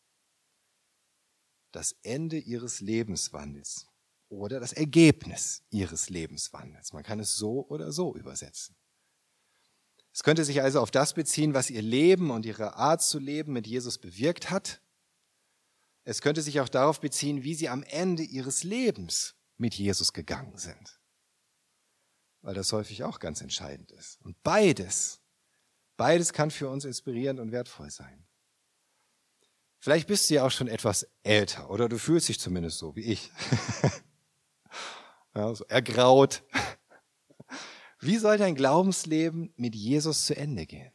Das 1.72 1.96
Ende 2.02 2.38
ihres 2.38 2.80
Lebenswandels 2.80 3.87
oder 4.28 4.61
das 4.61 4.72
Ergebnis 4.72 5.62
ihres 5.70 6.08
Lebenswandels. 6.08 6.92
Man 6.92 7.02
kann 7.02 7.20
es 7.20 7.37
so 7.37 7.66
oder 7.68 7.92
so 7.92 8.14
übersetzen. 8.14 8.76
Es 10.12 10.22
könnte 10.22 10.44
sich 10.44 10.61
also 10.61 10.80
auf 10.80 10.90
das 10.90 11.14
beziehen, 11.14 11.54
was 11.54 11.70
ihr 11.70 11.82
Leben 11.82 12.30
und 12.30 12.44
ihre 12.44 12.76
Art 12.76 13.02
zu 13.02 13.18
leben 13.18 13.52
mit 13.52 13.66
Jesus 13.66 13.98
bewirkt 13.98 14.50
hat. 14.50 14.80
Es 16.04 16.20
könnte 16.20 16.42
sich 16.42 16.61
auch 16.61 16.68
darauf 16.68 17.00
beziehen, 17.00 17.44
wie 17.44 17.54
sie 17.54 17.68
am 17.68 17.82
Ende 17.85 18.22
ihres 18.22 18.64
Lebens 18.64 19.35
mit 19.56 19.74
Jesus 19.74 20.12
gegangen 20.12 20.58
sind. 20.58 21.00
Weil 22.42 22.54
das 22.54 22.72
häufig 22.72 23.04
auch 23.04 23.20
ganz 23.20 23.40
entscheidend 23.40 23.92
ist. 23.92 24.20
Und 24.22 24.42
beides, 24.42 25.20
beides 25.96 26.32
kann 26.32 26.50
für 26.50 26.68
uns 26.68 26.85
inspirierend 26.85 27.40
und 27.40 27.52
wertvoll 27.52 27.90
sein. 27.90 28.26
Vielleicht 29.83 30.07
bist 30.07 30.31
du 30.31 30.35
ja 30.35 30.47
auch 30.47 30.51
schon 30.53 30.68
etwas 30.68 31.09
älter 31.25 31.68
oder 31.68 31.88
du 31.88 31.99
fühlst 31.99 32.29
dich 32.29 32.38
zumindest 32.38 32.79
so 32.79 32.95
wie 32.95 33.01
ich. 33.01 33.33
ja, 35.35 35.53
so 35.53 35.64
ergraut. 35.64 36.45
Wie 38.01 38.16
soll 38.16 38.38
dein 38.38 38.55
Glaubensleben 38.55 39.53
mit 39.57 39.75
Jesus 39.75 40.27
zu 40.27 40.37
Ende 40.37 40.66
gehen? 40.66 40.92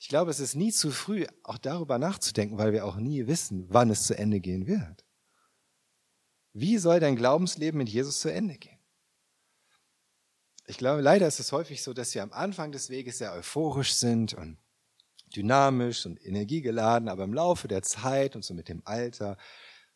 Ich 0.00 0.08
glaube, 0.08 0.32
es 0.32 0.40
ist 0.40 0.56
nie 0.56 0.72
zu 0.72 0.90
früh, 0.90 1.24
auch 1.44 1.58
darüber 1.58 1.98
nachzudenken, 1.98 2.58
weil 2.58 2.72
wir 2.72 2.84
auch 2.84 2.96
nie 2.96 3.28
wissen, 3.28 3.66
wann 3.68 3.90
es 3.90 4.08
zu 4.08 4.18
Ende 4.18 4.40
gehen 4.40 4.66
wird. 4.66 5.04
Wie 6.52 6.78
soll 6.78 6.98
dein 6.98 7.14
Glaubensleben 7.14 7.78
mit 7.78 7.88
Jesus 7.88 8.18
zu 8.18 8.32
Ende 8.32 8.58
gehen? 8.58 8.80
Ich 10.66 10.78
glaube, 10.78 11.00
leider 11.00 11.28
ist 11.28 11.38
es 11.38 11.52
häufig 11.52 11.84
so, 11.84 11.94
dass 11.94 12.12
wir 12.12 12.24
am 12.24 12.32
Anfang 12.32 12.72
des 12.72 12.90
Weges 12.90 13.18
sehr 13.18 13.32
euphorisch 13.34 13.94
sind 13.94 14.34
und 14.34 14.58
dynamisch 15.34 16.06
und 16.06 16.24
energiegeladen, 16.24 17.08
aber 17.08 17.24
im 17.24 17.34
Laufe 17.34 17.68
der 17.68 17.82
Zeit 17.82 18.36
und 18.36 18.44
so 18.44 18.54
mit 18.54 18.68
dem 18.68 18.82
Alter 18.84 19.36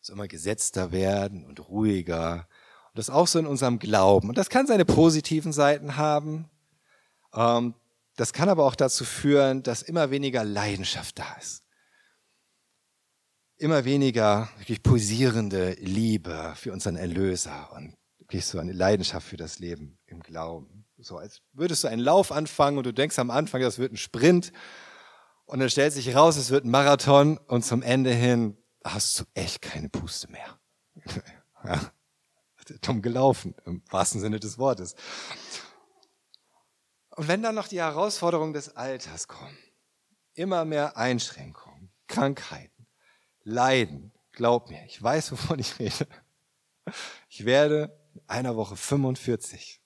so 0.01 0.13
immer 0.13 0.27
gesetzter 0.27 0.91
werden 0.91 1.45
und 1.45 1.67
ruhiger. 1.69 2.47
Und 2.87 2.97
das 2.97 3.09
auch 3.09 3.27
so 3.27 3.39
in 3.39 3.47
unserem 3.47 3.79
Glauben. 3.79 4.29
Und 4.29 4.37
das 4.37 4.49
kann 4.49 4.67
seine 4.67 4.85
positiven 4.85 5.53
Seiten 5.53 5.97
haben. 5.97 6.49
Ähm, 7.33 7.73
das 8.15 8.33
kann 8.33 8.49
aber 8.49 8.65
auch 8.65 8.75
dazu 8.75 9.05
führen, 9.05 9.63
dass 9.63 9.81
immer 9.81 10.11
weniger 10.11 10.43
Leidenschaft 10.43 11.17
da 11.17 11.33
ist 11.39 11.63
immer 13.63 13.85
weniger 13.85 14.49
wirklich 14.57 14.83
pulsierende 14.83 15.77
Liebe 15.79 16.53
für 16.57 16.73
unseren 16.73 16.97
Erlöser 16.97 17.71
und 17.75 17.95
wirklich 18.17 18.45
so 18.45 18.59
eine 18.59 18.73
Leidenschaft 18.73 19.25
für 19.25 19.37
das 19.37 19.59
Leben 19.59 19.97
im 20.05 20.21
Glauben. 20.21 20.85
So 20.97 21.17
als 21.17 21.41
würdest 21.53 21.83
du 21.83 21.87
einen 21.87 22.01
Lauf 22.01 22.31
anfangen 22.33 22.77
und 22.77 22.85
du 22.85 22.93
denkst 22.93 23.19
am 23.19 23.31
Anfang, 23.31 23.61
das 23.61 23.79
wird 23.79 23.93
ein 23.93 23.97
Sprint 23.97 24.51
und 25.45 25.59
dann 25.59 25.69
stellt 25.69 25.93
sich 25.93 26.15
raus, 26.15 26.37
es 26.37 26.49
wird 26.49 26.65
ein 26.65 26.71
Marathon 26.71 27.37
und 27.37 27.63
zum 27.63 27.81
Ende 27.81 28.13
hin 28.13 28.57
hast 28.83 29.19
du 29.19 29.23
echt 29.33 29.61
keine 29.61 29.89
Puste 29.89 30.29
mehr. 30.31 30.59
ja, 31.63 31.79
dumm 32.81 33.01
gelaufen, 33.01 33.55
im 33.65 33.83
wahrsten 33.89 34.21
Sinne 34.21 34.39
des 34.39 34.57
Wortes. 34.57 34.95
Und 37.15 37.27
wenn 37.27 37.43
dann 37.43 37.55
noch 37.55 37.67
die 37.67 37.79
Herausforderungen 37.79 38.53
des 38.53 38.75
Alters 38.75 39.27
kommen, 39.27 39.57
immer 40.33 40.65
mehr 40.65 40.97
Einschränkungen, 40.97 41.91
Krankheit, 42.07 42.71
leiden. 43.43 44.11
Glaub 44.31 44.69
mir, 44.69 44.83
ich 44.85 45.01
weiß, 45.01 45.31
wovon 45.31 45.59
ich 45.59 45.77
rede. 45.79 46.07
Ich 47.29 47.45
werde 47.45 47.97
in 48.13 48.21
einer 48.27 48.55
Woche 48.55 48.75
45. 48.75 49.81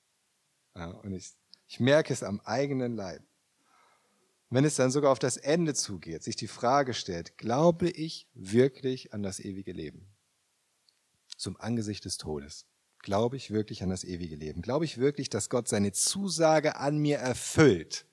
Ja, 0.76 0.88
und 0.88 1.14
ich, 1.14 1.34
ich 1.68 1.80
merke 1.80 2.14
es 2.14 2.24
am 2.24 2.40
eigenen 2.42 2.96
Leib. 2.96 3.22
Wenn 4.50 4.66
es 4.66 4.76
dann 4.76 4.92
sogar 4.92 5.12
auf 5.12 5.20
das 5.20 5.38
Ende 5.38 5.74
zugeht, 5.74 6.24
sich 6.24 6.36
die 6.36 6.48
Frage 6.48 6.94
stellt, 6.94 7.38
glaube 7.38 7.90
ich 7.90 8.30
wirklich 8.34 9.14
an 9.14 9.24
das 9.24 9.40
ewige 9.40 9.74
Leben? 9.74 10.08
Zum 11.36 11.58
Angesicht 11.58 12.06
des 12.06 12.18
Todes. 12.18 12.66
Glaube 13.00 13.38
ich 13.38 13.52
wirklich 13.52 13.84
an 13.84 13.90
das 13.90 14.04
ewige 14.04 14.36
Leben? 14.36 14.62
Glaube 14.62 14.86
ich 14.86 14.98
wirklich, 14.98 15.30
dass 15.30 15.50
Gott 15.50 15.68
seine 15.68 15.92
Zusage 15.92 16.78
an 16.78 16.98
mir 16.98 17.18
erfüllt 17.18 18.06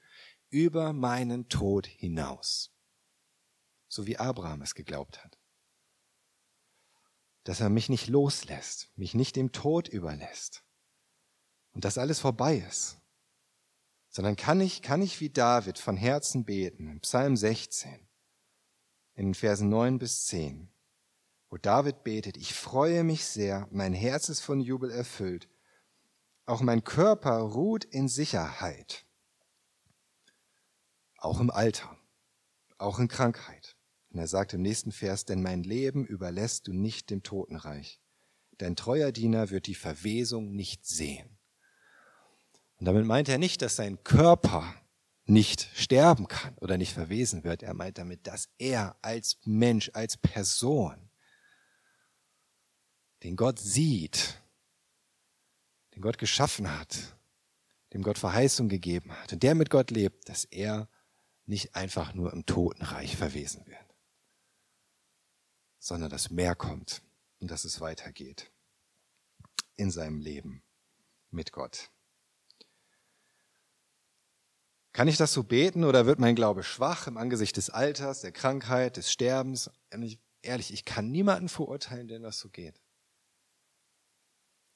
über 0.50 0.92
meinen 0.92 1.48
Tod 1.48 1.86
hinaus? 1.86 2.74
so 3.94 4.06
wie 4.06 4.18
Abraham 4.18 4.62
es 4.62 4.74
geglaubt 4.74 5.24
hat. 5.24 5.38
Dass 7.44 7.60
er 7.60 7.68
mich 7.68 7.88
nicht 7.88 8.08
loslässt, 8.08 8.90
mich 8.96 9.14
nicht 9.14 9.36
dem 9.36 9.52
Tod 9.52 9.88
überlässt 9.88 10.64
und 11.72 11.84
dass 11.84 11.98
alles 11.98 12.18
vorbei 12.18 12.56
ist, 12.56 12.98
sondern 14.14 14.36
kann 14.36 14.60
ich, 14.60 14.80
kann 14.80 15.02
ich 15.02 15.20
wie 15.20 15.28
David 15.28 15.76
von 15.76 15.96
Herzen 15.96 16.44
beten, 16.44 16.86
in 16.86 17.00
Psalm 17.00 17.36
16, 17.36 17.92
in 19.14 19.26
den 19.26 19.34
Versen 19.34 19.68
9 19.68 19.98
bis 19.98 20.26
10, 20.26 20.70
wo 21.50 21.56
David 21.56 22.04
betet, 22.04 22.36
ich 22.36 22.54
freue 22.54 23.02
mich 23.02 23.26
sehr, 23.26 23.66
mein 23.72 23.92
Herz 23.92 24.28
ist 24.28 24.40
von 24.40 24.60
Jubel 24.60 24.92
erfüllt, 24.92 25.48
auch 26.46 26.60
mein 26.60 26.84
Körper 26.84 27.38
ruht 27.38 27.84
in 27.84 28.06
Sicherheit, 28.06 29.04
auch 31.16 31.40
im 31.40 31.50
Alter, 31.50 31.98
auch 32.78 33.00
in 33.00 33.08
Krankheit. 33.08 33.76
Und 34.10 34.20
er 34.20 34.28
sagt 34.28 34.54
im 34.54 34.62
nächsten 34.62 34.92
Vers, 34.92 35.24
denn 35.24 35.42
mein 35.42 35.64
Leben 35.64 36.06
überlässt 36.06 36.68
du 36.68 36.72
nicht 36.72 37.10
dem 37.10 37.24
Totenreich. 37.24 38.00
Dein 38.58 38.76
treuer 38.76 39.10
Diener 39.10 39.50
wird 39.50 39.66
die 39.66 39.74
Verwesung 39.74 40.54
nicht 40.54 40.86
sehen. 40.86 41.33
Und 42.78 42.86
damit 42.86 43.06
meint 43.06 43.28
er 43.28 43.38
nicht, 43.38 43.62
dass 43.62 43.76
sein 43.76 44.02
Körper 44.04 44.74
nicht 45.26 45.68
sterben 45.74 46.28
kann 46.28 46.54
oder 46.56 46.76
nicht 46.76 46.92
verwesen 46.92 47.44
wird. 47.44 47.62
Er 47.62 47.74
meint 47.74 47.98
damit, 47.98 48.26
dass 48.26 48.48
er 48.58 48.96
als 49.00 49.38
Mensch, 49.44 49.90
als 49.94 50.16
Person, 50.16 51.10
den 53.22 53.36
Gott 53.36 53.58
sieht, 53.58 54.42
den 55.94 56.02
Gott 56.02 56.18
geschaffen 56.18 56.78
hat, 56.78 57.16
dem 57.92 58.02
Gott 58.02 58.18
Verheißung 58.18 58.68
gegeben 58.68 59.12
hat 59.12 59.32
und 59.32 59.42
der 59.42 59.54
mit 59.54 59.70
Gott 59.70 59.90
lebt, 59.90 60.28
dass 60.28 60.44
er 60.44 60.88
nicht 61.46 61.74
einfach 61.74 62.12
nur 62.14 62.32
im 62.32 62.44
Totenreich 62.44 63.16
verwesen 63.16 63.66
wird 63.66 63.94
sondern 65.84 66.08
dass 66.08 66.30
mehr 66.30 66.54
kommt 66.54 67.02
und 67.40 67.50
dass 67.50 67.64
es 67.66 67.78
weitergeht 67.78 68.50
in 69.76 69.90
seinem 69.90 70.18
Leben 70.18 70.62
mit 71.30 71.52
Gott. 71.52 71.90
Kann 74.94 75.08
ich 75.08 75.16
das 75.16 75.32
so 75.32 75.42
beten 75.42 75.82
oder 75.82 76.06
wird 76.06 76.20
mein 76.20 76.36
Glaube 76.36 76.62
schwach 76.62 77.08
im 77.08 77.16
Angesicht 77.16 77.56
des 77.56 77.68
Alters, 77.68 78.20
der 78.20 78.30
Krankheit, 78.30 78.96
des 78.96 79.10
Sterbens? 79.10 79.68
Ehrlich, 80.40 80.72
ich 80.72 80.84
kann 80.84 81.10
niemanden 81.10 81.48
verurteilen, 81.48 82.06
denn 82.06 82.22
das 82.22 82.38
so 82.38 82.48
geht. 82.48 82.80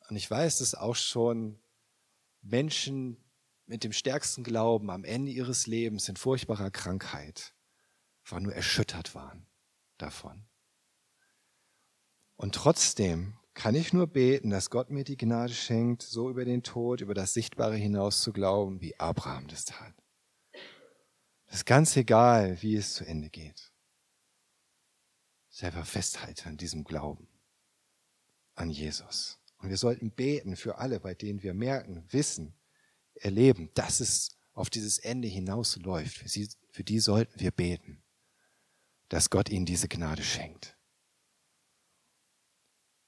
Und 0.09 0.16
ich 0.16 0.28
weiß, 0.28 0.59
dass 0.59 0.74
auch 0.74 0.97
schon 0.97 1.61
Menschen 2.43 3.16
mit 3.66 3.84
dem 3.84 3.93
stärksten 3.93 4.43
Glauben 4.43 4.90
am 4.90 5.05
Ende 5.05 5.30
ihres 5.30 5.68
Lebens 5.68 6.09
in 6.09 6.16
furchtbarer 6.16 6.72
Krankheit 6.72 7.55
einfach 8.24 8.40
nur 8.40 8.55
erschüttert 8.55 9.14
waren 9.14 9.47
davon. 9.99 10.49
Und 12.34 12.57
trotzdem 12.57 13.38
kann 13.55 13.76
ich 13.76 13.93
nur 13.93 14.09
beten, 14.09 14.51
dass 14.51 14.70
Gott 14.70 14.90
mir 14.90 15.05
die 15.05 15.16
Gnade 15.16 15.53
schenkt, 15.53 16.03
so 16.03 16.28
über 16.28 16.45
den 16.45 16.64
Tod, 16.64 17.03
über 17.03 17.14
das 17.14 17.34
Sichtbare 17.34 17.76
hinaus 17.76 18.20
zu 18.20 18.32
glauben, 18.32 18.80
wie 18.80 18.99
Abraham 18.99 19.47
das 19.47 19.64
tat. 19.64 19.95
Das 21.49 21.57
ist 21.59 21.66
ganz 21.66 21.96
egal, 21.96 22.61
wie 22.62 22.76
es 22.76 22.94
zu 22.94 23.05
Ende 23.05 23.28
geht. 23.28 23.72
Selber 25.51 25.84
festhalten 25.84 26.49
an 26.49 26.57
diesem 26.57 26.84
Glauben, 26.84 27.28
an 28.55 28.70
Jesus. 28.70 29.38
Und 29.59 29.70
wir 29.70 29.76
sollten 29.76 30.11
beten 30.12 30.57
für 30.57 30.78
alle, 30.78 31.01
bei 31.01 31.14
denen 31.14 31.42
wir 31.42 31.55
merken, 31.55 32.05
wissen, 32.11 32.55
erleben, 33.14 33.70
dass 33.74 34.01
es 34.01 34.38
auf 34.53 34.70
dieses 34.70 34.99
Ende 34.99 35.26
hinausläuft. 35.26 36.18
Für, 36.18 36.28
sie, 36.28 36.49
für 36.70 36.84
die 36.84 37.01
sollten 37.01 37.40
wir 37.40 37.51
beten, 37.51 38.03
dass 39.09 39.30
Gott 39.30 39.49
ihnen 39.49 39.66
diese 39.66 39.88
Gnade 39.88 40.22
schenkt 40.22 40.78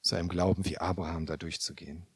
zu 0.03 0.16
einem 0.16 0.28
Glauben 0.28 0.64
wie 0.64 0.78
Abraham 0.78 1.26
da 1.26 1.36
durchzugehen. 1.36 2.07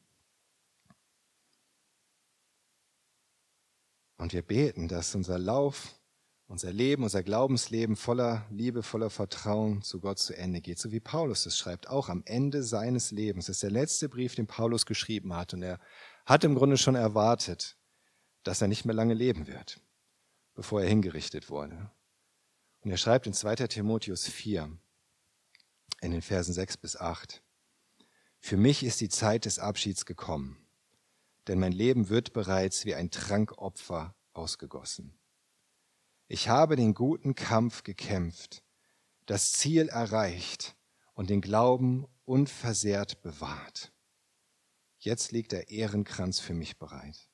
Und 4.17 4.33
wir 4.33 4.43
beten, 4.43 4.89
dass 4.89 5.15
unser 5.15 5.39
Lauf, 5.39 5.95
unser 6.47 6.73
Leben, 6.73 7.03
unser 7.03 7.23
Glaubensleben 7.23 7.97
voller 7.97 8.47
Liebe, 8.51 8.83
voller 8.83 9.11
Vertrauen 9.11 9.83
zu 9.83 10.01
Gott 10.01 10.19
zu 10.19 10.37
Ende 10.37 10.61
geht. 10.61 10.79
So 10.79 10.93
wie 10.93 11.01
Paulus 11.01 11.47
es 11.47 11.57
schreibt, 11.57 11.89
auch 11.89 12.09
am 12.09 12.23
Ende 12.27 12.63
seines 12.63 13.11
Lebens. 13.11 13.47
Das 13.47 13.57
ist 13.57 13.63
der 13.63 13.71
letzte 13.71 14.09
Brief, 14.09 14.35
den 14.35 14.47
Paulus 14.47 14.87
geschrieben 14.87 15.35
hat. 15.35 15.55
Und 15.55 15.63
er 15.63 15.81
hat 16.27 16.45
im 16.45 16.55
Grunde 16.55 16.77
schon 16.77 16.95
erwartet, 16.95 17.77
dass 18.43 18.61
er 18.61 18.69
nicht 18.69 18.85
mehr 18.85 18.95
lange 18.95 19.15
leben 19.15 19.47
wird, 19.47 19.81
bevor 20.55 20.83
er 20.83 20.89
hingerichtet 20.89 21.49
wurde. 21.49 21.91
Und 22.83 22.91
er 22.91 22.99
schreibt 22.99 23.27
in 23.27 23.33
2. 23.33 23.57
Timotheus 23.69 24.29
4, 24.29 24.77
in 26.03 26.11
den 26.11 26.23
Versen 26.23 26.53
6 26.53 26.77
bis 26.77 26.97
8, 26.97 27.43
Für 28.39 28.59
mich 28.59 28.85
ist 28.85 29.01
die 29.01 29.09
Zeit 29.09 29.47
des 29.47 29.59
Abschieds 29.59 30.05
gekommen, 30.05 30.59
denn 31.49 31.59
mein 31.59 31.73
Leben 31.73 32.11
wird 32.11 32.35
bereits 32.35 32.85
wie 32.85 32.95
ein 32.95 33.11
Trankopfer 33.11 34.15
ausgegossen. 34.35 35.19
Ich 36.27 36.49
habe 36.49 36.77
den 36.77 36.95
guten 36.95 37.35
Kampf 37.35 37.83
gekämpft, 37.83 38.63
das 39.27 39.53
Ziel 39.53 39.89
erreicht 39.89 40.77
und 41.15 41.31
den 41.31 41.41
Glauben 41.41 42.07
unversehrt 42.25 43.23
bewahrt. 43.23 43.93
Jetzt 44.99 45.33
liegt 45.33 45.53
der 45.53 45.71
Ehrenkranz 45.71 46.41
für 46.41 46.55
mich 46.55 46.79
bereit. 46.79 47.29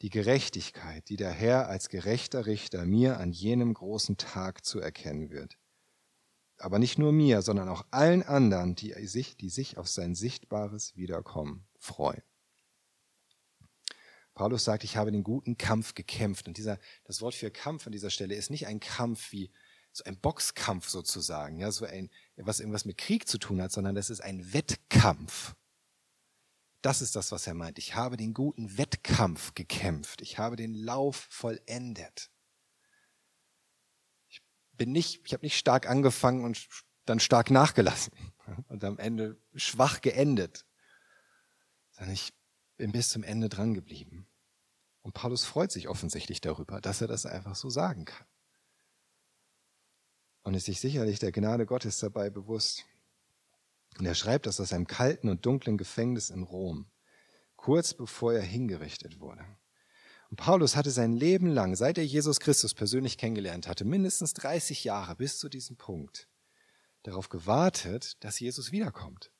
Die 0.00 0.10
Gerechtigkeit, 0.10 1.08
die 1.10 1.16
der 1.16 1.32
Herr 1.32 1.68
als 1.68 1.90
gerechter 1.90 2.46
Richter 2.46 2.86
mir 2.86 3.18
an 3.20 3.32
jenem 3.32 3.74
großen 3.74 4.16
Tag 4.16 4.64
zu 4.64 4.80
erkennen 4.80 5.30
wird 5.30 5.58
aber 6.60 6.78
nicht 6.78 6.98
nur 6.98 7.12
mir, 7.12 7.42
sondern 7.42 7.68
auch 7.68 7.84
allen 7.90 8.22
anderen, 8.22 8.74
die 8.74 8.92
sich, 9.06 9.36
die 9.36 9.48
sich 9.48 9.78
auf 9.78 9.88
sein 9.88 10.14
sichtbares 10.14 10.94
Wiederkommen 10.96 11.66
freuen. 11.78 12.22
Paulus 14.40 14.64
sagt, 14.64 14.84
ich 14.84 14.96
habe 14.96 15.12
den 15.12 15.22
guten 15.22 15.58
Kampf 15.58 15.94
gekämpft. 15.94 16.48
Und 16.48 16.56
dieser, 16.56 16.78
das 17.04 17.20
Wort 17.20 17.34
für 17.34 17.50
Kampf 17.50 17.86
an 17.86 17.92
dieser 17.92 18.08
Stelle 18.08 18.34
ist 18.34 18.50
nicht 18.50 18.66
ein 18.66 18.80
Kampf 18.80 19.32
wie 19.32 19.50
so 19.92 20.02
ein 20.04 20.18
Boxkampf 20.18 20.88
sozusagen, 20.88 21.58
ja, 21.58 21.70
so 21.70 21.84
ein, 21.84 22.08
was 22.36 22.60
irgendwas 22.60 22.84
mit 22.84 22.96
Krieg 22.96 23.28
zu 23.28 23.38
tun 23.38 23.60
hat, 23.60 23.70
sondern 23.70 23.94
das 23.94 24.08
ist 24.08 24.22
ein 24.22 24.54
Wettkampf. 24.54 25.54
Das 26.80 27.02
ist 27.02 27.16
das, 27.16 27.32
was 27.32 27.46
er 27.46 27.52
meint. 27.52 27.78
Ich 27.78 27.94
habe 27.96 28.16
den 28.16 28.32
guten 28.32 28.78
Wettkampf 28.78 29.54
gekämpft. 29.54 30.22
Ich 30.22 30.38
habe 30.38 30.56
den 30.56 30.72
Lauf 30.72 31.26
vollendet 31.28 32.30
bin 34.80 34.92
nicht, 34.92 35.20
ich 35.26 35.34
habe 35.34 35.44
nicht 35.44 35.58
stark 35.58 35.86
angefangen 35.86 36.42
und 36.42 36.66
dann 37.04 37.20
stark 37.20 37.50
nachgelassen 37.50 38.14
und 38.68 38.82
am 38.82 38.96
Ende 38.96 39.38
schwach 39.54 40.00
geendet, 40.00 40.64
sondern 41.90 42.14
ich 42.14 42.32
bin 42.78 42.90
bis 42.90 43.10
zum 43.10 43.22
Ende 43.22 43.50
dran 43.50 43.74
geblieben. 43.74 44.26
Und 45.02 45.14
Paulus 45.14 45.44
freut 45.44 45.72
sich 45.72 45.88
offensichtlich 45.88 46.40
darüber, 46.40 46.80
dass 46.80 47.00
er 47.00 47.08
das 47.08 47.26
einfach 47.26 47.54
so 47.54 47.70
sagen 47.70 48.04
kann. 48.04 48.26
Und 50.42 50.54
ist 50.54 50.66
sich 50.66 50.80
sicherlich 50.80 51.18
der 51.18 51.32
Gnade 51.32 51.66
Gottes 51.66 51.98
dabei 51.98 52.30
bewusst. 52.30 52.84
Und 53.98 54.06
er 54.06 54.14
schreibt 54.14 54.46
das 54.46 54.60
aus 54.60 54.72
einem 54.72 54.86
kalten 54.86 55.28
und 55.28 55.44
dunklen 55.44 55.76
Gefängnis 55.78 56.30
in 56.30 56.42
Rom, 56.42 56.90
kurz 57.56 57.94
bevor 57.94 58.32
er 58.32 58.42
hingerichtet 58.42 59.20
wurde. 59.20 59.44
Und 60.30 60.36
Paulus 60.36 60.76
hatte 60.76 60.92
sein 60.92 61.12
Leben 61.12 61.48
lang, 61.48 61.74
seit 61.74 61.98
er 61.98 62.06
Jesus 62.06 62.38
Christus 62.38 62.72
persönlich 62.72 63.18
kennengelernt 63.18 63.66
hatte, 63.66 63.84
mindestens 63.84 64.32
30 64.34 64.84
Jahre 64.84 65.16
bis 65.16 65.38
zu 65.38 65.48
diesem 65.48 65.76
Punkt, 65.76 66.28
darauf 67.02 67.28
gewartet, 67.28 68.22
dass 68.22 68.38
Jesus 68.38 68.70
wiederkommt. 68.70 69.32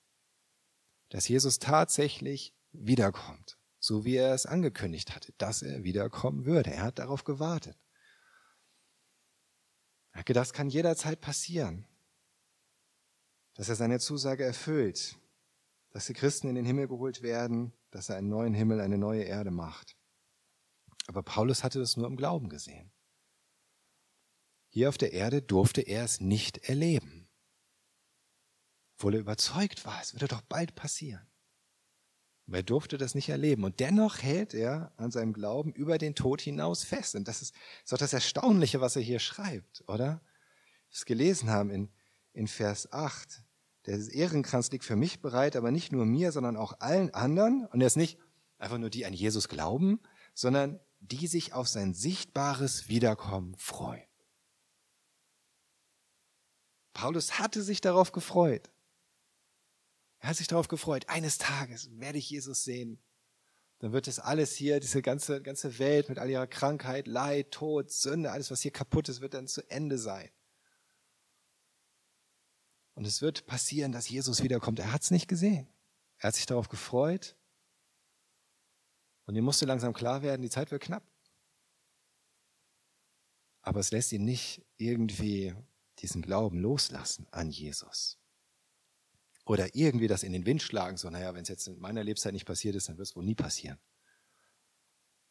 Dass 1.11 1.29
Jesus 1.29 1.61
tatsächlich 1.61 2.55
wiederkommt, 2.73 3.57
so 3.81 4.05
wie 4.05 4.17
er 4.17 4.35
es 4.35 4.47
angekündigt 4.47 5.15
hatte, 5.15 5.33
dass 5.39 5.63
er 5.63 5.83
wiederkommen 5.83 6.45
würde. 6.45 6.71
Er 6.71 6.83
hat 6.83 6.99
darauf 6.99 7.25
gewartet. 7.25 7.77
Er 10.13 10.21
hat 10.21 10.27
gedacht, 10.27 10.49
das 10.49 10.53
kann 10.53 10.69
jederzeit 10.69 11.21
passieren, 11.21 11.87
dass 13.55 13.69
er 13.69 13.77
seine 13.77 13.99
Zusage 13.99 14.45
erfüllt, 14.45 15.17
dass 15.91 16.07
die 16.07 16.13
Christen 16.13 16.49
in 16.49 16.55
den 16.55 16.67
Himmel 16.67 16.89
geholt 16.89 17.23
werden, 17.23 17.73
dass 17.91 18.11
er 18.11 18.17
einen 18.17 18.29
neuen 18.29 18.55
Himmel, 18.55 18.81
eine 18.81 18.99
neue 18.99 19.23
Erde 19.23 19.51
macht. 19.51 19.97
Aber 21.07 21.23
Paulus 21.23 21.65
hatte 21.65 21.79
das 21.79 21.97
nur 21.97 22.07
im 22.07 22.17
Glauben 22.17 22.49
gesehen. 22.49 22.93
Hier 24.69 24.89
auf 24.89 24.99
der 24.99 25.13
Erde 25.13 25.43
durfte 25.43 25.81
er 25.81 26.05
es 26.05 26.21
nicht 26.21 26.69
erleben. 26.69 27.29
Obwohl 28.95 29.15
er 29.15 29.21
überzeugt 29.21 29.87
war, 29.87 30.01
es 30.03 30.13
würde 30.13 30.29
doch 30.29 30.43
bald 30.43 30.75
passieren. 30.75 31.30
Aber 32.51 32.57
er 32.57 32.65
durfte 32.65 32.99
das 32.99 33.15
nicht 33.15 33.29
erleben. 33.29 33.63
Und 33.63 33.79
dennoch 33.79 34.19
hält 34.19 34.55
er 34.55 34.91
an 34.97 35.13
seinem 35.13 35.33
Glauben 35.33 35.73
über 35.73 35.99
den 35.99 36.17
Tod 36.17 36.41
hinaus 36.41 36.83
fest. 36.83 37.15
Und 37.15 37.29
das 37.29 37.43
ist, 37.43 37.55
ist 37.85 37.93
doch 37.93 37.97
das 37.97 38.13
Erstaunliche, 38.13 38.81
was 38.81 38.97
er 38.97 39.03
hier 39.03 39.21
schreibt, 39.21 39.85
oder? 39.87 40.21
Wir 40.89 40.97
es 40.97 41.05
gelesen 41.05 41.49
haben 41.51 41.71
in, 41.71 41.91
in 42.33 42.49
Vers 42.49 42.93
8. 42.93 43.45
Der 43.87 44.01
Ehrenkranz 44.01 44.73
liegt 44.73 44.85
für 44.85 44.97
mich 44.97 45.21
bereit, 45.21 45.55
aber 45.55 45.71
nicht 45.71 45.93
nur 45.93 46.05
mir, 46.05 46.33
sondern 46.33 46.57
auch 46.57 46.81
allen 46.81 47.15
anderen. 47.15 47.67
Und 47.67 47.83
er 47.83 47.87
ist 47.87 47.97
nicht 47.97 48.19
einfach 48.59 48.79
nur 48.79 48.91
die 48.91 49.07
an 49.07 49.13
Jesus 49.13 49.49
glauben, 49.49 50.01
sondern 50.35 50.81
die 50.99 51.29
sich 51.29 51.53
auf 51.53 51.69
sein 51.69 51.95
sichtbares 51.95 52.89
Wiederkommen 52.89 53.55
freuen. 53.59 54.03
Paulus 56.95 57.39
hatte 57.39 57.63
sich 57.63 57.81
darauf 57.81 58.11
gefreut. 58.11 58.73
Er 60.21 60.31
hat 60.31 60.37
sich 60.37 60.47
darauf 60.47 60.69
gefreut, 60.69 61.09
eines 61.09 61.39
Tages 61.39 61.89
werde 61.99 62.19
ich 62.19 62.31
Jesus 62.31 62.65
sehen. 62.65 63.03
Dann 63.79 63.93
wird 63.93 64.09
es 64.09 64.19
alles 64.19 64.55
hier, 64.55 64.79
diese 64.79 65.01
ganze, 65.01 65.41
ganze 65.41 65.79
Welt 65.79 66.11
mit 66.11 66.19
all 66.19 66.29
ihrer 66.29 66.47
Krankheit, 66.47 67.07
Leid, 67.07 67.51
Tod, 67.51 67.91
Sünde, 67.91 68.31
alles, 68.31 68.51
was 68.51 68.61
hier 68.61 68.71
kaputt 68.71 69.09
ist, 69.09 69.23
wird 69.23 69.33
dann 69.33 69.49
zu 69.49 69.69
Ende 69.71 69.97
sein. 69.97 70.31
Und 72.95 73.07
es 73.07 73.23
wird 73.23 73.47
passieren, 73.47 73.93
dass 73.93 74.11
Jesus 74.11 74.43
wiederkommt. 74.43 74.79
Er 74.79 74.93
hat 74.93 75.03
es 75.03 75.11
nicht 75.11 75.27
gesehen. 75.27 75.67
Er 76.19 76.29
hat 76.29 76.35
sich 76.35 76.45
darauf 76.45 76.69
gefreut 76.69 77.35
und 79.25 79.37
ihm 79.37 79.45
musste 79.45 79.65
langsam 79.65 79.95
klar 79.95 80.21
werden, 80.21 80.43
die 80.43 80.51
Zeit 80.51 80.71
wird 80.71 80.83
knapp. 80.83 81.09
Aber 83.63 83.81
es 83.81 83.91
lässt 83.91 84.13
ihn 84.13 84.25
nicht 84.25 84.67
irgendwie 84.77 85.55
diesen 86.01 86.21
Glauben 86.21 86.59
loslassen 86.59 87.27
an 87.31 87.51
Jesus. 87.51 88.20
Oder 89.51 89.75
irgendwie 89.75 90.07
das 90.07 90.23
in 90.23 90.33
den 90.33 90.47
Wind 90.47 90.63
schlagen, 90.63 90.97
so, 90.97 91.11
naja, 91.11 91.35
wenn 91.35 91.43
es 91.43 91.49
jetzt 91.49 91.67
in 91.67 91.81
meiner 91.81 92.05
Lebenszeit 92.05 92.33
nicht 92.33 92.47
passiert 92.47 92.77
ist, 92.77 92.89
dann 92.89 92.99
wird 92.99 93.09
es 93.09 93.17
wohl 93.17 93.25
nie 93.25 93.35
passieren. 93.35 93.81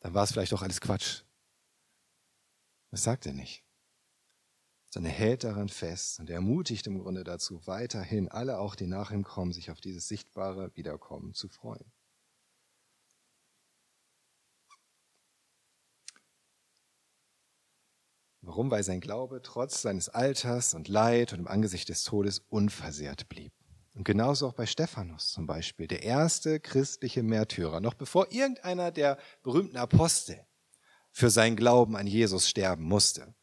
Dann 0.01 0.13
war 0.13 0.25
es 0.25 0.33
vielleicht 0.33 0.51
doch 0.51 0.61
alles 0.61 0.81
Quatsch. 0.81 1.23
Das 2.91 3.03
sagt 3.03 3.27
er 3.27 3.31
nicht. 3.31 3.63
Sondern 4.89 5.13
er 5.13 5.17
hält 5.17 5.45
daran 5.45 5.69
fest 5.69 6.19
und 6.19 6.29
er 6.29 6.35
ermutigt 6.35 6.85
im 6.85 6.99
Grunde 6.99 7.23
dazu, 7.23 7.65
weiterhin 7.65 8.27
alle 8.27 8.59
auch, 8.59 8.75
die 8.75 8.87
nach 8.87 9.11
ihm 9.11 9.23
kommen, 9.23 9.53
sich 9.53 9.71
auf 9.71 9.79
dieses 9.79 10.09
sichtbare 10.09 10.75
Wiederkommen 10.75 11.33
zu 11.33 11.47
freuen. 11.47 11.89
Warum? 18.41 18.69
Weil 18.69 18.83
sein 18.83 18.99
Glaube 18.99 19.41
trotz 19.41 19.81
seines 19.81 20.09
Alters 20.09 20.73
und 20.73 20.89
Leid 20.89 21.31
und 21.31 21.39
im 21.39 21.47
Angesicht 21.47 21.87
des 21.87 22.03
Todes 22.03 22.39
unversehrt 22.49 23.29
blieb. 23.29 23.53
Und 23.99 24.05
genauso 24.05 24.47
auch 24.47 24.53
bei 24.53 24.65
Stephanus 24.65 25.33
zum 25.33 25.45
Beispiel, 25.45 25.85
der 25.85 26.03
erste 26.03 26.61
christliche 26.61 27.21
Märtyrer, 27.21 27.81
noch 27.81 27.95
bevor 27.95 28.31
irgendeiner 28.31 28.91
der 28.91 29.17
berühmten 29.43 29.75
Apostel 29.75 30.39
für 31.11 31.29
seinen 31.29 31.57
Glauben 31.57 31.97
an 31.97 32.07
Jesus 32.07 32.47
sterben 32.47 32.85
musste, 32.85 33.35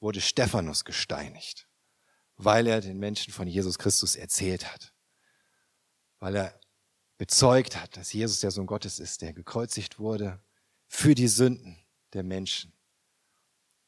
wurde 0.00 0.22
Stephanus 0.22 0.86
gesteinigt, 0.86 1.68
weil 2.38 2.66
er 2.66 2.80
den 2.80 2.98
Menschen 2.98 3.34
von 3.34 3.46
Jesus 3.46 3.78
Christus 3.78 4.16
erzählt 4.16 4.72
hat, 4.72 4.94
weil 6.20 6.36
er 6.36 6.58
bezeugt 7.18 7.76
hat, 7.76 7.98
dass 7.98 8.14
Jesus 8.14 8.40
der 8.40 8.52
Sohn 8.52 8.66
Gottes 8.66 8.98
ist, 8.98 9.20
der 9.20 9.34
gekreuzigt 9.34 9.98
wurde 9.98 10.42
für 10.86 11.14
die 11.14 11.28
Sünden 11.28 11.76
der 12.14 12.22
Menschen 12.22 12.72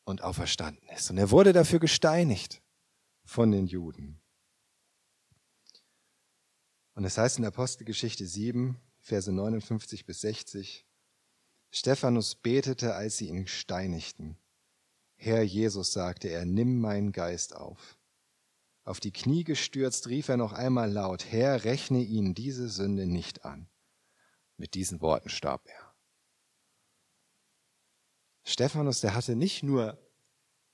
und 0.05 0.20
auferstanden 0.20 0.86
ist. 0.91 1.11
Und 1.11 1.16
er 1.16 1.30
wurde 1.30 1.55
dafür 1.55 1.78
gesteinigt 1.78 2.61
von 3.24 3.51
den 3.51 3.66
Juden. 3.66 4.20
Und 6.99 7.05
es 7.05 7.16
heißt 7.16 7.38
in 7.38 7.44
Apostelgeschichte 7.44 8.26
7, 8.26 8.76
Verse 8.99 9.30
59 9.30 10.05
bis 10.05 10.22
60, 10.22 10.84
Stephanus 11.70 12.34
betete, 12.34 12.96
als 12.96 13.18
sie 13.18 13.28
ihn 13.28 13.46
steinigten. 13.46 14.36
Herr 15.14 15.44
Jesus, 15.44 15.92
sagte 15.92 16.26
er, 16.26 16.44
nimm 16.44 16.80
meinen 16.80 17.12
Geist 17.12 17.55
auf. 17.55 17.96
Auf 18.82 18.99
die 18.99 19.12
Knie 19.12 19.44
gestürzt 19.44 20.09
rief 20.09 20.28
er 20.28 20.38
noch 20.38 20.53
einmal 20.53 20.90
laut, 20.90 21.24
Herr, 21.30 21.62
rechne 21.62 22.01
ihnen 22.01 22.34
diese 22.34 22.68
Sünde 22.68 23.07
nicht 23.07 23.44
an. 23.44 23.68
Mit 24.57 24.74
diesen 24.74 25.01
Worten 25.01 25.28
starb 25.28 25.68
er. 25.68 25.94
Stephanus, 28.42 29.03
der 29.03 29.14
hatte 29.14 29.36
nicht 29.36 29.62
nur 29.62 29.96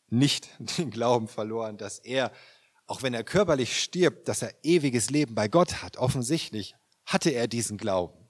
nicht 0.09 0.49
den 0.79 0.91
Glauben 0.91 1.29
verloren, 1.29 1.77
dass 1.77 1.99
er, 1.99 2.33
auch 2.87 3.03
wenn 3.03 3.15
er 3.15 3.25
körperlich 3.25 3.81
stirbt, 3.81 4.29
dass 4.29 4.43
er 4.43 4.55
ewiges 4.63 5.11
Leben 5.11 5.35
bei 5.35 5.49
Gott 5.49 5.83
hat. 5.83 5.97
Offensichtlich 5.97 6.75
hatte 7.07 7.31
er 7.31 7.49
diesen 7.49 7.79
Glauben. 7.79 8.29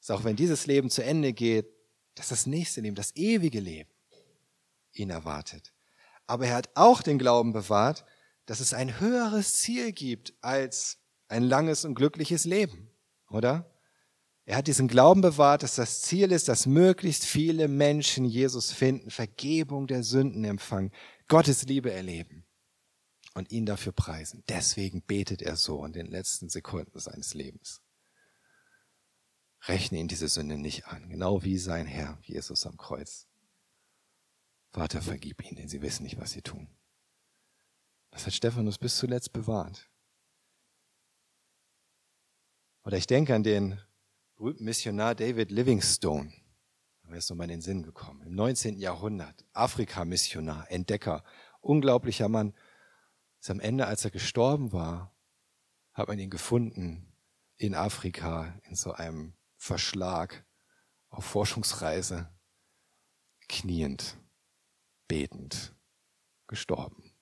Dass 0.00 0.10
auch 0.10 0.24
wenn 0.24 0.36
dieses 0.36 0.66
Leben 0.66 0.90
zu 0.90 1.04
Ende 1.04 1.32
geht, 1.32 1.66
dass 2.14 2.28
das 2.28 2.46
nächste 2.46 2.80
Leben, 2.80 2.96
das 2.96 3.14
ewige 3.14 3.60
Leben 3.60 3.90
ihn 4.92 5.10
erwartet. 5.10 5.72
Aber 6.26 6.46
er 6.46 6.56
hat 6.56 6.70
auch 6.74 7.02
den 7.02 7.18
Glauben 7.18 7.52
bewahrt, 7.52 8.04
dass 8.46 8.60
es 8.60 8.74
ein 8.74 8.98
höheres 8.98 9.54
Ziel 9.54 9.92
gibt 9.92 10.34
als 10.40 10.98
ein 11.28 11.44
langes 11.44 11.84
und 11.84 11.94
glückliches 11.94 12.44
Leben, 12.44 12.90
oder? 13.28 13.70
Er 14.44 14.56
hat 14.56 14.66
diesen 14.66 14.88
Glauben 14.88 15.20
bewahrt, 15.20 15.62
dass 15.62 15.76
das 15.76 16.02
Ziel 16.02 16.32
ist, 16.32 16.48
dass 16.48 16.66
möglichst 16.66 17.24
viele 17.24 17.68
Menschen 17.68 18.24
Jesus 18.24 18.72
finden, 18.72 19.10
Vergebung 19.10 19.86
der 19.86 20.02
Sünden 20.02 20.44
empfangen, 20.44 20.90
Gottes 21.28 21.64
Liebe 21.66 21.92
erleben 21.92 22.44
und 23.34 23.52
ihn 23.52 23.66
dafür 23.66 23.92
preisen. 23.92 24.42
Deswegen 24.48 25.02
betet 25.02 25.42
er 25.42 25.56
so 25.56 25.84
in 25.84 25.92
den 25.92 26.06
letzten 26.06 26.48
Sekunden 26.48 26.98
seines 26.98 27.34
Lebens. 27.34 27.82
Rechne 29.62 29.98
ihn 29.98 30.08
diese 30.08 30.28
Sünde 30.28 30.56
nicht 30.56 30.86
an, 30.86 31.08
genau 31.08 31.42
wie 31.42 31.58
sein 31.58 31.86
Herr, 31.86 32.18
Jesus 32.22 32.66
am 32.66 32.76
Kreuz. 32.76 33.28
Vater, 34.72 35.02
vergib 35.02 35.44
ihnen, 35.44 35.56
denn 35.56 35.68
sie 35.68 35.82
wissen 35.82 36.04
nicht, 36.04 36.18
was 36.18 36.32
sie 36.32 36.42
tun. 36.42 36.68
Das 38.10 38.26
hat 38.26 38.32
Stephanus 38.32 38.78
bis 38.78 38.96
zuletzt 38.96 39.32
bewahrt. 39.32 39.88
Oder 42.84 42.96
ich 42.96 43.06
denke 43.06 43.34
an 43.34 43.42
den 43.42 43.80
berühmten 44.36 44.64
Missionar 44.64 45.14
David 45.14 45.50
Livingstone. 45.50 46.32
Da 47.02 47.16
ist 47.16 47.28
nochmal 47.28 47.46
in 47.46 47.56
den 47.56 47.60
Sinn 47.60 47.82
gekommen. 47.82 48.22
Im 48.22 48.34
19. 48.34 48.78
Jahrhundert. 48.78 49.44
Afrika-Missionar, 49.52 50.70
Entdecker, 50.70 51.24
unglaublicher 51.60 52.28
Mann. 52.28 52.54
Ist 53.40 53.50
am 53.50 53.60
Ende, 53.60 53.86
als 53.86 54.04
er 54.04 54.10
gestorben 54.10 54.72
war, 54.72 55.16
hat 55.94 56.08
man 56.08 56.18
ihn 56.18 56.30
gefunden 56.30 57.10
in 57.56 57.74
Afrika 57.74 58.58
in 58.64 58.74
so 58.74 58.92
einem 58.92 59.34
Verschlag 59.56 60.44
auf 61.08 61.24
Forschungsreise, 61.24 62.32
kniend, 63.48 64.16
betend, 65.08 65.74
gestorben. 66.46 67.14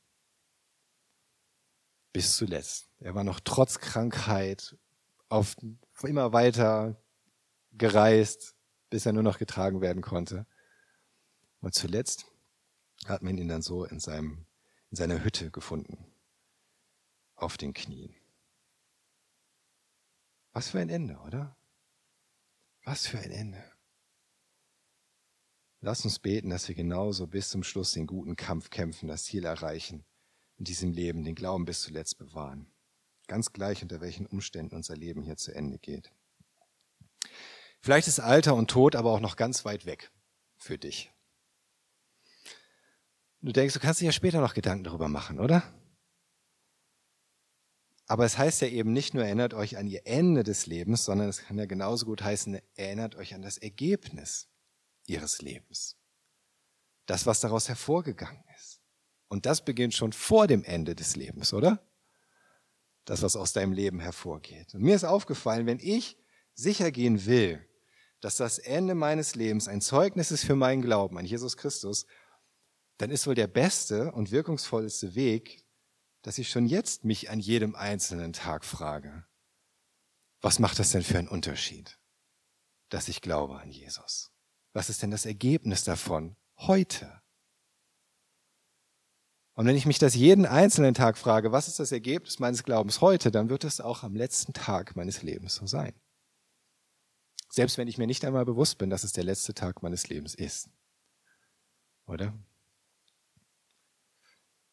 Bis 2.12 2.36
zuletzt. 2.36 2.90
Er 2.98 3.14
war 3.14 3.24
noch 3.24 3.40
trotz 3.40 3.78
Krankheit 3.78 4.76
auf 5.28 5.56
immer 6.02 6.32
weiter 6.32 7.00
gereist, 7.72 8.56
bis 8.90 9.06
er 9.06 9.12
nur 9.12 9.22
noch 9.22 9.38
getragen 9.38 9.80
werden 9.80 10.02
konnte. 10.02 10.46
Und 11.60 11.74
zuletzt 11.74 12.26
hat 13.06 13.22
man 13.22 13.38
ihn 13.38 13.48
dann 13.48 13.62
so 13.62 13.84
in, 13.84 14.00
seinem, 14.00 14.46
in 14.90 14.96
seiner 14.96 15.22
Hütte 15.22 15.50
gefunden, 15.50 16.07
auf 17.38 17.56
den 17.56 17.72
Knien. 17.72 18.14
Was 20.52 20.70
für 20.70 20.80
ein 20.80 20.88
Ende, 20.88 21.16
oder? 21.18 21.56
Was 22.84 23.06
für 23.06 23.18
ein 23.18 23.30
Ende. 23.30 23.62
Lass 25.80 26.04
uns 26.04 26.18
beten, 26.18 26.50
dass 26.50 26.66
wir 26.66 26.74
genauso 26.74 27.28
bis 27.28 27.50
zum 27.50 27.62
Schluss 27.62 27.92
den 27.92 28.06
guten 28.06 28.34
Kampf 28.34 28.70
kämpfen, 28.70 29.06
das 29.06 29.24
Ziel 29.24 29.44
erreichen, 29.44 30.04
in 30.56 30.64
diesem 30.64 30.92
Leben 30.92 31.22
den 31.22 31.36
Glauben 31.36 31.64
bis 31.64 31.82
zuletzt 31.82 32.18
bewahren. 32.18 32.72
Ganz 33.28 33.52
gleich, 33.52 33.82
unter 33.82 34.00
welchen 34.00 34.26
Umständen 34.26 34.74
unser 34.74 34.96
Leben 34.96 35.22
hier 35.22 35.36
zu 35.36 35.54
Ende 35.54 35.78
geht. 35.78 36.10
Vielleicht 37.80 38.08
ist 38.08 38.18
Alter 38.18 38.54
und 38.54 38.70
Tod 38.70 38.96
aber 38.96 39.12
auch 39.12 39.20
noch 39.20 39.36
ganz 39.36 39.64
weit 39.64 39.86
weg 39.86 40.10
für 40.56 40.78
dich. 40.78 41.12
Du 43.40 43.52
denkst, 43.52 43.74
du 43.74 43.80
kannst 43.80 44.00
dir 44.00 44.06
ja 44.06 44.12
später 44.12 44.40
noch 44.40 44.54
Gedanken 44.54 44.82
darüber 44.82 45.08
machen, 45.08 45.38
oder? 45.38 45.62
Aber 48.10 48.24
es 48.24 48.38
heißt 48.38 48.62
ja 48.62 48.68
eben 48.68 48.94
nicht 48.94 49.12
nur, 49.12 49.24
erinnert 49.24 49.52
euch 49.52 49.76
an 49.76 49.86
ihr 49.86 50.06
Ende 50.06 50.42
des 50.42 50.66
Lebens, 50.66 51.04
sondern 51.04 51.28
es 51.28 51.42
kann 51.42 51.58
ja 51.58 51.66
genauso 51.66 52.06
gut 52.06 52.22
heißen, 52.22 52.58
erinnert 52.74 53.16
euch 53.16 53.34
an 53.34 53.42
das 53.42 53.58
Ergebnis 53.58 54.48
ihres 55.06 55.42
Lebens. 55.42 55.96
Das, 57.04 57.26
was 57.26 57.40
daraus 57.40 57.68
hervorgegangen 57.68 58.42
ist. 58.56 58.80
Und 59.28 59.44
das 59.44 59.62
beginnt 59.62 59.94
schon 59.94 60.14
vor 60.14 60.46
dem 60.46 60.64
Ende 60.64 60.94
des 60.94 61.16
Lebens, 61.16 61.52
oder? 61.52 61.86
Das, 63.04 63.20
was 63.20 63.36
aus 63.36 63.52
deinem 63.52 63.72
Leben 63.72 64.00
hervorgeht. 64.00 64.74
Und 64.74 64.82
mir 64.82 64.96
ist 64.96 65.04
aufgefallen, 65.04 65.66
wenn 65.66 65.78
ich 65.78 66.16
sicher 66.54 66.90
gehen 66.90 67.26
will, 67.26 67.62
dass 68.20 68.36
das 68.36 68.58
Ende 68.58 68.94
meines 68.94 69.34
Lebens 69.34 69.68
ein 69.68 69.82
Zeugnis 69.82 70.30
ist 70.30 70.44
für 70.44 70.56
meinen 70.56 70.80
Glauben 70.80 71.18
an 71.18 71.26
Jesus 71.26 71.58
Christus, 71.58 72.06
dann 72.96 73.10
ist 73.10 73.26
wohl 73.26 73.34
der 73.34 73.46
beste 73.46 74.12
und 74.12 74.30
wirkungsvollste 74.30 75.14
Weg, 75.14 75.67
dass 76.28 76.36
ich 76.36 76.50
schon 76.50 76.66
jetzt 76.66 77.06
mich 77.06 77.30
an 77.30 77.40
jedem 77.40 77.74
einzelnen 77.74 78.34
Tag 78.34 78.66
frage, 78.66 79.24
was 80.42 80.58
macht 80.58 80.78
das 80.78 80.90
denn 80.90 81.02
für 81.02 81.16
einen 81.16 81.26
Unterschied, 81.26 81.98
dass 82.90 83.08
ich 83.08 83.22
glaube 83.22 83.58
an 83.58 83.70
Jesus? 83.70 84.30
Was 84.74 84.90
ist 84.90 85.00
denn 85.00 85.10
das 85.10 85.24
Ergebnis 85.24 85.84
davon 85.84 86.36
heute? 86.58 87.22
Und 89.54 89.64
wenn 89.64 89.74
ich 89.74 89.86
mich 89.86 89.98
das 89.98 90.14
jeden 90.14 90.44
einzelnen 90.44 90.92
Tag 90.92 91.16
frage, 91.16 91.50
was 91.50 91.66
ist 91.66 91.78
das 91.78 91.92
Ergebnis 91.92 92.38
meines 92.40 92.62
Glaubens 92.62 93.00
heute, 93.00 93.30
dann 93.30 93.48
wird 93.48 93.64
es 93.64 93.80
auch 93.80 94.02
am 94.02 94.14
letzten 94.14 94.52
Tag 94.52 94.96
meines 94.96 95.22
Lebens 95.22 95.54
so 95.54 95.66
sein. 95.66 95.94
Selbst 97.48 97.78
wenn 97.78 97.88
ich 97.88 97.96
mir 97.96 98.06
nicht 98.06 98.26
einmal 98.26 98.44
bewusst 98.44 98.76
bin, 98.76 98.90
dass 98.90 99.02
es 99.02 99.14
der 99.14 99.24
letzte 99.24 99.54
Tag 99.54 99.82
meines 99.82 100.10
Lebens 100.10 100.34
ist. 100.34 100.68
Oder? 102.04 102.38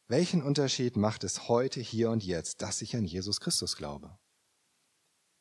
Welchen 0.08 0.44
Unterschied 0.44 0.98
macht 0.98 1.24
es 1.24 1.48
heute, 1.48 1.82
hier 1.82 2.12
und 2.12 2.24
jetzt, 2.24 2.62
dass 2.62 2.84
ich 2.84 2.96
an 2.96 3.06
Jesus 3.06 3.40
Christus 3.40 3.76
glaube? 3.76 4.20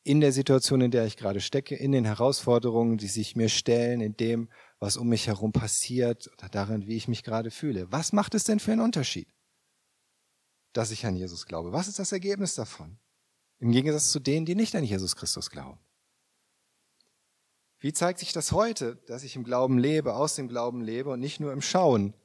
In 0.01 0.21
der 0.21 0.31
Situation, 0.31 0.81
in 0.81 0.89
der 0.89 1.05
ich 1.05 1.17
gerade 1.17 1.39
stecke, 1.39 1.75
in 1.75 1.91
den 1.91 2.05
Herausforderungen, 2.05 2.97
die 2.97 3.07
sich 3.07 3.35
mir 3.35 3.49
stellen, 3.49 4.01
in 4.01 4.17
dem, 4.17 4.49
was 4.79 4.97
um 4.97 5.07
mich 5.07 5.27
herum 5.27 5.51
passiert 5.51 6.31
oder 6.33 6.49
darin, 6.49 6.87
wie 6.87 6.95
ich 6.95 7.07
mich 7.07 7.21
gerade 7.21 7.51
fühle. 7.51 7.91
Was 7.91 8.11
macht 8.11 8.33
es 8.33 8.43
denn 8.43 8.59
für 8.59 8.71
einen 8.71 8.81
Unterschied, 8.81 9.27
dass 10.73 10.89
ich 10.89 11.05
an 11.05 11.15
Jesus 11.15 11.45
glaube? 11.45 11.71
Was 11.71 11.87
ist 11.87 11.99
das 11.99 12.11
Ergebnis 12.11 12.55
davon? 12.55 12.97
Im 13.59 13.71
Gegensatz 13.71 14.11
zu 14.11 14.19
denen, 14.19 14.47
die 14.47 14.55
nicht 14.55 14.75
an 14.75 14.83
Jesus 14.83 15.15
Christus 15.15 15.51
glauben. 15.51 15.79
Wie 17.79 17.93
zeigt 17.93 18.17
sich 18.17 18.33
das 18.33 18.51
heute, 18.51 18.95
dass 19.07 19.23
ich 19.23 19.35
im 19.35 19.43
Glauben 19.43 19.77
lebe, 19.77 20.15
aus 20.15 20.35
dem 20.35 20.47
Glauben 20.47 20.81
lebe 20.81 21.11
und 21.11 21.19
nicht 21.19 21.39
nur 21.39 21.53
im 21.53 21.61
Schauen, 21.61 22.15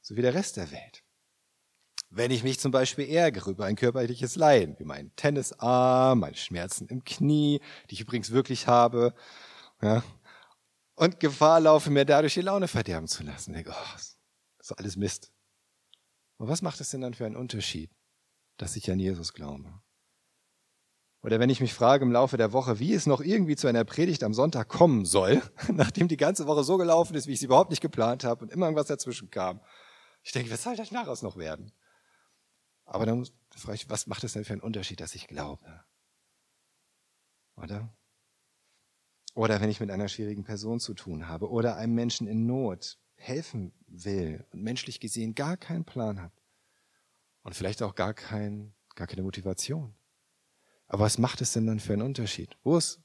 so 0.00 0.16
wie 0.16 0.22
der 0.22 0.34
Rest 0.34 0.56
der 0.56 0.72
Welt? 0.72 1.03
Wenn 2.10 2.30
ich 2.30 2.44
mich 2.44 2.60
zum 2.60 2.70
Beispiel 2.70 3.08
ärgere 3.08 3.50
über 3.50 3.64
ein 3.64 3.76
körperliches 3.76 4.36
Leiden, 4.36 4.76
wie 4.78 4.84
meinen 4.84 5.14
Tennisarm, 5.16 6.20
meine 6.20 6.36
Schmerzen 6.36 6.86
im 6.88 7.04
Knie, 7.04 7.60
die 7.90 7.94
ich 7.94 8.00
übrigens 8.00 8.30
wirklich 8.30 8.66
habe, 8.66 9.14
ja, 9.82 10.02
und 10.94 11.18
Gefahr 11.18 11.60
laufe, 11.60 11.90
mir 11.90 12.04
dadurch 12.04 12.34
die 12.34 12.40
Laune 12.40 12.68
verderben 12.68 13.08
zu 13.08 13.24
lassen. 13.24 13.50
Ich 13.50 13.64
denke, 13.64 13.72
oh, 13.72 13.92
das 13.94 14.18
ist 14.60 14.72
alles 14.72 14.96
Mist. 14.96 15.32
Und 16.36 16.48
was 16.48 16.62
macht 16.62 16.80
es 16.80 16.90
denn 16.90 17.00
dann 17.00 17.14
für 17.14 17.26
einen 17.26 17.36
Unterschied, 17.36 17.90
dass 18.56 18.76
ich 18.76 18.90
an 18.90 18.98
Jesus 18.98 19.32
glaube? 19.32 19.80
Oder 21.22 21.40
wenn 21.40 21.48
ich 21.48 21.60
mich 21.60 21.72
frage 21.72 22.04
im 22.04 22.12
Laufe 22.12 22.36
der 22.36 22.52
Woche, 22.52 22.78
wie 22.78 22.92
es 22.92 23.06
noch 23.06 23.22
irgendwie 23.22 23.56
zu 23.56 23.66
einer 23.66 23.84
Predigt 23.84 24.22
am 24.22 24.34
Sonntag 24.34 24.68
kommen 24.68 25.06
soll, 25.06 25.42
nachdem 25.72 26.06
die 26.06 26.18
ganze 26.18 26.46
Woche 26.46 26.64
so 26.64 26.76
gelaufen 26.76 27.14
ist, 27.14 27.26
wie 27.26 27.32
ich 27.32 27.40
sie 27.40 27.46
überhaupt 27.46 27.70
nicht 27.70 27.80
geplant 27.80 28.24
habe 28.24 28.44
und 28.44 28.52
immer 28.52 28.66
irgendwas 28.66 28.88
dazwischen 28.88 29.30
kam. 29.30 29.60
Ich 30.22 30.32
denke, 30.32 30.50
was 30.50 30.62
soll 30.62 30.76
das 30.76 30.90
daraus 30.90 31.22
noch 31.22 31.36
werden? 31.36 31.72
Aber 32.84 33.06
dann 33.06 33.26
frage 33.56 33.76
ich, 33.76 33.90
was 33.90 34.06
macht 34.06 34.24
es 34.24 34.34
denn 34.34 34.44
für 34.44 34.52
einen 34.52 34.62
Unterschied, 34.62 35.00
dass 35.00 35.14
ich 35.14 35.26
glaube? 35.26 35.84
Oder? 37.56 37.96
Oder 39.34 39.60
wenn 39.60 39.70
ich 39.70 39.80
mit 39.80 39.90
einer 39.90 40.08
schwierigen 40.08 40.44
Person 40.44 40.80
zu 40.80 40.94
tun 40.94 41.28
habe 41.28 41.50
oder 41.50 41.76
einem 41.76 41.94
Menschen 41.94 42.26
in 42.26 42.46
Not 42.46 42.98
helfen 43.16 43.72
will 43.86 44.46
und 44.50 44.62
menschlich 44.62 45.00
gesehen 45.00 45.34
gar 45.34 45.56
keinen 45.56 45.84
Plan 45.84 46.20
habe 46.20 46.34
und 47.42 47.54
vielleicht 47.54 47.82
auch 47.82 47.94
gar, 47.94 48.14
kein, 48.14 48.74
gar 48.94 49.06
keine 49.06 49.22
Motivation. 49.22 49.94
Aber 50.86 51.04
was 51.04 51.18
macht 51.18 51.40
es 51.40 51.52
denn 51.52 51.66
dann 51.66 51.80
für 51.80 51.94
einen 51.94 52.02
Unterschied? 52.02 52.56
Wo 52.62 52.76
ist, 52.76 53.00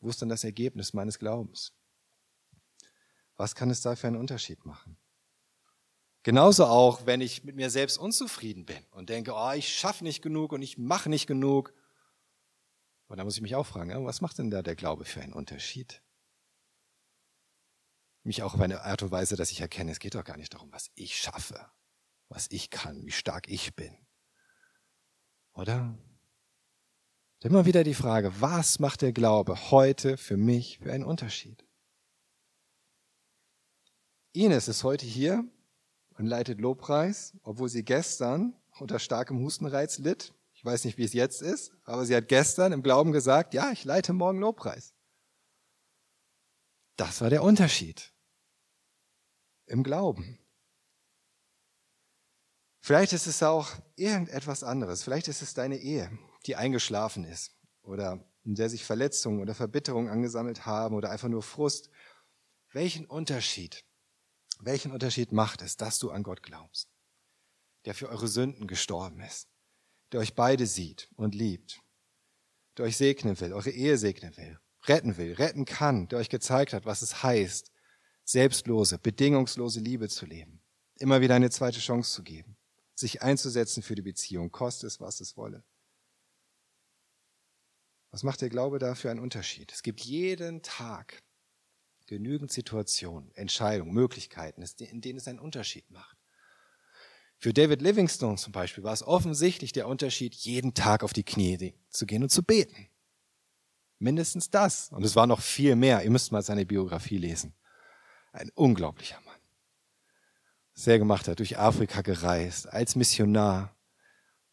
wo 0.00 0.08
ist 0.08 0.22
dann 0.22 0.28
das 0.28 0.44
Ergebnis 0.44 0.94
meines 0.94 1.18
Glaubens? 1.18 1.74
Was 3.36 3.54
kann 3.54 3.68
es 3.68 3.82
da 3.82 3.96
für 3.96 4.06
einen 4.06 4.16
Unterschied 4.16 4.64
machen? 4.64 4.96
Genauso 6.26 6.64
auch, 6.64 7.06
wenn 7.06 7.20
ich 7.20 7.44
mit 7.44 7.54
mir 7.54 7.70
selbst 7.70 7.98
unzufrieden 7.98 8.66
bin 8.66 8.84
und 8.90 9.10
denke, 9.10 9.32
oh, 9.32 9.52
ich 9.52 9.72
schaffe 9.72 10.02
nicht 10.02 10.22
genug 10.22 10.50
und 10.50 10.60
ich 10.60 10.76
mache 10.76 11.08
nicht 11.08 11.28
genug. 11.28 11.72
Und 13.06 13.18
da 13.18 13.22
muss 13.22 13.36
ich 13.36 13.42
mich 13.42 13.54
auch 13.54 13.64
fragen, 13.64 14.04
was 14.04 14.20
macht 14.20 14.38
denn 14.38 14.50
da 14.50 14.60
der 14.60 14.74
Glaube 14.74 15.04
für 15.04 15.20
einen 15.20 15.34
Unterschied? 15.34 16.02
Mich 18.24 18.42
auch 18.42 18.54
auf 18.54 18.60
eine 18.60 18.80
Art 18.82 19.04
und 19.04 19.12
Weise, 19.12 19.36
dass 19.36 19.52
ich 19.52 19.60
erkenne, 19.60 19.92
es 19.92 20.00
geht 20.00 20.16
doch 20.16 20.24
gar 20.24 20.36
nicht 20.36 20.52
darum, 20.52 20.72
was 20.72 20.90
ich 20.96 21.16
schaffe, 21.16 21.64
was 22.28 22.48
ich 22.50 22.70
kann, 22.70 23.06
wie 23.06 23.12
stark 23.12 23.48
ich 23.48 23.76
bin. 23.76 23.96
Oder? 25.52 25.96
Immer 27.38 27.66
wieder 27.66 27.84
die 27.84 27.94
Frage, 27.94 28.32
was 28.40 28.80
macht 28.80 29.02
der 29.02 29.12
Glaube 29.12 29.70
heute 29.70 30.16
für 30.16 30.36
mich 30.36 30.80
für 30.80 30.92
einen 30.92 31.04
Unterschied? 31.04 31.64
Ines 34.32 34.66
ist 34.66 34.82
heute 34.82 35.06
hier 35.06 35.48
und 36.18 36.26
leitet 36.26 36.60
Lobpreis, 36.60 37.34
obwohl 37.42 37.68
sie 37.68 37.84
gestern 37.84 38.54
unter 38.78 38.98
starkem 38.98 39.40
Hustenreiz 39.40 39.98
litt. 39.98 40.34
Ich 40.54 40.64
weiß 40.64 40.84
nicht, 40.84 40.98
wie 40.98 41.04
es 41.04 41.12
jetzt 41.12 41.42
ist, 41.42 41.72
aber 41.84 42.06
sie 42.06 42.16
hat 42.16 42.28
gestern 42.28 42.72
im 42.72 42.82
Glauben 42.82 43.12
gesagt, 43.12 43.54
ja, 43.54 43.70
ich 43.72 43.84
leite 43.84 44.12
morgen 44.12 44.38
Lobpreis. 44.38 44.94
Das 46.96 47.20
war 47.20 47.30
der 47.30 47.42
Unterschied. 47.42 48.12
im 49.68 49.82
Glauben. 49.82 50.38
Vielleicht 52.80 53.12
ist 53.12 53.26
es 53.26 53.42
auch 53.42 53.72
irgendetwas 53.96 54.62
anderes. 54.62 55.02
Vielleicht 55.02 55.26
ist 55.26 55.42
es 55.42 55.54
deine 55.54 55.76
Ehe, 55.76 56.16
die 56.46 56.54
eingeschlafen 56.54 57.24
ist 57.24 57.56
oder 57.82 58.24
in 58.44 58.54
der 58.54 58.70
sich 58.70 58.84
Verletzungen 58.84 59.40
oder 59.40 59.56
Verbitterungen 59.56 60.08
angesammelt 60.08 60.66
haben 60.66 60.94
oder 60.94 61.10
einfach 61.10 61.28
nur 61.28 61.42
Frust. 61.42 61.90
Welchen 62.72 63.04
Unterschied, 63.04 63.84
welchen 64.58 64.92
Unterschied 64.92 65.32
macht 65.32 65.62
es, 65.62 65.76
dass 65.76 65.98
du 65.98 66.10
an 66.10 66.22
Gott 66.22 66.42
glaubst, 66.42 66.88
der 67.84 67.94
für 67.94 68.08
eure 68.08 68.28
Sünden 68.28 68.66
gestorben 68.66 69.20
ist, 69.20 69.48
der 70.12 70.20
euch 70.20 70.34
beide 70.34 70.66
sieht 70.66 71.10
und 71.16 71.34
liebt, 71.34 71.80
der 72.76 72.86
euch 72.86 72.96
segnen 72.96 73.38
will, 73.40 73.52
eure 73.52 73.70
Ehe 73.70 73.98
segnen 73.98 74.36
will, 74.36 74.58
retten 74.84 75.16
will, 75.16 75.34
retten 75.34 75.64
kann, 75.64 76.08
der 76.08 76.18
euch 76.18 76.28
gezeigt 76.28 76.72
hat, 76.72 76.86
was 76.86 77.02
es 77.02 77.22
heißt, 77.22 77.70
selbstlose, 78.24 78.98
bedingungslose 78.98 79.80
Liebe 79.80 80.08
zu 80.08 80.26
leben, 80.26 80.62
immer 80.98 81.20
wieder 81.20 81.34
eine 81.34 81.50
zweite 81.50 81.80
Chance 81.80 82.12
zu 82.12 82.22
geben, 82.22 82.56
sich 82.94 83.22
einzusetzen 83.22 83.82
für 83.82 83.94
die 83.94 84.02
Beziehung, 84.02 84.50
koste 84.50 84.86
es, 84.86 85.00
was 85.00 85.20
es 85.20 85.36
wolle. 85.36 85.64
Was 88.10 88.22
macht 88.22 88.40
der 88.40 88.48
Glaube 88.48 88.78
da 88.78 88.94
für 88.94 89.10
einen 89.10 89.20
Unterschied? 89.20 89.72
Es 89.72 89.82
gibt 89.82 90.00
jeden 90.00 90.62
Tag 90.62 91.22
genügend 92.06 92.52
Situationen, 92.52 93.30
Entscheidungen, 93.34 93.92
Möglichkeiten, 93.92 94.62
in 94.78 95.00
denen 95.00 95.18
es 95.18 95.28
einen 95.28 95.38
Unterschied 95.38 95.90
macht. 95.90 96.16
Für 97.38 97.52
David 97.52 97.82
Livingstone 97.82 98.36
zum 98.36 98.52
Beispiel 98.52 98.82
war 98.82 98.94
es 98.94 99.02
offensichtlich 99.02 99.72
der 99.72 99.88
Unterschied, 99.88 100.34
jeden 100.34 100.74
Tag 100.74 101.02
auf 101.02 101.12
die 101.12 101.24
Knie 101.24 101.74
zu 101.90 102.06
gehen 102.06 102.22
und 102.22 102.30
zu 102.30 102.42
beten. 102.42 102.88
Mindestens 103.98 104.50
das. 104.50 104.90
Und 104.90 105.04
es 105.04 105.16
war 105.16 105.26
noch 105.26 105.40
viel 105.40 105.76
mehr. 105.76 106.02
Ihr 106.02 106.10
müsst 106.10 106.32
mal 106.32 106.42
seine 106.42 106.66
Biografie 106.66 107.18
lesen. 107.18 107.54
Ein 108.32 108.50
unglaublicher 108.54 109.20
Mann. 109.22 109.40
Sehr 110.74 110.98
gemacht 110.98 111.28
hat, 111.28 111.38
durch 111.38 111.58
Afrika 111.58 112.02
gereist, 112.02 112.68
als 112.68 112.96
Missionar, 112.96 113.74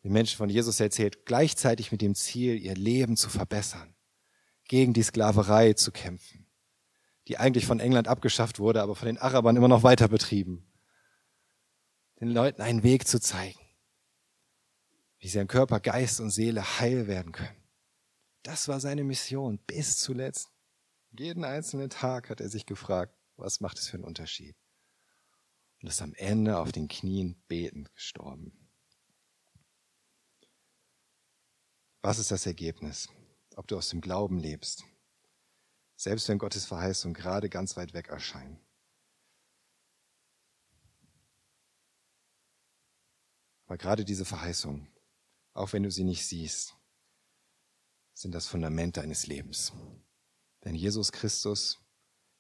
den 0.04 0.14
Menschen 0.14 0.38
von 0.38 0.49
Jesus 0.49 0.80
erzählt, 0.80 1.26
gleichzeitig 1.26 1.91
mit 1.91 2.01
dem 2.01 2.16
Ziel, 2.16 2.58
ihr 2.62 2.76
Leben 2.76 3.18
zu 3.18 3.30
verbessern, 3.30 3.95
gegen 4.66 4.93
die 4.93 5.04
Sklaverei 5.04 5.74
zu 5.74 5.91
kämpfen, 5.91 6.43
die 7.28 7.38
eigentlich 7.38 7.65
von 7.65 7.80
England 7.80 8.07
abgeschafft 8.07 8.59
wurde, 8.59 8.82
aber 8.82 8.95
von 8.95 9.05
den 9.05 9.17
Arabern 9.17 9.55
immer 9.55 9.67
noch 9.67 9.84
weiter 9.84 10.07
betrieben. 10.07 10.65
Den 12.19 12.30
Leuten 12.30 12.61
einen 12.61 12.84
Weg 12.84 13.07
zu 13.07 13.19
zeigen, 13.19 13.59
wie 15.19 15.28
sie 15.28 15.39
an 15.39 15.47
Körper, 15.47 15.80
Geist 15.80 16.19
und 16.19 16.32
Seele 16.32 16.80
heil 16.80 17.07
werden 17.07 17.32
können. 17.32 17.63
Das 18.43 18.67
war 18.67 18.80
seine 18.80 19.03
Mission 19.03 19.57
bis 19.59 19.97
zuletzt. 19.97 20.49
Jeden 21.11 21.45
einzelnen 21.45 21.89
Tag 21.89 22.30
hat 22.30 22.41
er 22.41 22.49
sich 22.49 22.65
gefragt, 22.65 23.15
was 23.38 23.61
macht 23.61 23.80
es 23.80 23.88
für 23.88 23.97
einen 23.97 24.03
Unterschied? 24.03 24.55
Und 25.82 25.88
ist 25.88 26.01
am 26.01 26.13
Ende 26.15 26.57
auf 26.57 26.71
den 26.71 26.88
Knien 26.88 27.41
betend 27.47 27.93
gestorben. 27.95 28.51
Was 32.01 32.19
ist 32.19 32.32
das 32.32 32.45
Ergebnis? 32.45 33.07
Ob 33.55 33.67
du 33.67 33.78
aus 33.78 33.89
dem 33.89 34.01
Glauben 34.01 34.39
lebst, 34.39 34.84
selbst 36.04 36.28
wenn 36.28 36.38
Gottes 36.38 36.66
Verheißung 36.66 37.14
gerade 37.14 37.49
ganz 37.49 37.78
weit 37.78 37.93
weg 37.93 38.10
erscheint. 38.10 38.60
Aber 43.66 43.78
gerade 43.78 44.04
diese 44.04 44.26
Verheißung, 44.26 44.88
auch 45.54 45.72
wenn 45.72 45.84
du 45.84 45.89
sie 45.89 46.04
nicht 46.04 46.28
siehst, 46.28 46.76
sind 48.14 48.36
das 48.36 48.47
Fundament 48.47 48.97
deines 48.97 49.28
Lebens. 49.28 49.72
Denn 50.66 50.76
Jesus 50.76 51.12
Christus 51.12 51.82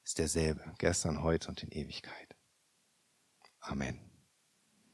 ist 0.03 0.19
derselbe, 0.19 0.75
gestern, 0.77 1.23
heute 1.23 1.47
und 1.47 1.63
in 1.63 1.71
Ewigkeit. 1.71 2.35
Amen. 3.59 4.12